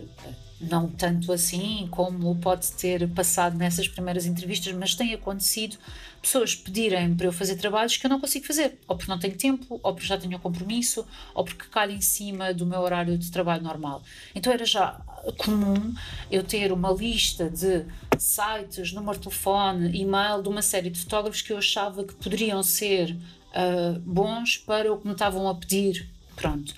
não 0.61 0.89
tanto 0.89 1.33
assim 1.33 1.89
como 1.91 2.35
pode 2.37 2.73
ter 2.73 3.09
passado 3.11 3.57
nessas 3.57 3.89
primeiras 3.89 4.25
entrevistas, 4.25 4.73
mas 4.73 4.95
tem 4.95 5.13
acontecido 5.13 5.77
pessoas 6.23 6.55
pedirem 6.55 7.15
para 7.15 7.27
eu 7.27 7.33
fazer 7.33 7.57
trabalhos 7.57 7.97
que 7.97 8.07
eu 8.07 8.11
não 8.11 8.19
consigo 8.19 8.47
fazer, 8.47 8.79
ou 8.89 8.97
porque 8.97 9.11
não 9.11 9.19
tenho 9.19 9.37
tempo, 9.37 9.79
ou 9.83 9.93
porque 9.93 10.07
já 10.07 10.17
tenho 10.17 10.37
um 10.37 10.41
compromisso, 10.41 11.07
ou 11.35 11.45
porque 11.45 11.67
calha 11.67 11.93
em 11.93 12.01
cima 12.01 12.55
do 12.55 12.65
meu 12.65 12.81
horário 12.81 13.19
de 13.19 13.31
trabalho 13.31 13.63
normal. 13.63 14.03
Então 14.35 14.53
era 14.53 14.65
já 14.65 15.01
comum 15.37 15.95
eu 16.31 16.43
ter 16.43 16.73
uma 16.73 16.91
lista 16.93 17.51
de 17.51 17.85
sites, 18.19 18.93
número 18.93 19.19
de 19.19 19.25
telefone, 19.25 19.91
e-mail 19.99 20.43
de 20.43 20.49
uma 20.49 20.63
série 20.63 20.89
de 20.89 20.99
fotógrafos 21.01 21.43
que 21.43 21.53
eu 21.53 21.59
achava 21.59 22.05
que 22.05 22.15
poderiam 22.15 22.63
ser 22.63 23.11
uh, 23.13 24.01
bons 24.01 24.57
para 24.57 24.91
o 24.93 24.99
que 24.99 25.07
me 25.07 25.13
estavam 25.13 25.47
a 25.49 25.55
pedir. 25.55 26.09
Pronto. 26.35 26.75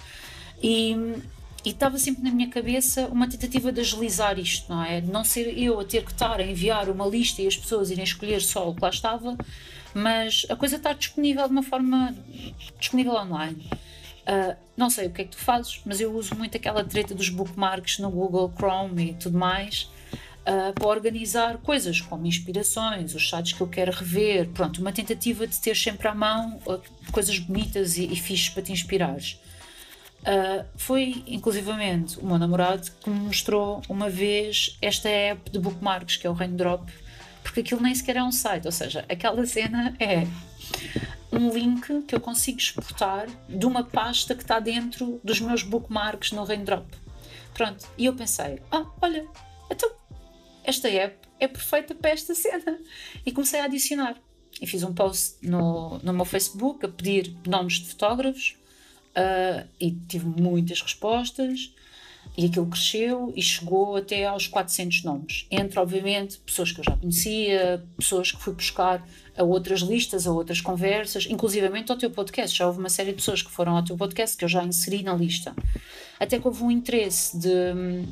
E 0.63 0.97
estava 1.65 1.99
sempre 1.99 2.23
na 2.23 2.31
minha 2.31 2.49
cabeça 2.49 3.07
uma 3.09 3.29
tentativa 3.29 3.73
de 3.73 3.81
agilizar 3.81 4.39
isto, 4.39 4.73
não 4.73 4.83
é? 4.83 5.01
De 5.01 5.11
não 5.11 5.25
ser 5.25 5.59
eu 5.59 5.81
a 5.81 5.85
ter 5.85 6.05
que 6.05 6.13
estar 6.13 6.39
a 6.39 6.43
enviar 6.43 6.89
uma 6.89 7.07
lista 7.07 7.43
e 7.43 7.47
as 7.47 7.57
pessoas 7.57 7.91
irem 7.91 8.05
escolher 8.05 8.41
só 8.41 8.69
o 8.69 8.75
que 8.75 8.83
lá 8.83 8.91
estava, 8.91 9.37
mas 9.93 10.47
a 10.49 10.57
coisa 10.57 10.77
está 10.77 10.93
disponível 10.93 11.45
de 11.47 11.53
uma 11.53 11.63
forma 11.63 12.15
disponível 12.79 13.15
online. 13.15 13.69
Uh, 14.27 14.57
não 14.77 14.91
sei 14.91 15.07
o 15.07 15.11
que 15.11 15.23
é 15.23 15.25
que 15.25 15.31
tu 15.31 15.39
fazes, 15.39 15.81
mas 15.85 16.01
eu 16.01 16.13
uso 16.13 16.35
muito 16.35 16.57
aquela 16.57 16.85
treta 16.85 17.15
dos 17.15 17.29
bookmarks 17.29 17.99
no 17.99 18.11
Google 18.11 18.53
Chrome 18.57 19.11
e 19.11 19.15
tudo 19.15 19.39
mais 19.39 19.89
uh, 20.47 20.73
para 20.75 20.87
organizar 20.89 21.59
coisas 21.59 22.01
como 22.01 22.27
inspirações, 22.27 23.15
os 23.15 23.29
sites 23.29 23.53
que 23.53 23.61
eu 23.61 23.69
quero 23.69 23.93
rever, 23.93 24.49
pronto, 24.49 24.81
uma 24.81 24.93
tentativa 24.93 25.47
de 25.47 25.57
ter 25.59 25.77
sempre 25.77 26.09
à 26.09 26.15
mão 26.15 26.61
uh, 26.67 26.81
coisas 27.13 27.39
bonitas 27.39 27.97
e, 27.97 28.05
e 28.05 28.17
fixes 28.17 28.49
para 28.49 28.63
te 28.63 28.73
inspirares. 28.73 29.39
Uh, 30.23 30.67
foi 30.77 31.23
inclusivamente 31.27 32.19
o 32.19 32.27
meu 32.27 32.37
namorado 32.37 32.91
que 33.01 33.09
me 33.09 33.21
mostrou 33.21 33.81
uma 33.89 34.11
vez 34.11 34.77
esta 34.83 35.09
app 35.09 35.49
de 35.51 35.59
bookmarks 35.59 36.17
que 36.17 36.27
é 36.27 36.31
o 36.31 36.33
Raindrop, 36.33 36.89
porque 37.45 37.61
aquilo 37.61 37.81
nem 37.81 37.95
sequer 37.95 38.17
é 38.17 38.23
um 38.25 38.33
site, 38.33 38.67
ou 38.67 38.73
seja, 38.73 39.05
aquela 39.09 39.47
cena 39.47 39.97
é 40.01 40.27
um 41.31 41.51
link 41.51 42.03
que 42.03 42.15
eu 42.15 42.21
consigo 42.21 42.59
exportar 42.59 43.27
de 43.49 43.67
uma 43.67 43.85
pasta 43.85 44.35
que 44.35 44.43
está 44.43 44.59
dentro 44.59 45.21
dos 45.23 45.41
meus 45.41 45.63
bookmarks 45.63 46.33
no 46.33 46.43
Raindrop. 46.43 46.87
Pronto, 47.55 47.87
e 47.97 48.07
eu 48.07 48.15
pensei, 48.15 48.61
ah, 48.73 48.85
olha, 49.01 49.27
então 49.71 49.91
esta 50.65 50.89
app 50.89 51.27
é 51.39 51.47
perfeita 51.47 51.95
para 51.95 52.11
esta 52.11 52.35
cena. 52.35 52.79
E 53.25 53.33
comecei 53.33 53.61
a 53.61 53.65
adicionar. 53.65 54.17
E 54.61 54.67
fiz 54.67 54.83
um 54.83 54.93
post 54.93 55.37
no, 55.47 55.99
no 55.99 56.13
meu 56.13 56.25
Facebook 56.25 56.85
a 56.85 56.89
pedir 56.89 57.37
nomes 57.47 57.75
de 57.75 57.89
fotógrafos 57.91 58.57
uh, 59.17 59.67
e 59.81 59.93
tive 59.93 60.27
muitas 60.27 60.81
respostas 60.81 61.73
e 62.37 62.47
aquilo 62.47 62.67
cresceu 62.67 63.33
e 63.35 63.41
chegou 63.41 63.97
até 63.97 64.27
aos 64.27 64.47
400 64.47 65.05
nomes. 65.05 65.47
Entre, 65.51 65.79
obviamente, 65.79 66.39
pessoas 66.39 66.71
que 66.71 66.81
eu 66.81 66.85
já 66.85 66.97
conhecia, 66.97 67.83
pessoas 67.97 68.31
que 68.31 68.43
fui 68.43 68.53
buscar 68.53 69.07
a 69.37 69.43
outras 69.43 69.81
listas, 69.81 70.27
a 70.27 70.33
outras 70.33 70.61
conversas, 70.61 71.27
inclusivamente 71.27 71.91
ao 71.91 71.97
teu 71.97 72.11
podcast. 72.11 72.57
Já 72.57 72.67
houve 72.67 72.79
uma 72.79 72.91
série 72.91 73.11
de 73.11 73.17
pessoas 73.17 73.43
que 73.43 73.51
foram 73.51 73.77
ao 73.77 73.85
teu 73.85 73.97
podcast 73.97 74.37
que 74.37 74.45
eu 74.45 74.49
já 74.49 74.63
inseri 74.63 75.03
na 75.03 75.15
lista. 75.15 75.55
Até 76.21 76.39
que 76.39 76.47
houve 76.47 76.63
um 76.63 76.71
interesse 76.71 77.39
de, 77.39 78.05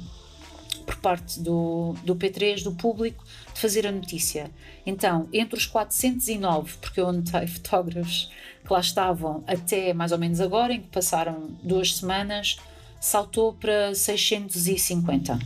por 0.84 0.96
parte 0.96 1.40
do, 1.40 1.94
do 2.04 2.14
P3, 2.14 2.62
do 2.62 2.72
público, 2.72 3.24
de 3.52 3.60
fazer 3.60 3.86
a 3.86 3.92
notícia. 3.92 4.50
Então, 4.86 5.28
entre 5.32 5.58
os 5.58 5.66
409, 5.66 6.76
porque 6.80 7.00
eu 7.00 7.08
anotei 7.08 7.46
fotógrafos 7.48 8.30
que 8.64 8.72
lá 8.72 8.80
estavam 8.80 9.44
até 9.46 9.92
mais 9.92 10.12
ou 10.12 10.18
menos 10.18 10.40
agora, 10.40 10.72
em 10.72 10.80
que 10.80 10.88
passaram 10.88 11.50
duas 11.62 11.96
semanas, 11.96 12.58
saltou 13.00 13.52
para 13.52 13.94
650. 13.94 15.38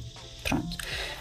Pronto. 0.45 0.77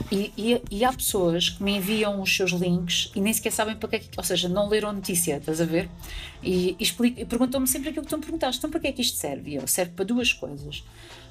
E, 0.10 0.32
e, 0.38 0.62
e, 0.72 0.86
há 0.86 0.94
pessoas 0.94 1.50
que 1.50 1.62
me 1.62 1.76
enviam 1.76 2.22
os 2.22 2.34
seus 2.34 2.52
links 2.52 3.12
e 3.14 3.20
nem 3.20 3.34
sequer 3.34 3.52
sabem 3.52 3.76
para 3.76 3.90
que 3.90 3.96
é 3.98 4.00
que. 4.00 4.10
Ou 4.16 4.24
seja, 4.24 4.48
não 4.48 4.70
leram 4.70 4.90
a 4.90 4.94
notícia, 4.94 5.36
estás 5.36 5.60
a 5.60 5.66
ver? 5.66 5.90
E, 6.42 6.78
e, 6.80 6.88
e 7.18 7.26
perguntam-me 7.26 7.68
sempre 7.68 7.90
aquilo 7.90 8.06
que 8.06 8.10
tu 8.10 8.18
me 8.18 8.24
perguntaste: 8.24 8.60
então 8.60 8.70
para 8.70 8.80
que 8.80 8.88
é 8.88 8.92
que 8.94 9.02
isto 9.02 9.18
serve? 9.18 9.52
E 9.52 9.56
eu, 9.56 9.68
serve 9.68 9.92
para 9.92 10.06
duas 10.06 10.32
coisas. 10.32 10.82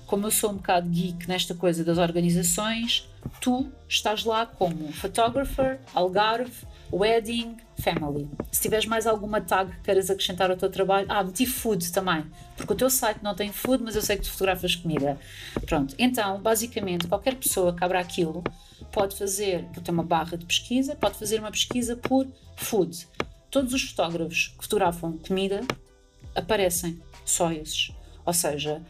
Como 0.07 0.26
eu 0.26 0.30
sou 0.30 0.50
um 0.50 0.54
bocado 0.54 0.88
geek 0.88 1.28
nesta 1.28 1.54
coisa 1.54 1.82
das 1.82 1.98
organizações, 1.98 3.09
tu 3.40 3.70
estás 3.88 4.24
lá 4.24 4.46
como 4.46 4.92
photographer, 4.92 5.80
Algarve, 5.92 6.64
wedding, 6.92 7.57
family. 7.78 8.28
Se 8.52 8.62
tiveres 8.62 8.86
mais 8.86 9.07
alguma 9.07 9.40
tag 9.40 9.72
que 9.72 9.80
queiras 9.82 10.09
acrescentar 10.09 10.50
ao 10.50 10.57
teu 10.57 10.70
trabalho, 10.70 11.07
ah, 11.11 11.24
meti 11.24 11.44
food 11.44 11.90
também, 11.90 12.24
porque 12.57 12.72
o 12.72 12.76
teu 12.76 12.88
site 12.88 13.20
não 13.22 13.34
tem 13.34 13.52
food, 13.52 13.82
mas 13.82 13.96
eu 13.96 14.02
sei 14.02 14.16
que 14.16 14.22
tu 14.22 14.30
fotografas 14.30 14.76
comida. 14.76 15.18
Pronto, 15.66 15.94
então, 15.98 16.40
basicamente, 16.40 17.09
qualquer 17.09 17.34
pessoa 17.34 17.74
que 17.74 17.82
abra 17.82 17.98
aquilo 17.98 18.44
pode 18.92 19.16
fazer, 19.16 19.64
tem 19.82 19.92
uma 19.92 20.04
barra 20.04 20.36
de 20.36 20.46
pesquisa, 20.46 20.94
pode 20.94 21.18
fazer 21.18 21.40
uma 21.40 21.50
pesquisa 21.50 21.96
por 21.96 22.26
food. 22.57 23.09
Todos 23.50 23.72
os 23.72 23.82
fotógrafos 23.82 24.54
que 24.57 24.64
fotografam 24.64 25.18
comida 25.18 25.62
aparecem, 26.34 27.00
só 27.24 27.50
esses. 27.50 27.90
Ou 28.24 28.32
seja, 28.32 28.82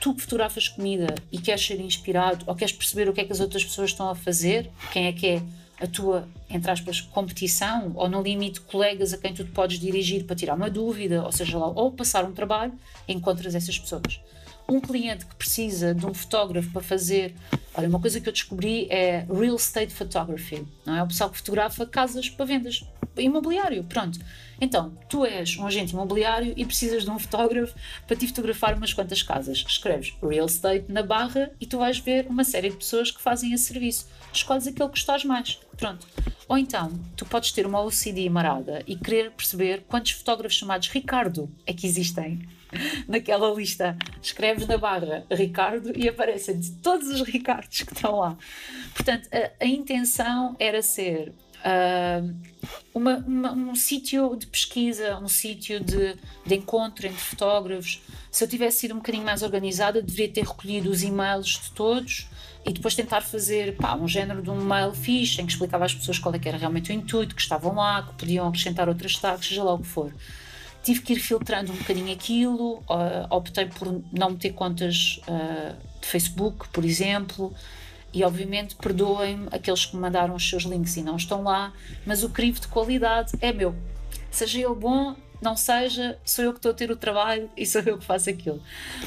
tu 0.00 0.16
fotografas 0.18 0.68
comida 0.68 1.14
e 1.30 1.38
queres 1.38 1.64
ser 1.64 1.80
inspirado 1.80 2.44
ou 2.46 2.54
queres 2.54 2.72
perceber 2.72 3.08
o 3.08 3.12
que 3.12 3.20
é 3.20 3.24
que 3.24 3.32
as 3.32 3.40
outras 3.40 3.64
pessoas 3.64 3.90
estão 3.90 4.08
a 4.08 4.14
fazer, 4.14 4.70
quem 4.92 5.06
é 5.06 5.12
que 5.12 5.26
é 5.26 5.42
a 5.80 5.86
tua, 5.86 6.28
entre 6.50 6.70
aspas, 6.70 7.00
competição, 7.00 7.92
ou 7.94 8.08
no 8.08 8.20
limite 8.20 8.60
colegas 8.60 9.12
a 9.12 9.18
quem 9.18 9.32
tu 9.32 9.44
te 9.44 9.50
podes 9.50 9.78
dirigir 9.78 10.24
para 10.24 10.34
tirar 10.34 10.54
uma 10.54 10.68
dúvida, 10.68 11.22
ou 11.22 11.30
seja 11.30 11.56
lá, 11.56 11.68
ou 11.68 11.92
passar 11.92 12.24
um 12.24 12.32
trabalho, 12.32 12.72
encontras 13.06 13.54
essas 13.54 13.78
pessoas. 13.78 14.20
Um 14.68 14.80
cliente 14.80 15.24
que 15.24 15.34
precisa 15.36 15.94
de 15.94 16.04
um 16.04 16.12
fotógrafo 16.12 16.70
para 16.70 16.82
fazer. 16.82 17.34
Olha, 17.74 17.88
uma 17.88 18.00
coisa 18.00 18.20
que 18.20 18.28
eu 18.28 18.32
descobri 18.32 18.86
é 18.90 19.24
real 19.32 19.56
estate 19.56 19.94
photography, 19.94 20.66
não 20.84 20.96
é? 20.96 21.02
O 21.02 21.06
pessoal 21.06 21.30
que 21.30 21.38
fotografa 21.38 21.86
casas 21.86 22.28
para 22.28 22.44
vendas, 22.44 22.84
imobiliário, 23.20 23.84
pronto. 23.84 24.18
Então, 24.60 24.92
tu 25.08 25.24
és 25.24 25.56
um 25.56 25.66
agente 25.66 25.92
imobiliário 25.92 26.52
e 26.56 26.64
precisas 26.64 27.04
de 27.04 27.10
um 27.10 27.18
fotógrafo 27.18 27.74
para 28.06 28.16
te 28.16 28.26
fotografar 28.26 28.76
umas 28.76 28.92
quantas 28.92 29.22
casas. 29.22 29.64
Escreves 29.66 30.14
real 30.22 30.46
estate 30.46 30.90
na 30.90 31.02
barra 31.02 31.50
e 31.60 31.66
tu 31.66 31.78
vais 31.78 31.98
ver 31.98 32.26
uma 32.26 32.44
série 32.44 32.70
de 32.70 32.76
pessoas 32.76 33.10
que 33.10 33.20
fazem 33.20 33.52
esse 33.52 33.64
serviço. 33.64 34.08
Escolhes 34.32 34.66
aquele 34.66 34.88
que 34.88 34.98
gostas 34.98 35.24
mais. 35.24 35.60
Pronto. 35.76 36.06
Ou 36.48 36.58
então, 36.58 36.90
tu 37.16 37.24
podes 37.24 37.52
ter 37.52 37.66
uma 37.66 37.80
OCD 37.82 38.28
marada 38.28 38.82
e 38.86 38.96
querer 38.96 39.30
perceber 39.30 39.84
quantos 39.86 40.12
fotógrafos 40.12 40.56
chamados 40.56 40.88
Ricardo 40.88 41.48
é 41.66 41.72
que 41.72 41.86
existem 41.86 42.48
naquela 43.06 43.54
lista. 43.54 43.96
Escreves 44.20 44.66
na 44.66 44.78
barra 44.78 45.24
Ricardo 45.30 45.92
e 45.96 46.08
aparecem-te 46.08 46.72
todos 46.82 47.08
os 47.08 47.22
Ricardos 47.22 47.82
que 47.82 47.92
estão 47.92 48.16
lá. 48.16 48.36
Portanto, 48.94 49.28
a, 49.32 49.64
a 49.64 49.66
intenção 49.66 50.56
era 50.58 50.82
ser 50.82 51.32
uma, 52.94 53.16
uma, 53.18 53.52
um 53.52 53.74
sítio 53.74 54.36
de 54.36 54.46
pesquisa, 54.46 55.18
um 55.18 55.28
sítio 55.28 55.80
de, 55.80 56.16
de 56.46 56.54
encontro 56.54 57.06
entre 57.06 57.18
fotógrafos. 57.18 58.02
Se 58.30 58.44
eu 58.44 58.48
tivesse 58.48 58.80
sido 58.80 58.94
um 58.94 58.98
bocadinho 58.98 59.24
mais 59.24 59.42
organizada, 59.42 60.02
deveria 60.02 60.32
ter 60.32 60.44
recolhido 60.44 60.90
os 60.90 61.02
e-mails 61.02 61.48
de 61.48 61.70
todos 61.72 62.28
e 62.64 62.72
depois 62.72 62.94
tentar 62.94 63.22
fazer 63.22 63.76
pá, 63.76 63.94
um 63.96 64.06
género 64.06 64.42
de 64.42 64.50
um 64.50 64.62
mail 64.62 64.92
fixe 64.92 65.40
em 65.40 65.46
que 65.46 65.52
explicava 65.52 65.84
às 65.84 65.94
pessoas 65.94 66.18
qual 66.18 66.34
é 66.34 66.40
era 66.44 66.56
realmente 66.56 66.90
o 66.90 66.94
intuito, 66.94 67.34
que 67.34 67.40
estavam 67.40 67.74
lá, 67.74 68.02
que 68.02 68.14
podiam 68.14 68.48
acrescentar 68.48 68.88
outras 68.88 69.16
tags, 69.16 69.48
seja 69.48 69.62
lá 69.62 69.74
o 69.74 69.78
que 69.78 69.86
for. 69.86 70.12
Tive 70.82 71.00
que 71.00 71.12
ir 71.14 71.18
filtrando 71.18 71.72
um 71.72 71.76
bocadinho 71.76 72.12
aquilo, 72.12 72.76
uh, 72.88 73.26
optei 73.30 73.66
por 73.66 74.02
não 74.12 74.30
meter 74.30 74.52
contas 74.52 75.20
uh, 75.26 75.76
de 76.00 76.06
Facebook, 76.06 76.68
por 76.68 76.84
exemplo, 76.84 77.52
e 78.12 78.24
obviamente 78.24 78.74
perdoem-me 78.76 79.48
aqueles 79.52 79.86
que 79.86 79.96
me 79.96 80.02
mandaram 80.02 80.34
os 80.34 80.48
seus 80.48 80.64
links 80.64 80.96
e 80.96 81.02
não 81.02 81.16
estão 81.16 81.42
lá, 81.42 81.72
mas 82.06 82.22
o 82.22 82.30
crivo 82.30 82.60
de 82.60 82.68
qualidade 82.68 83.32
é 83.40 83.52
meu. 83.52 83.74
Seja 84.30 84.58
ele 84.58 84.74
bom, 84.74 85.14
não 85.40 85.56
seja, 85.56 86.18
sou 86.24 86.44
eu 86.44 86.52
que 86.52 86.58
estou 86.58 86.72
a 86.72 86.74
ter 86.74 86.90
o 86.90 86.96
trabalho 86.96 87.48
e 87.56 87.64
sou 87.64 87.80
eu 87.82 87.98
que 87.98 88.04
faço 88.04 88.30
aquilo. 88.30 88.60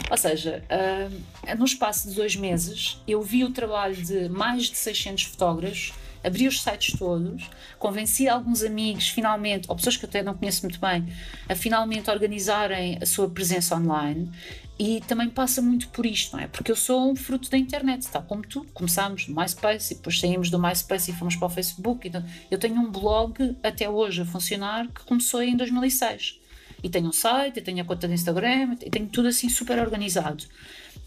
Ou 0.09 0.17
seja, 0.17 0.63
uh, 0.69 1.55
no 1.57 1.65
espaço 1.65 2.09
de 2.09 2.15
dois 2.15 2.35
meses, 2.35 3.01
eu 3.07 3.21
vi 3.21 3.43
o 3.43 3.51
trabalho 3.51 3.95
de 3.95 4.29
mais 4.29 4.63
de 4.63 4.77
600 4.77 5.23
fotógrafos, 5.25 5.93
abri 6.23 6.47
os 6.47 6.61
sites 6.61 6.97
todos, 6.97 7.49
convenci 7.79 8.29
alguns 8.29 8.63
amigos, 8.63 9.09
finalmente, 9.09 9.65
ou 9.67 9.75
pessoas 9.75 9.97
que 9.97 10.05
eu 10.05 10.09
até 10.09 10.23
não 10.23 10.33
conheço 10.33 10.61
muito 10.61 10.79
bem, 10.79 11.11
a 11.49 11.55
finalmente 11.55 12.09
organizarem 12.09 12.97
a 13.01 13.05
sua 13.05 13.29
presença 13.29 13.75
online 13.75 14.31
e 14.83 14.99
também 14.99 15.29
passa 15.29 15.61
muito 15.61 15.89
por 15.89 16.07
isto, 16.07 16.35
não 16.35 16.43
é? 16.43 16.47
Porque 16.47 16.71
eu 16.71 16.75
sou 16.75 17.11
um 17.11 17.15
fruto 17.15 17.51
da 17.51 17.57
internet, 17.57 18.07
tal 18.07 18.23
como 18.23 18.41
tu. 18.41 18.65
Começámos 18.73 19.27
no 19.27 19.35
MySpace 19.35 19.93
e 19.93 19.97
depois 19.97 20.19
saímos 20.19 20.49
do 20.49 20.57
MySpace 20.57 21.11
e 21.11 21.13
fomos 21.13 21.35
para 21.35 21.45
o 21.45 21.49
Facebook. 21.51 22.07
Então, 22.07 22.25
eu 22.49 22.57
tenho 22.57 22.81
um 22.81 22.89
blog 22.89 23.55
até 23.61 23.87
hoje 23.87 24.23
a 24.23 24.25
funcionar 24.25 24.87
que 24.87 25.03
começou 25.05 25.43
em 25.43 25.55
2006. 25.55 26.39
e 26.83 26.89
tenho 26.89 27.09
um 27.09 27.11
site, 27.11 27.57
e 27.59 27.61
tenho 27.61 27.79
a 27.83 27.85
conta 27.85 28.07
de 28.07 28.15
Instagram, 28.15 28.75
e 28.83 28.89
tenho 28.89 29.07
tudo 29.07 29.27
assim 29.27 29.49
super 29.49 29.77
organizado. 29.77 30.45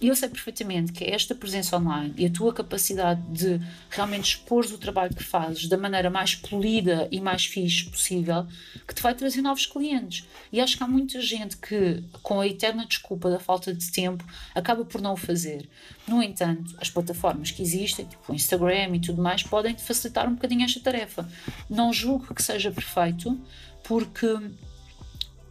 E 0.05 0.09
eu 0.09 0.14
sei 0.14 0.28
perfeitamente 0.28 0.92
que 0.92 1.02
é 1.02 1.14
esta 1.14 1.34
presença 1.34 1.78
online 1.78 2.12
e 2.18 2.26
a 2.26 2.30
tua 2.30 2.52
capacidade 2.52 3.22
de 3.22 3.59
realmente 3.88 4.32
expor 4.32 4.62
o 4.66 4.76
trabalho 4.76 5.14
que 5.14 5.24
fazes 5.24 5.66
da 5.66 5.78
maneira 5.78 6.11
mais 6.11 6.34
polida 6.34 7.09
e 7.11 7.22
mais 7.22 7.46
fixe 7.46 7.88
possível 7.88 8.46
que 8.86 8.94
te 8.94 9.00
vai 9.00 9.14
trazer 9.14 9.40
novos 9.40 9.64
clientes. 9.64 10.28
E 10.52 10.61
acho 10.61 10.76
que 10.76 10.84
há 10.84 10.86
muita 10.86 11.22
gente 11.22 11.57
que, 11.57 12.05
com 12.22 12.38
a 12.38 12.46
eterna 12.46 12.84
desculpa 12.84 13.30
da 13.30 13.40
falta 13.40 13.72
de 13.72 13.90
tempo, 13.90 14.22
acaba 14.55 14.84
por 14.84 15.00
não 15.00 15.14
o 15.14 15.16
fazer. 15.16 15.66
No 16.07 16.22
entanto, 16.22 16.76
as 16.78 16.90
plataformas 16.90 17.50
que 17.50 17.62
existem, 17.62 18.05
tipo 18.05 18.30
o 18.30 18.34
Instagram 18.34 18.96
e 18.96 19.00
tudo 19.00 19.22
mais, 19.22 19.42
podem 19.42 19.72
te 19.72 19.82
facilitar 19.82 20.28
um 20.28 20.34
bocadinho 20.34 20.66
esta 20.66 20.80
tarefa. 20.80 21.26
Não 21.70 21.94
julgo 21.94 22.34
que 22.34 22.42
seja 22.42 22.70
perfeito, 22.70 23.40
porque 23.82 24.26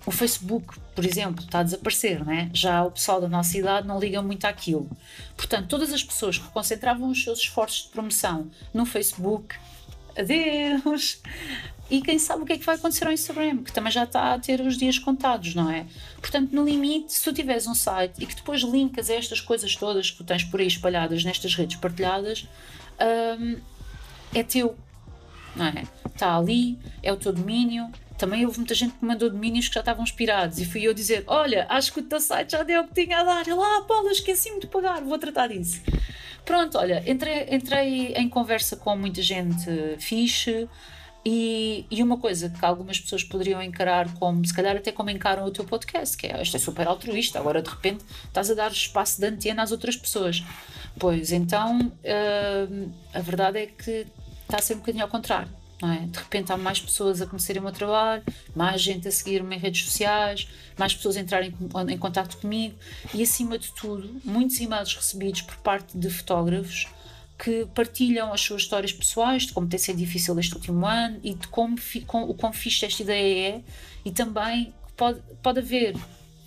o 0.06 0.12
Facebook, 0.12 0.78
por 0.94 1.06
exemplo, 1.06 1.44
está 1.44 1.60
a 1.60 1.64
desaparecer, 1.64 2.26
né? 2.26 2.50
já 2.54 2.84
o 2.84 2.92
pessoal 2.92 3.22
da 3.22 3.30
nossa 3.30 3.58
idade 3.58 3.88
não 3.88 4.00
liga 4.00 4.22
muito 4.22 4.46
àquilo. 4.46 4.90
Portanto, 5.38 5.68
todas 5.68 5.94
as 5.94 6.04
pessoas 6.04 6.38
que 6.38 6.48
concentravam 6.50 7.10
os 7.10 7.24
seus 7.24 7.40
esforços 7.40 7.84
de 7.84 7.90
promoção 7.90 8.50
no 8.74 8.86
Facebook, 8.86 9.56
adeus! 10.18 11.22
E 11.90 12.02
quem 12.02 12.18
sabe 12.18 12.44
o 12.44 12.46
que 12.46 12.54
é 12.54 12.58
que 12.58 12.66
vai 12.66 12.76
acontecer 12.76 13.06
ao 13.06 13.12
Instagram, 13.12 13.58
que 13.64 13.72
também 13.72 13.92
já 13.92 14.04
está 14.04 14.34
a 14.34 14.40
ter 14.40 14.62
os 14.62 14.78
dias 14.78 14.98
contados, 14.98 15.54
não 15.54 15.70
é? 15.70 15.86
Portanto, 16.20 16.52
no 16.52 16.66
limite, 16.66 17.14
se 17.14 17.24
tu 17.24 17.34
tiveres 17.34 17.68
um 17.68 17.76
site 17.76 18.24
e 18.24 18.26
que 18.26 18.36
depois 18.36 18.62
linkas 18.62 19.10
estas 19.10 19.40
coisas 19.40 19.76
todas 19.76 20.10
que 20.10 20.18
tu 20.18 20.24
tens 20.24 20.44
por 20.44 20.60
aí 20.60 20.68
espalhadas 20.68 21.24
nestas 21.24 21.54
redes 21.56 21.76
partilhadas, 21.76 22.48
hum, 23.40 23.58
é 24.34 24.44
teu, 24.44 24.76
não 25.56 25.66
é? 25.66 25.84
Está 26.08 26.36
ali, 26.36 26.80
é 27.04 27.12
o 27.12 27.18
teu 27.18 27.34
domínio, 27.34 27.92
também 28.18 28.46
houve 28.46 28.60
muita 28.60 28.76
gente 28.76 28.94
que 28.94 29.06
mandou 29.06 29.30
domínios 29.30 29.68
que 29.68 29.74
já 29.74 29.80
estavam 29.80 30.04
expirados 30.04 30.60
e 30.60 30.66
fui 30.66 30.84
eu 30.84 30.94
dizer: 30.94 31.24
Olha, 31.28 31.66
acho 31.70 31.94
que 31.94 32.00
o 32.00 32.04
teu 32.04 32.20
site 32.20 32.52
já 32.52 32.64
deu 32.64 32.82
o 32.82 32.88
que 32.88 32.94
tinha 32.94 33.20
a 33.20 33.24
dar. 33.24 33.48
Ele, 33.48 33.60
ah, 33.60 33.84
Paula, 33.88 34.12
esqueci-me 34.12 34.60
de 34.60 34.68
pagar, 34.68 35.02
vou 35.02 35.18
tratar 35.18 35.48
disso. 35.48 35.82
Pronto, 36.46 36.78
olha, 36.78 37.04
entrei, 37.10 37.48
entrei 37.50 38.14
em 38.14 38.28
conversa 38.28 38.76
com 38.76 38.96
muita 38.98 39.22
gente 39.22 39.70
fixe 39.98 40.68
e, 41.26 41.86
e 41.90 42.04
uma 42.04 42.18
coisa 42.18 42.50
que 42.50 42.66
algumas 42.66 43.00
pessoas 43.00 43.24
poderiam 43.24 43.62
encarar 43.64 44.14
como, 44.16 44.46
se 44.46 44.54
calhar 44.54 44.76
até 44.76 44.92
como 44.92 45.10
encaram 45.10 45.46
o 45.46 45.52
teu 45.52 45.64
podcast, 45.64 46.18
que 46.18 46.28
é 46.28 46.42
isto 46.42 46.58
é 46.58 46.60
super 46.60 46.86
altruísta, 46.86 47.40
agora 47.40 47.62
de 47.62 47.70
repente 47.70 48.04
estás 48.26 48.52
a 48.52 48.54
dar 48.54 48.72
espaço 48.74 49.22
de 49.22 49.28
antena 49.28 49.64
às 49.64 49.72
outras 49.72 49.96
pessoas. 49.96 50.44
Pois 51.00 51.32
então, 51.32 51.80
uh, 51.80 52.92
a 53.14 53.20
verdade 53.22 53.60
é 53.60 53.66
que 53.68 54.06
está 54.44 54.58
a 54.58 54.62
ser 54.62 54.74
um 54.76 54.80
bocadinho 54.80 55.06
ao 55.06 55.10
contrário 55.10 55.63
é? 55.92 56.06
De 56.06 56.20
repente 56.20 56.52
há 56.52 56.58
mais 56.58 56.80
pessoas 56.80 57.22
a 57.22 57.26
conhecerem 57.26 57.60
o 57.60 57.64
meu 57.64 57.74
trabalho, 57.74 58.24
mais 58.56 58.82
gente 58.82 59.08
a 59.08 59.12
seguir-me 59.12 59.56
em 59.56 59.60
redes 59.60 59.84
sociais, 59.86 60.48
mais 60.78 60.94
pessoas 60.94 61.18
a 61.18 61.22
entrarem 61.22 61.54
em 61.90 61.98
contato 61.98 62.38
comigo 62.38 62.76
e, 63.14 63.22
acima 63.22 63.58
de 63.58 63.72
tudo, 63.74 64.22
muitos 64.24 64.60
e-mails 64.60 64.96
recebidos 64.96 65.42
por 65.42 65.58
parte 65.58 65.98
de 65.98 66.10
fotógrafos 66.10 66.88
que 67.38 67.66
partilham 67.74 68.32
as 68.32 68.42
suas 68.42 68.62
histórias 68.62 68.94
pessoais, 68.94 69.48
de 69.48 69.54
como 69.54 69.68
tem 69.68 69.80
sido 69.80 69.98
difícil 69.98 70.38
este 70.40 70.56
último 70.56 70.86
ano 70.86 71.20
e 71.24 71.34
de 71.34 71.48
como 71.48 71.76
com, 72.08 72.24
o 72.24 72.34
quão 72.34 72.54
fixe 72.54 72.86
esta 72.86 73.02
ideia 73.02 73.56
é 73.56 73.62
e 74.06 74.12
também 74.12 74.74
pode, 74.96 75.20
pode 75.42 75.60
haver, 75.60 75.96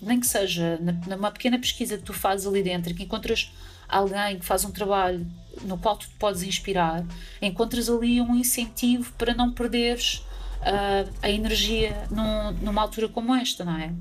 nem 0.01 0.19
que 0.19 0.25
seja 0.25 0.79
numa 1.07 1.31
pequena 1.31 1.59
pesquisa 1.59 1.97
que 1.97 2.03
tu 2.03 2.13
fazes 2.13 2.47
ali 2.47 2.63
dentro, 2.63 2.93
que 2.95 3.03
encontras 3.03 3.51
alguém 3.87 4.39
que 4.39 4.45
faz 4.45 4.65
um 4.65 4.71
trabalho 4.71 5.27
no 5.63 5.77
qual 5.77 5.97
tu 5.97 6.07
te 6.07 6.15
podes 6.15 6.43
inspirar, 6.43 7.05
encontras 7.41 7.89
ali 7.89 8.21
um 8.21 8.35
incentivo 8.35 9.11
para 9.13 9.33
não 9.33 9.51
perderes 9.51 10.25
uh, 10.61 11.11
a 11.21 11.29
energia 11.29 12.07
num, 12.09 12.51
numa 12.63 12.81
altura 12.81 13.07
como 13.07 13.35
esta, 13.35 13.63
não 13.63 13.77
é? 13.77 13.93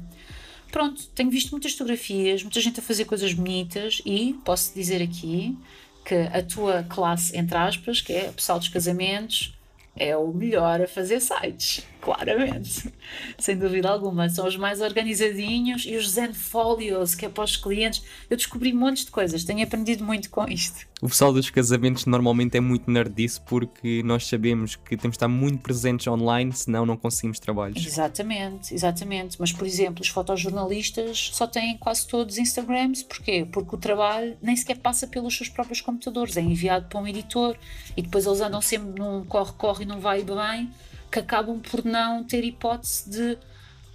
Pronto, 0.70 1.07
tenho 1.14 1.30
visto 1.30 1.50
muitas 1.52 1.72
fotografias, 1.72 2.42
muita 2.42 2.61
gente 2.61 2.80
a 2.80 2.82
fazer 2.82 3.04
coisas 3.04 3.32
bonitas 3.32 4.02
e 4.04 4.34
posso 4.44 4.74
dizer 4.74 5.00
aqui 5.00 5.57
que 6.04 6.14
a 6.14 6.42
tua 6.42 6.84
classe, 6.84 7.36
entre 7.36 7.57
aspas, 7.57 8.00
que 8.00 8.12
é 8.12 8.28
o 8.28 8.32
pessoal 8.32 8.59
dos 8.59 8.68
casamentos, 8.68 9.54
é 9.96 10.16
o 10.16 10.28
melhor 10.32 10.80
a 10.80 10.86
fazer 10.86 11.20
sites, 11.20 11.84
claramente, 12.07 12.92
sem 13.36 13.59
dúvida 13.59 13.90
alguma. 13.90 14.28
São 14.28 14.46
os 14.46 14.57
mais 14.57 14.80
organizadinhos 14.80 15.84
e 15.84 15.96
os 15.96 16.11
Zenfolios, 16.11 17.16
que 17.16 17.26
é 17.26 17.28
para 17.28 17.42
os 17.42 17.57
clientes. 17.57 18.00
Eu 18.30 18.36
descobri 18.36 18.72
montes 18.72 19.04
de 19.04 19.11
coisas, 19.11 19.42
tenho 19.42 19.64
aprendido 19.64 20.04
muito 20.04 20.30
com 20.30 20.46
isto. 20.46 20.86
O 21.02 21.09
pessoal 21.09 21.32
dos 21.32 21.50
casamentos 21.50 22.07
normalmente 22.07 22.57
é 22.57 22.61
muito 22.61 22.90
nerdice 22.90 23.40
porque 23.40 24.02
nós 24.04 24.26
sabemos 24.26 24.76
que 24.76 24.96
temos 24.96 25.14
de 25.14 25.16
estar 25.16 25.28
muito 25.28 25.59
presentes 25.59 26.07
online, 26.07 26.52
senão 26.52 26.86
não 26.86 26.96
conseguimos 26.96 27.40
trabalhos. 27.40 27.84
Exatamente, 27.84 28.72
exatamente. 28.72 29.36
Mas, 29.40 29.52
por 29.52 29.66
exemplo, 29.66 30.00
os 30.00 30.09
fotojornalistas 30.09 31.30
só 31.34 31.46
têm 31.46 31.76
quase 31.76 32.07
todos 32.07 32.38
Instagrams. 32.38 33.02
Porquê? 33.02 33.46
Porque 33.50 33.74
o 33.74 33.78
trabalho 33.78 34.36
nem 34.40 34.54
sequer 34.54 34.78
passa 34.78 35.07
pelos 35.07 35.36
seus 35.36 35.48
próprios 35.48 35.80
computadores, 35.80 36.36
é 36.36 36.40
enviado 36.40 36.86
para 36.88 37.00
um 37.00 37.07
editor 37.07 37.57
e 37.96 38.00
depois 38.00 38.24
eles 38.24 38.40
andam 38.40 38.62
sempre 38.62 38.98
num 38.98 39.24
corre-corre 39.24 39.82
e 39.82 39.86
não 39.86 40.00
vai 40.00 40.22
bem, 40.22 40.70
que 41.11 41.18
acabam 41.18 41.61
por 41.61 41.84
não 41.84 42.24
ter 42.24 42.44
hipótese 42.44 43.09
de 43.09 43.38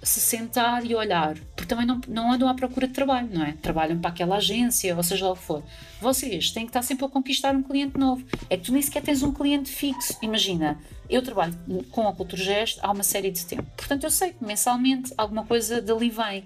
se 0.02 0.20
sentar 0.20 0.84
e 0.84 0.94
olhar, 0.94 1.38
porque 1.54 1.68
também 1.68 1.86
não, 1.86 2.00
não 2.08 2.32
andam 2.32 2.48
à 2.48 2.54
procura 2.54 2.88
de 2.88 2.92
trabalho, 2.92 3.28
não 3.32 3.44
é? 3.44 3.52
Trabalham 3.52 3.98
para 4.00 4.10
aquela 4.10 4.36
agência, 4.36 4.96
ou 4.96 5.02
seja 5.02 5.26
lá 5.26 5.32
o 5.32 5.36
que 5.36 5.42
for. 5.42 5.62
Vocês 6.00 6.50
têm 6.50 6.64
que 6.64 6.70
estar 6.70 6.82
sempre 6.82 7.04
a 7.04 7.08
conquistar 7.08 7.54
um 7.54 7.62
cliente 7.62 7.96
novo. 7.96 8.24
É 8.50 8.56
que 8.56 8.64
tu 8.64 8.72
nem 8.72 8.82
sequer 8.82 9.02
tens 9.02 9.22
um 9.22 9.32
cliente 9.32 9.70
fixo. 9.70 10.18
Imagina, 10.20 10.78
eu 11.08 11.22
trabalho 11.22 11.54
com 11.92 12.08
a 12.08 12.12
Cultura 12.12 12.42
Gesto 12.42 12.80
há 12.82 12.90
uma 12.90 13.04
série 13.04 13.30
de 13.30 13.46
tempo. 13.46 13.66
Portanto, 13.76 14.02
eu 14.02 14.10
sei 14.10 14.30
que 14.30 14.44
mensalmente 14.44 15.14
alguma 15.16 15.44
coisa 15.44 15.80
dali 15.80 16.10
vem. 16.10 16.44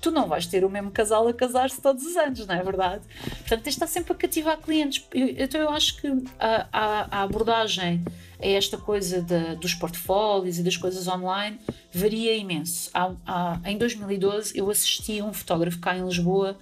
Tu 0.00 0.10
não 0.12 0.28
vais 0.28 0.46
ter 0.46 0.64
o 0.64 0.70
mesmo 0.70 0.92
casal 0.92 1.26
a 1.26 1.34
casar-se 1.34 1.80
todos 1.80 2.06
os 2.06 2.16
anos, 2.16 2.46
não 2.46 2.54
é 2.54 2.62
verdade? 2.62 3.02
Portanto, 3.20 3.62
tens 3.62 3.62
de 3.62 3.68
estar 3.70 3.86
sempre 3.88 4.12
a 4.12 4.16
cativar 4.16 4.56
clientes. 4.58 5.04
Então, 5.12 5.60
eu 5.60 5.70
acho 5.70 6.00
que 6.00 6.06
a, 6.38 6.66
a, 6.72 7.18
a 7.18 7.22
abordagem 7.22 8.02
esta 8.40 8.78
coisa 8.78 9.20
de, 9.20 9.56
dos 9.56 9.74
portfólios 9.74 10.58
e 10.58 10.62
das 10.62 10.76
coisas 10.76 11.06
online 11.06 11.58
varia 11.92 12.36
imenso. 12.36 12.90
Há, 12.94 13.12
há, 13.26 13.60
em 13.64 13.76
2012 13.76 14.56
eu 14.56 14.70
assisti 14.70 15.20
a 15.20 15.24
um 15.24 15.32
fotógrafo 15.32 15.78
cá 15.78 15.96
em 15.96 16.04
Lisboa 16.04 16.58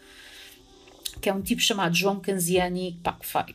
que 1.21 1.29
é 1.29 1.35
um 1.35 1.43
tipo 1.43 1.61
chamado 1.61 1.95
João 1.95 2.21
Canziani, 2.21 3.01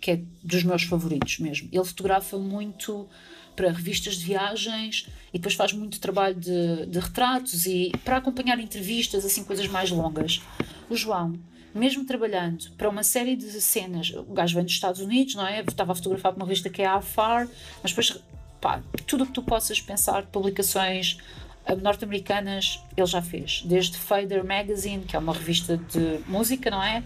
que 0.01 0.11
é 0.11 0.21
dos 0.43 0.63
meus 0.63 0.83
favoritos 0.83 1.39
mesmo. 1.39 1.69
Ele 1.71 1.85
fotografa 1.85 2.37
muito 2.37 3.07
para 3.55 3.71
revistas 3.71 4.15
de 4.15 4.25
viagens 4.25 5.07
e 5.33 5.37
depois 5.37 5.53
faz 5.53 5.71
muito 5.71 5.99
trabalho 5.99 6.35
de, 6.35 6.85
de 6.87 6.99
retratos 6.99 7.65
e 7.65 7.91
para 8.03 8.17
acompanhar 8.17 8.59
entrevistas, 8.59 9.23
assim, 9.23 9.43
coisas 9.43 9.67
mais 9.67 9.91
longas. 9.91 10.41
O 10.89 10.95
João 10.95 11.39
mesmo 11.73 12.05
trabalhando 12.05 12.69
para 12.77 12.89
uma 12.89 13.03
série 13.03 13.35
de 13.35 13.49
cenas, 13.61 14.11
o 14.11 14.33
gajo 14.33 14.55
vem 14.55 14.63
dos 14.63 14.73
Estados 14.73 15.01
Unidos, 15.01 15.35
não 15.35 15.45
é? 15.45 15.61
Estava 15.61 15.91
a 15.91 15.95
fotografar 15.95 16.31
para 16.31 16.41
uma 16.41 16.45
revista 16.45 16.69
que 16.69 16.81
é 16.81 16.85
a 16.85 16.95
AFAR, 16.95 17.47
mas 17.81 17.91
depois, 17.91 18.17
pá, 18.61 18.81
tudo 19.07 19.23
o 19.23 19.27
que 19.27 19.33
tu 19.33 19.41
possas 19.41 19.81
pensar, 19.81 20.23
publicações 20.27 21.17
eh, 21.65 21.75
norte-americanas, 21.75 22.79
ele 22.95 23.07
já 23.07 23.21
fez. 23.21 23.63
Desde 23.65 23.97
Fader 23.97 24.45
Magazine, 24.45 25.03
que 25.03 25.15
é 25.15 25.19
uma 25.19 25.33
revista 25.33 25.77
de 25.77 26.19
música, 26.27 26.69
não 26.69 26.81
é? 26.83 27.03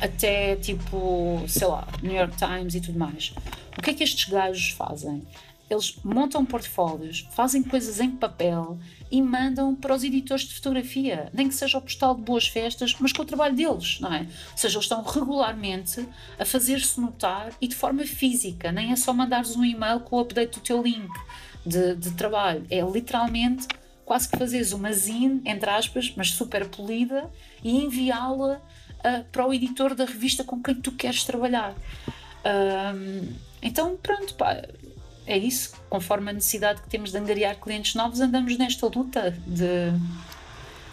Até 0.00 0.56
tipo, 0.56 1.42
sei 1.48 1.66
lá, 1.66 1.86
New 2.02 2.14
York 2.14 2.36
Times 2.36 2.74
e 2.74 2.80
tudo 2.80 2.98
mais. 2.98 3.32
O 3.76 3.82
que 3.82 3.90
é 3.90 3.94
que 3.94 4.02
estes 4.02 4.28
gajos 4.28 4.70
fazem? 4.70 5.22
Eles 5.70 5.96
montam 6.02 6.44
portfólios, 6.44 7.28
fazem 7.32 7.62
coisas 7.62 8.00
em 8.00 8.10
papel 8.10 8.78
e 9.10 9.20
mandam 9.20 9.74
para 9.74 9.94
os 9.94 10.02
editores 10.02 10.44
de 10.44 10.54
fotografia, 10.54 11.30
nem 11.32 11.48
que 11.48 11.54
seja 11.54 11.78
o 11.78 11.82
postal 11.82 12.14
de 12.14 12.22
boas 12.22 12.48
festas, 12.48 12.96
mas 12.98 13.12
com 13.12 13.22
o 13.22 13.24
trabalho 13.24 13.54
deles, 13.54 14.00
não 14.00 14.12
é? 14.12 14.20
Ou 14.20 14.56
seja, 14.56 14.76
eles 14.76 14.84
estão 14.84 15.02
regularmente 15.02 16.06
a 16.38 16.44
fazer-se 16.44 17.00
notar 17.00 17.52
e 17.60 17.68
de 17.68 17.74
forma 17.74 18.04
física, 18.04 18.72
nem 18.72 18.92
é 18.92 18.96
só 18.96 19.12
mandares 19.12 19.56
um 19.56 19.64
e-mail 19.64 20.00
com 20.00 20.16
o 20.16 20.20
update 20.20 20.58
do 20.58 20.60
teu 20.60 20.82
link 20.82 21.10
de, 21.64 21.94
de 21.96 22.12
trabalho, 22.12 22.66
é 22.70 22.80
literalmente 22.80 23.66
quase 24.04 24.26
que 24.26 24.38
fazeres 24.38 24.72
uma 24.72 24.90
zine, 24.92 25.42
entre 25.44 25.68
aspas, 25.68 26.12
mas 26.16 26.30
super 26.30 26.66
polida 26.68 27.30
e 27.62 27.84
enviá-la 27.84 28.54
uh, 28.56 29.24
para 29.30 29.46
o 29.46 29.52
editor 29.52 29.94
da 29.94 30.06
revista 30.06 30.42
com 30.42 30.62
quem 30.62 30.74
tu 30.76 30.92
queres 30.92 31.24
trabalhar. 31.24 31.74
Então, 33.60 33.96
pronto, 33.96 34.34
pá, 34.34 34.62
é 35.28 35.36
isso, 35.36 35.74
conforme 35.90 36.30
a 36.30 36.32
necessidade 36.32 36.80
que 36.80 36.88
temos 36.88 37.10
de 37.12 37.18
angariar 37.18 37.60
clientes 37.60 37.94
novos, 37.94 38.18
andamos 38.18 38.56
nesta 38.56 38.86
luta 38.86 39.36
de 39.46 39.92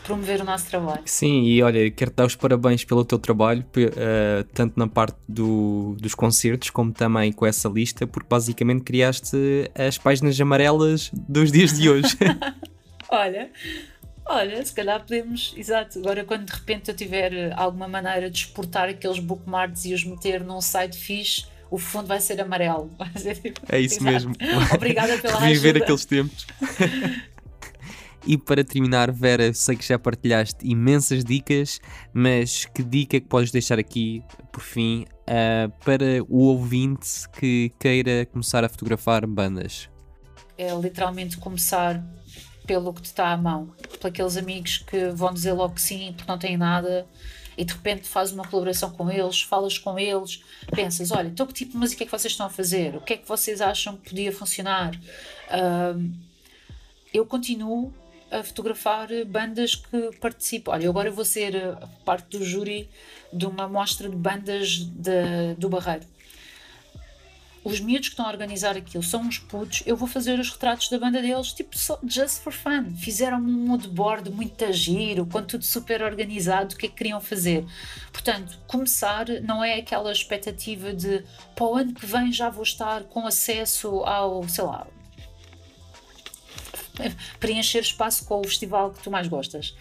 promover 0.03 0.41
o 0.41 0.43
nosso 0.43 0.69
trabalho. 0.69 1.01
Sim, 1.05 1.43
e 1.43 1.63
olha, 1.63 1.89
quero 1.89 2.11
dar 2.11 2.25
os 2.25 2.35
parabéns 2.35 2.83
pelo 2.83 3.05
teu 3.05 3.17
trabalho, 3.17 3.61
uh, 3.61 4.43
tanto 4.53 4.77
na 4.77 4.87
parte 4.87 5.17
do, 5.27 5.95
dos 5.99 6.13
concertos 6.13 6.69
como 6.69 6.91
também 6.91 7.31
com 7.31 7.45
essa 7.45 7.69
lista, 7.69 8.05
porque 8.05 8.27
basicamente 8.29 8.83
criaste 8.83 9.37
as 9.73 9.97
páginas 9.97 10.39
amarelas 10.39 11.09
dos 11.13 11.49
dias 11.49 11.71
de 11.79 11.89
hoje. 11.89 12.17
olha, 13.09 13.49
olha, 14.25 14.65
se 14.65 14.73
calhar 14.73 14.99
podemos, 14.99 15.53
exato, 15.55 15.97
agora 15.99 16.25
quando 16.25 16.45
de 16.45 16.51
repente 16.51 16.91
eu 16.91 16.95
tiver 16.95 17.53
alguma 17.55 17.87
maneira 17.87 18.29
de 18.29 18.37
exportar 18.37 18.89
aqueles 18.89 19.19
bookmarks 19.19 19.85
e 19.85 19.93
os 19.93 20.03
meter 20.03 20.43
num 20.43 20.59
site 20.59 20.97
fixe 20.97 21.54
o 21.69 21.77
fundo 21.77 22.07
vai 22.07 22.19
ser 22.19 22.39
amarelo. 22.41 22.89
Vai 22.97 23.11
ser 23.15 23.35
tipo, 23.35 23.61
é 23.69 23.79
isso 23.79 23.95
exato. 24.05 24.11
mesmo. 24.11 24.35
Obrigada 24.73 25.17
pela 25.17 25.39
Reviver 25.41 25.71
ajuda. 25.71 25.83
aqueles 25.83 26.05
tempos. 26.05 26.47
E 28.27 28.37
para 28.37 28.63
terminar, 28.63 29.11
Vera, 29.11 29.53
sei 29.53 29.75
que 29.75 29.85
já 29.85 29.99
partilhaste 29.99 30.67
imensas 30.67 31.23
dicas, 31.23 31.79
mas 32.11 32.65
que 32.65 32.81
dica 32.83 33.17
é 33.17 33.19
que 33.19 33.27
podes 33.27 33.51
deixar 33.51 33.77
aqui, 33.77 34.23
por 34.51 34.61
fim, 34.61 35.05
uh, 35.29 35.71
para 35.83 36.23
o 36.27 36.45
ouvinte 36.45 37.29
que 37.37 37.71
queira 37.79 38.25
começar 38.25 38.63
a 38.63 38.69
fotografar 38.69 39.27
bandas? 39.27 39.89
É 40.57 40.73
literalmente 40.73 41.37
começar 41.37 42.03
pelo 42.65 42.91
que 42.93 43.01
te 43.03 43.05
está 43.05 43.29
à 43.29 43.37
mão, 43.37 43.71
por 43.99 44.07
aqueles 44.07 44.37
amigos 44.37 44.79
que 44.79 45.09
vão 45.09 45.31
dizer 45.31 45.53
logo 45.53 45.75
que 45.75 45.81
sim, 45.81 46.13
porque 46.17 46.31
não 46.31 46.39
têm 46.39 46.57
nada, 46.57 47.05
e 47.57 47.63
de 47.63 47.73
repente 47.73 48.07
fazes 48.07 48.33
uma 48.33 48.47
colaboração 48.47 48.91
com 48.91 49.09
eles, 49.09 49.41
falas 49.41 49.77
com 49.77 49.97
eles, 49.97 50.43
pensas: 50.73 51.11
olha, 51.11 51.27
então 51.27 51.45
que 51.47 51.53
tipo 51.53 51.71
de 51.71 51.77
música 51.77 52.03
é 52.03 52.05
que 52.05 52.11
vocês 52.11 52.33
estão 52.33 52.45
a 52.45 52.49
fazer? 52.49 52.95
O 52.95 53.01
que 53.01 53.13
é 53.13 53.17
que 53.17 53.27
vocês 53.27 53.61
acham 53.61 53.97
que 53.97 54.09
podia 54.09 54.31
funcionar? 54.31 54.93
Uh, 54.95 56.11
eu 57.13 57.25
continuo 57.25 57.93
a 58.31 58.43
fotografar 58.43 59.07
bandas 59.25 59.75
que 59.75 60.11
participam. 60.19 60.71
Olha, 60.71 60.89
agora 60.89 61.09
vou 61.11 61.23
ser 61.23 61.77
parte 62.03 62.37
do 62.37 62.43
júri 62.43 62.89
de 63.31 63.45
uma 63.45 63.67
mostra 63.67 64.09
de 64.09 64.15
bandas 64.15 64.79
de, 64.79 65.53
do 65.57 65.69
Barreiro 65.69 66.14
os 67.65 67.79
miúdos 67.79 68.09
que 68.09 68.13
estão 68.13 68.27
a 68.27 68.29
organizar 68.29 68.77
aquilo 68.77 69.03
são 69.03 69.21
uns 69.21 69.39
putos, 69.39 69.81
eu 69.87 69.97
vou 69.97 70.07
fazer 70.07 70.39
os 70.39 70.51
retratos 70.51 70.87
da 70.87 70.99
banda 70.99 71.19
deles, 71.19 71.51
tipo, 71.51 71.75
só, 71.75 71.99
just 72.05 72.43
for 72.43 72.53
fun. 72.53 72.95
Fizeram 72.95 73.39
um 73.39 73.65
moodboard 73.67 74.29
muito 74.29 74.71
giro, 74.71 75.25
com 75.25 75.41
tudo 75.41 75.65
super 75.65 76.03
organizado, 76.03 76.75
o 76.75 76.77
que 76.77 76.85
é 76.85 76.89
que 76.89 76.95
queriam 76.95 77.19
fazer. 77.19 77.65
Portanto, 78.13 78.59
começar 78.67 79.25
não 79.41 79.63
é 79.63 79.79
aquela 79.79 80.11
expectativa 80.11 80.93
de 80.93 81.23
para 81.55 81.65
o 81.65 81.75
ano 81.75 81.93
que 81.93 82.05
vem 82.05 82.31
já 82.31 82.51
vou 82.51 82.63
estar 82.63 83.03
com 83.05 83.25
acesso 83.25 84.03
ao, 84.03 84.47
sei 84.47 84.63
lá, 84.63 84.85
preencher 87.39 87.79
espaço 87.79 88.25
com 88.25 88.41
o 88.41 88.43
festival 88.43 88.91
que 88.91 89.01
tu 89.01 89.09
mais 89.09 89.27
gostas 89.27 89.75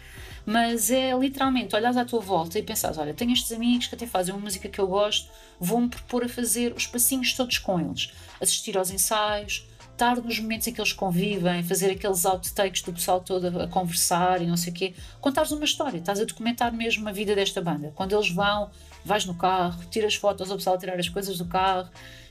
mas 0.46 0.90
é 0.90 1.16
literalmente 1.16 1.74
olhas 1.74 1.96
à 1.96 2.04
tua 2.04 2.20
volta 2.20 2.58
e 2.58 2.62
pensas: 2.62 2.98
olha, 2.98 3.14
tenho 3.14 3.32
estes 3.32 3.52
amigos 3.52 3.86
que 3.86 3.94
até 3.94 4.06
fazem 4.06 4.34
uma 4.34 4.42
música 4.42 4.68
que 4.68 4.78
eu 4.78 4.86
gosto, 4.86 5.30
vou-me 5.58 5.88
propor 5.88 6.24
a 6.24 6.28
fazer 6.28 6.72
os 6.72 6.86
passinhos 6.86 7.32
todos 7.34 7.58
com 7.58 7.80
eles, 7.80 8.12
assistir 8.40 8.76
aos 8.76 8.90
ensaios, 8.90 9.66
estar 9.94 10.16
nos 10.16 10.38
momentos 10.38 10.66
em 10.66 10.72
que 10.72 10.80
eles 10.80 10.92
convivem, 10.92 11.62
fazer 11.62 11.90
aqueles 11.90 12.26
outtakes 12.26 12.82
do 12.82 12.92
pessoal 12.92 13.20
todo 13.20 13.60
a 13.60 13.68
conversar 13.68 14.42
e 14.42 14.46
não 14.46 14.56
sei 14.56 14.72
o 14.72 14.74
quê, 14.74 14.94
contares 15.20 15.50
uma 15.52 15.64
história, 15.64 15.98
estás 15.98 16.20
a 16.20 16.24
documentar 16.24 16.72
mesmo 16.72 17.08
a 17.08 17.12
vida 17.12 17.34
desta 17.34 17.62
banda. 17.62 17.92
Quando 17.94 18.14
eles 18.14 18.30
vão, 18.30 18.70
vais 19.04 19.24
no 19.24 19.34
carro, 19.34 19.82
tiras 19.90 20.16
fotos 20.16 20.50
ao 20.50 20.56
pessoal 20.56 20.76
tirar 20.78 20.98
as 20.98 21.08
coisas 21.08 21.38
do 21.38 21.44
carro, 21.44 21.88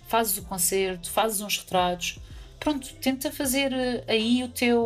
fazes 0.08 0.38
o 0.38 0.44
concerto, 0.44 1.10
fazes 1.10 1.42
uns 1.42 1.58
retratos. 1.58 2.20
Pronto, 2.60 2.94
tenta 3.02 3.32
fazer 3.32 3.74
eh, 3.74 4.04
aí 4.08 4.44
o 4.44 4.48
teu 4.48 4.80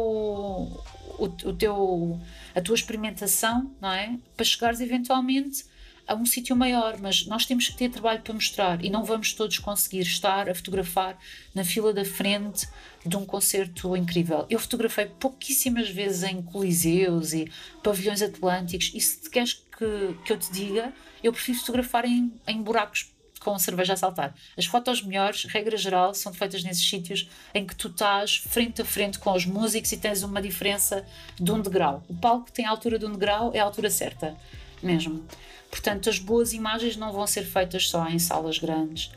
o, 1.19 1.25
o 1.25 1.53
teu 1.53 2.19
a 2.57 2.61
tua 2.61 2.73
experimentação, 2.73 3.71
não 3.79 3.91
é? 3.91 4.17
Para 4.35 4.43
chegares 4.43 4.81
eventualmente 4.81 5.63
a 6.07 6.15
um 6.15 6.25
sítio 6.25 6.55
maior, 6.55 6.97
mas 6.99 7.27
nós 7.27 7.45
temos 7.45 7.69
que 7.69 7.77
ter 7.77 7.89
trabalho 7.89 8.21
para 8.21 8.33
mostrar 8.33 8.83
e 8.83 8.89
não 8.89 9.03
vamos 9.03 9.33
todos 9.33 9.59
conseguir 9.59 10.01
estar 10.01 10.49
a 10.49 10.55
fotografar 10.55 11.19
na 11.53 11.63
fila 11.63 11.93
da 11.93 12.03
frente 12.03 12.67
de 13.05 13.15
um 13.15 13.25
concerto 13.25 13.95
incrível. 13.95 14.47
Eu 14.49 14.57
fotografei 14.57 15.05
pouquíssimas 15.05 15.87
vezes 15.89 16.23
em 16.23 16.41
coliseus 16.41 17.33
e 17.33 17.51
pavilhões 17.83 18.23
atlânticos 18.23 18.91
e 18.95 19.01
se 19.01 19.29
queres 19.29 19.53
que, 19.53 20.17
que 20.25 20.33
eu 20.33 20.39
te 20.39 20.51
diga, 20.51 20.91
eu 21.23 21.31
prefiro 21.31 21.59
fotografar 21.59 22.05
em, 22.05 22.33
em 22.47 22.59
buracos 22.59 23.13
com 23.47 23.57
cerveja 23.57 23.93
a 23.93 23.95
saltar. 23.95 24.35
As 24.57 24.65
fotos 24.65 25.01
melhores, 25.01 25.45
regra 25.45 25.77
geral, 25.77 26.13
são 26.13 26.33
feitas 26.33 26.65
nesses 26.65 26.85
sítios 26.85 27.29
em 27.53 27.65
que 27.65 27.73
tu 27.73 27.87
estás 27.87 28.35
frente 28.35 28.81
a 28.81 28.85
frente 28.85 29.19
com 29.19 29.31
os 29.31 29.45
músicos 29.45 29.89
e 29.93 29.95
tens 29.95 30.21
uma 30.21 30.41
diferença 30.41 31.05
de 31.39 31.49
um 31.49 31.61
degrau. 31.61 32.03
O 32.09 32.13
palco 32.13 32.51
tem 32.51 32.65
a 32.65 32.69
altura 32.69 32.99
de 32.99 33.05
um 33.05 33.13
degrau, 33.13 33.51
é 33.53 33.59
a 33.61 33.63
altura 33.63 33.89
certa, 33.89 34.35
mesmo. 34.83 35.23
Portanto, 35.71 36.09
as 36.09 36.19
boas 36.19 36.51
imagens 36.51 36.97
não 36.97 37.13
vão 37.13 37.25
ser 37.25 37.43
feitas 37.43 37.87
só 37.87 38.05
em 38.09 38.19
salas 38.19 38.59
grandes. 38.59 39.13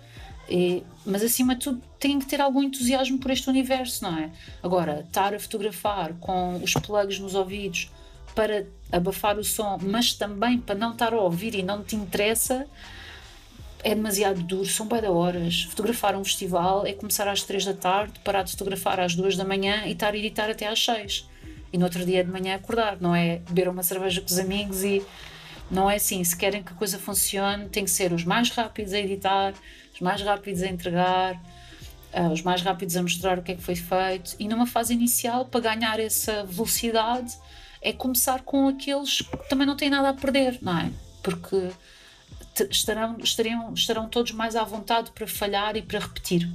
E, 0.48 0.84
mas 1.04 1.24
acima 1.24 1.56
de 1.56 1.64
tudo 1.64 1.82
tem 1.98 2.20
que 2.20 2.26
ter 2.26 2.40
algum 2.40 2.62
entusiasmo 2.62 3.18
por 3.18 3.32
este 3.32 3.50
universo, 3.50 4.04
não 4.04 4.16
é? 4.16 4.30
Agora, 4.62 5.00
estar 5.00 5.34
a 5.34 5.40
fotografar 5.40 6.14
com 6.20 6.54
os 6.62 6.72
plugs 6.74 7.18
nos 7.18 7.34
ouvidos 7.34 7.90
para 8.32 8.64
abafar 8.92 9.36
o 9.40 9.42
som, 9.42 9.76
mas 9.82 10.12
também 10.12 10.56
para 10.56 10.76
não 10.76 10.92
estar 10.92 11.12
a 11.12 11.20
ouvir 11.20 11.56
e 11.56 11.64
não 11.64 11.82
te 11.82 11.96
interessa, 11.96 12.68
é 13.82 13.94
demasiado 13.94 14.42
duro, 14.42 14.66
são 14.66 14.86
da 14.86 15.10
horas. 15.10 15.62
Fotografar 15.62 16.16
um 16.16 16.24
festival 16.24 16.86
é 16.86 16.92
começar 16.92 17.28
às 17.28 17.42
3 17.42 17.64
da 17.64 17.74
tarde, 17.74 18.14
parar 18.24 18.42
de 18.42 18.52
fotografar 18.52 19.00
às 19.00 19.14
2 19.14 19.36
da 19.36 19.44
manhã 19.44 19.84
e 19.86 19.92
estar 19.92 20.12
a 20.12 20.16
editar 20.16 20.50
até 20.50 20.66
às 20.66 20.82
6. 20.84 21.28
E 21.72 21.78
no 21.78 21.84
outro 21.84 22.04
dia 22.04 22.24
de 22.24 22.30
manhã 22.30 22.56
acordar, 22.56 23.00
não 23.00 23.14
é 23.14 23.38
beber 23.38 23.68
uma 23.68 23.82
cerveja 23.82 24.20
com 24.20 24.26
os 24.26 24.38
amigos 24.38 24.82
e 24.82 25.02
não 25.70 25.90
é 25.90 25.96
assim. 25.96 26.22
Se 26.24 26.36
querem 26.36 26.62
que 26.62 26.72
a 26.72 26.76
coisa 26.76 26.98
funcione, 26.98 27.68
tem 27.68 27.84
que 27.84 27.90
ser 27.90 28.12
os 28.12 28.24
mais 28.24 28.50
rápidos 28.50 28.92
a 28.92 28.98
editar, 28.98 29.54
os 29.94 30.00
mais 30.00 30.20
rápidos 30.20 30.62
a 30.62 30.66
entregar, 30.66 31.40
uh, 32.12 32.32
os 32.32 32.42
mais 32.42 32.60
rápidos 32.62 32.96
a 32.96 33.02
mostrar 33.02 33.38
o 33.38 33.42
que 33.42 33.52
é 33.52 33.54
que 33.54 33.62
foi 33.62 33.76
feito. 33.76 34.34
E 34.38 34.48
numa 34.48 34.66
fase 34.66 34.92
inicial, 34.92 35.44
para 35.44 35.60
ganhar 35.60 36.00
essa 36.00 36.44
velocidade, 36.44 37.32
é 37.80 37.92
começar 37.92 38.42
com 38.42 38.68
aqueles 38.68 39.22
que 39.22 39.48
também 39.48 39.66
não 39.66 39.76
têm 39.76 39.88
nada 39.88 40.10
a 40.10 40.14
perder, 40.14 40.58
não 40.60 40.76
é? 40.76 40.90
Porque 41.22 41.70
estarão, 42.70 43.16
estarão, 43.18 43.74
estarão 43.74 44.08
todos 44.08 44.32
mais 44.32 44.56
à 44.56 44.64
vontade 44.64 45.10
para 45.12 45.26
falhar 45.26 45.76
e 45.76 45.82
para 45.82 45.98
repetir. 45.98 46.48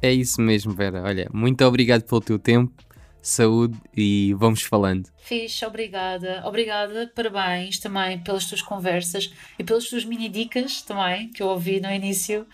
É 0.00 0.12
isso 0.12 0.40
mesmo, 0.40 0.72
Vera. 0.72 1.02
Olha, 1.02 1.28
muito 1.32 1.64
obrigado 1.64 2.02
pelo 2.02 2.20
teu 2.20 2.38
tempo, 2.38 2.72
saúde 3.20 3.78
e 3.96 4.34
vamos 4.36 4.62
falando. 4.62 5.08
Fixe, 5.18 5.64
obrigada. 5.64 6.42
Obrigada, 6.44 7.10
parabéns 7.14 7.78
também 7.78 8.18
pelas 8.18 8.46
tuas 8.46 8.60
conversas 8.60 9.32
e 9.58 9.62
pelas 9.62 9.84
tuas 9.84 10.04
mini 10.04 10.28
dicas 10.28 10.82
também, 10.82 11.28
que 11.28 11.42
eu 11.42 11.46
ouvi 11.46 11.80
no 11.80 11.90
início, 11.90 12.46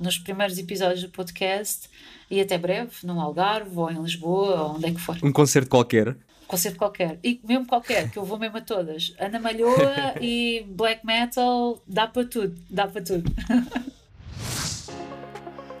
nos 0.00 0.18
primeiros 0.18 0.56
episódios 0.58 1.02
do 1.02 1.10
podcast. 1.10 1.90
E 2.30 2.40
até 2.40 2.56
breve, 2.56 2.90
no 3.04 3.20
Algarve 3.20 3.76
ou 3.76 3.90
em 3.90 4.02
Lisboa, 4.02 4.62
ou 4.62 4.76
onde 4.76 4.86
é 4.86 4.90
que 4.90 5.00
for. 5.00 5.18
Um 5.22 5.30
concerto 5.30 5.68
qualquer 5.68 6.16
concerto 6.46 6.78
qualquer, 6.78 7.18
e 7.22 7.40
mesmo 7.46 7.66
qualquer, 7.66 8.10
que 8.10 8.18
eu 8.18 8.24
vou 8.24 8.38
mesmo 8.38 8.58
a 8.58 8.60
todas. 8.60 9.14
Ana 9.18 9.38
Malhoa 9.38 10.14
e 10.20 10.64
black 10.68 11.04
metal, 11.04 11.82
dá 11.86 12.06
para 12.06 12.24
tudo, 12.24 12.54
dá 12.70 12.86
para 12.86 13.02
tudo. 13.02 13.30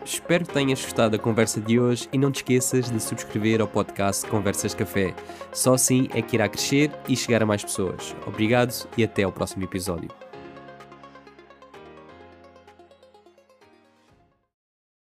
Espero 0.04 0.44
que 0.46 0.52
tenhas 0.52 0.82
gostado 0.82 1.16
da 1.16 1.22
conversa 1.22 1.60
de 1.60 1.80
hoje 1.80 2.08
e 2.12 2.18
não 2.18 2.30
te 2.30 2.36
esqueças 2.36 2.90
de 2.90 3.00
subscrever 3.00 3.60
ao 3.60 3.66
podcast 3.66 4.26
Conversas 4.26 4.74
Café. 4.74 5.14
Só 5.50 5.74
assim 5.74 6.08
é 6.14 6.20
que 6.20 6.36
irá 6.36 6.48
crescer 6.48 6.90
e 7.08 7.16
chegar 7.16 7.42
a 7.42 7.46
mais 7.46 7.64
pessoas. 7.64 8.14
Obrigado 8.26 8.72
e 8.98 9.04
até 9.04 9.22
ao 9.22 9.32
próximo 9.32 9.64
episódio. 9.64 10.23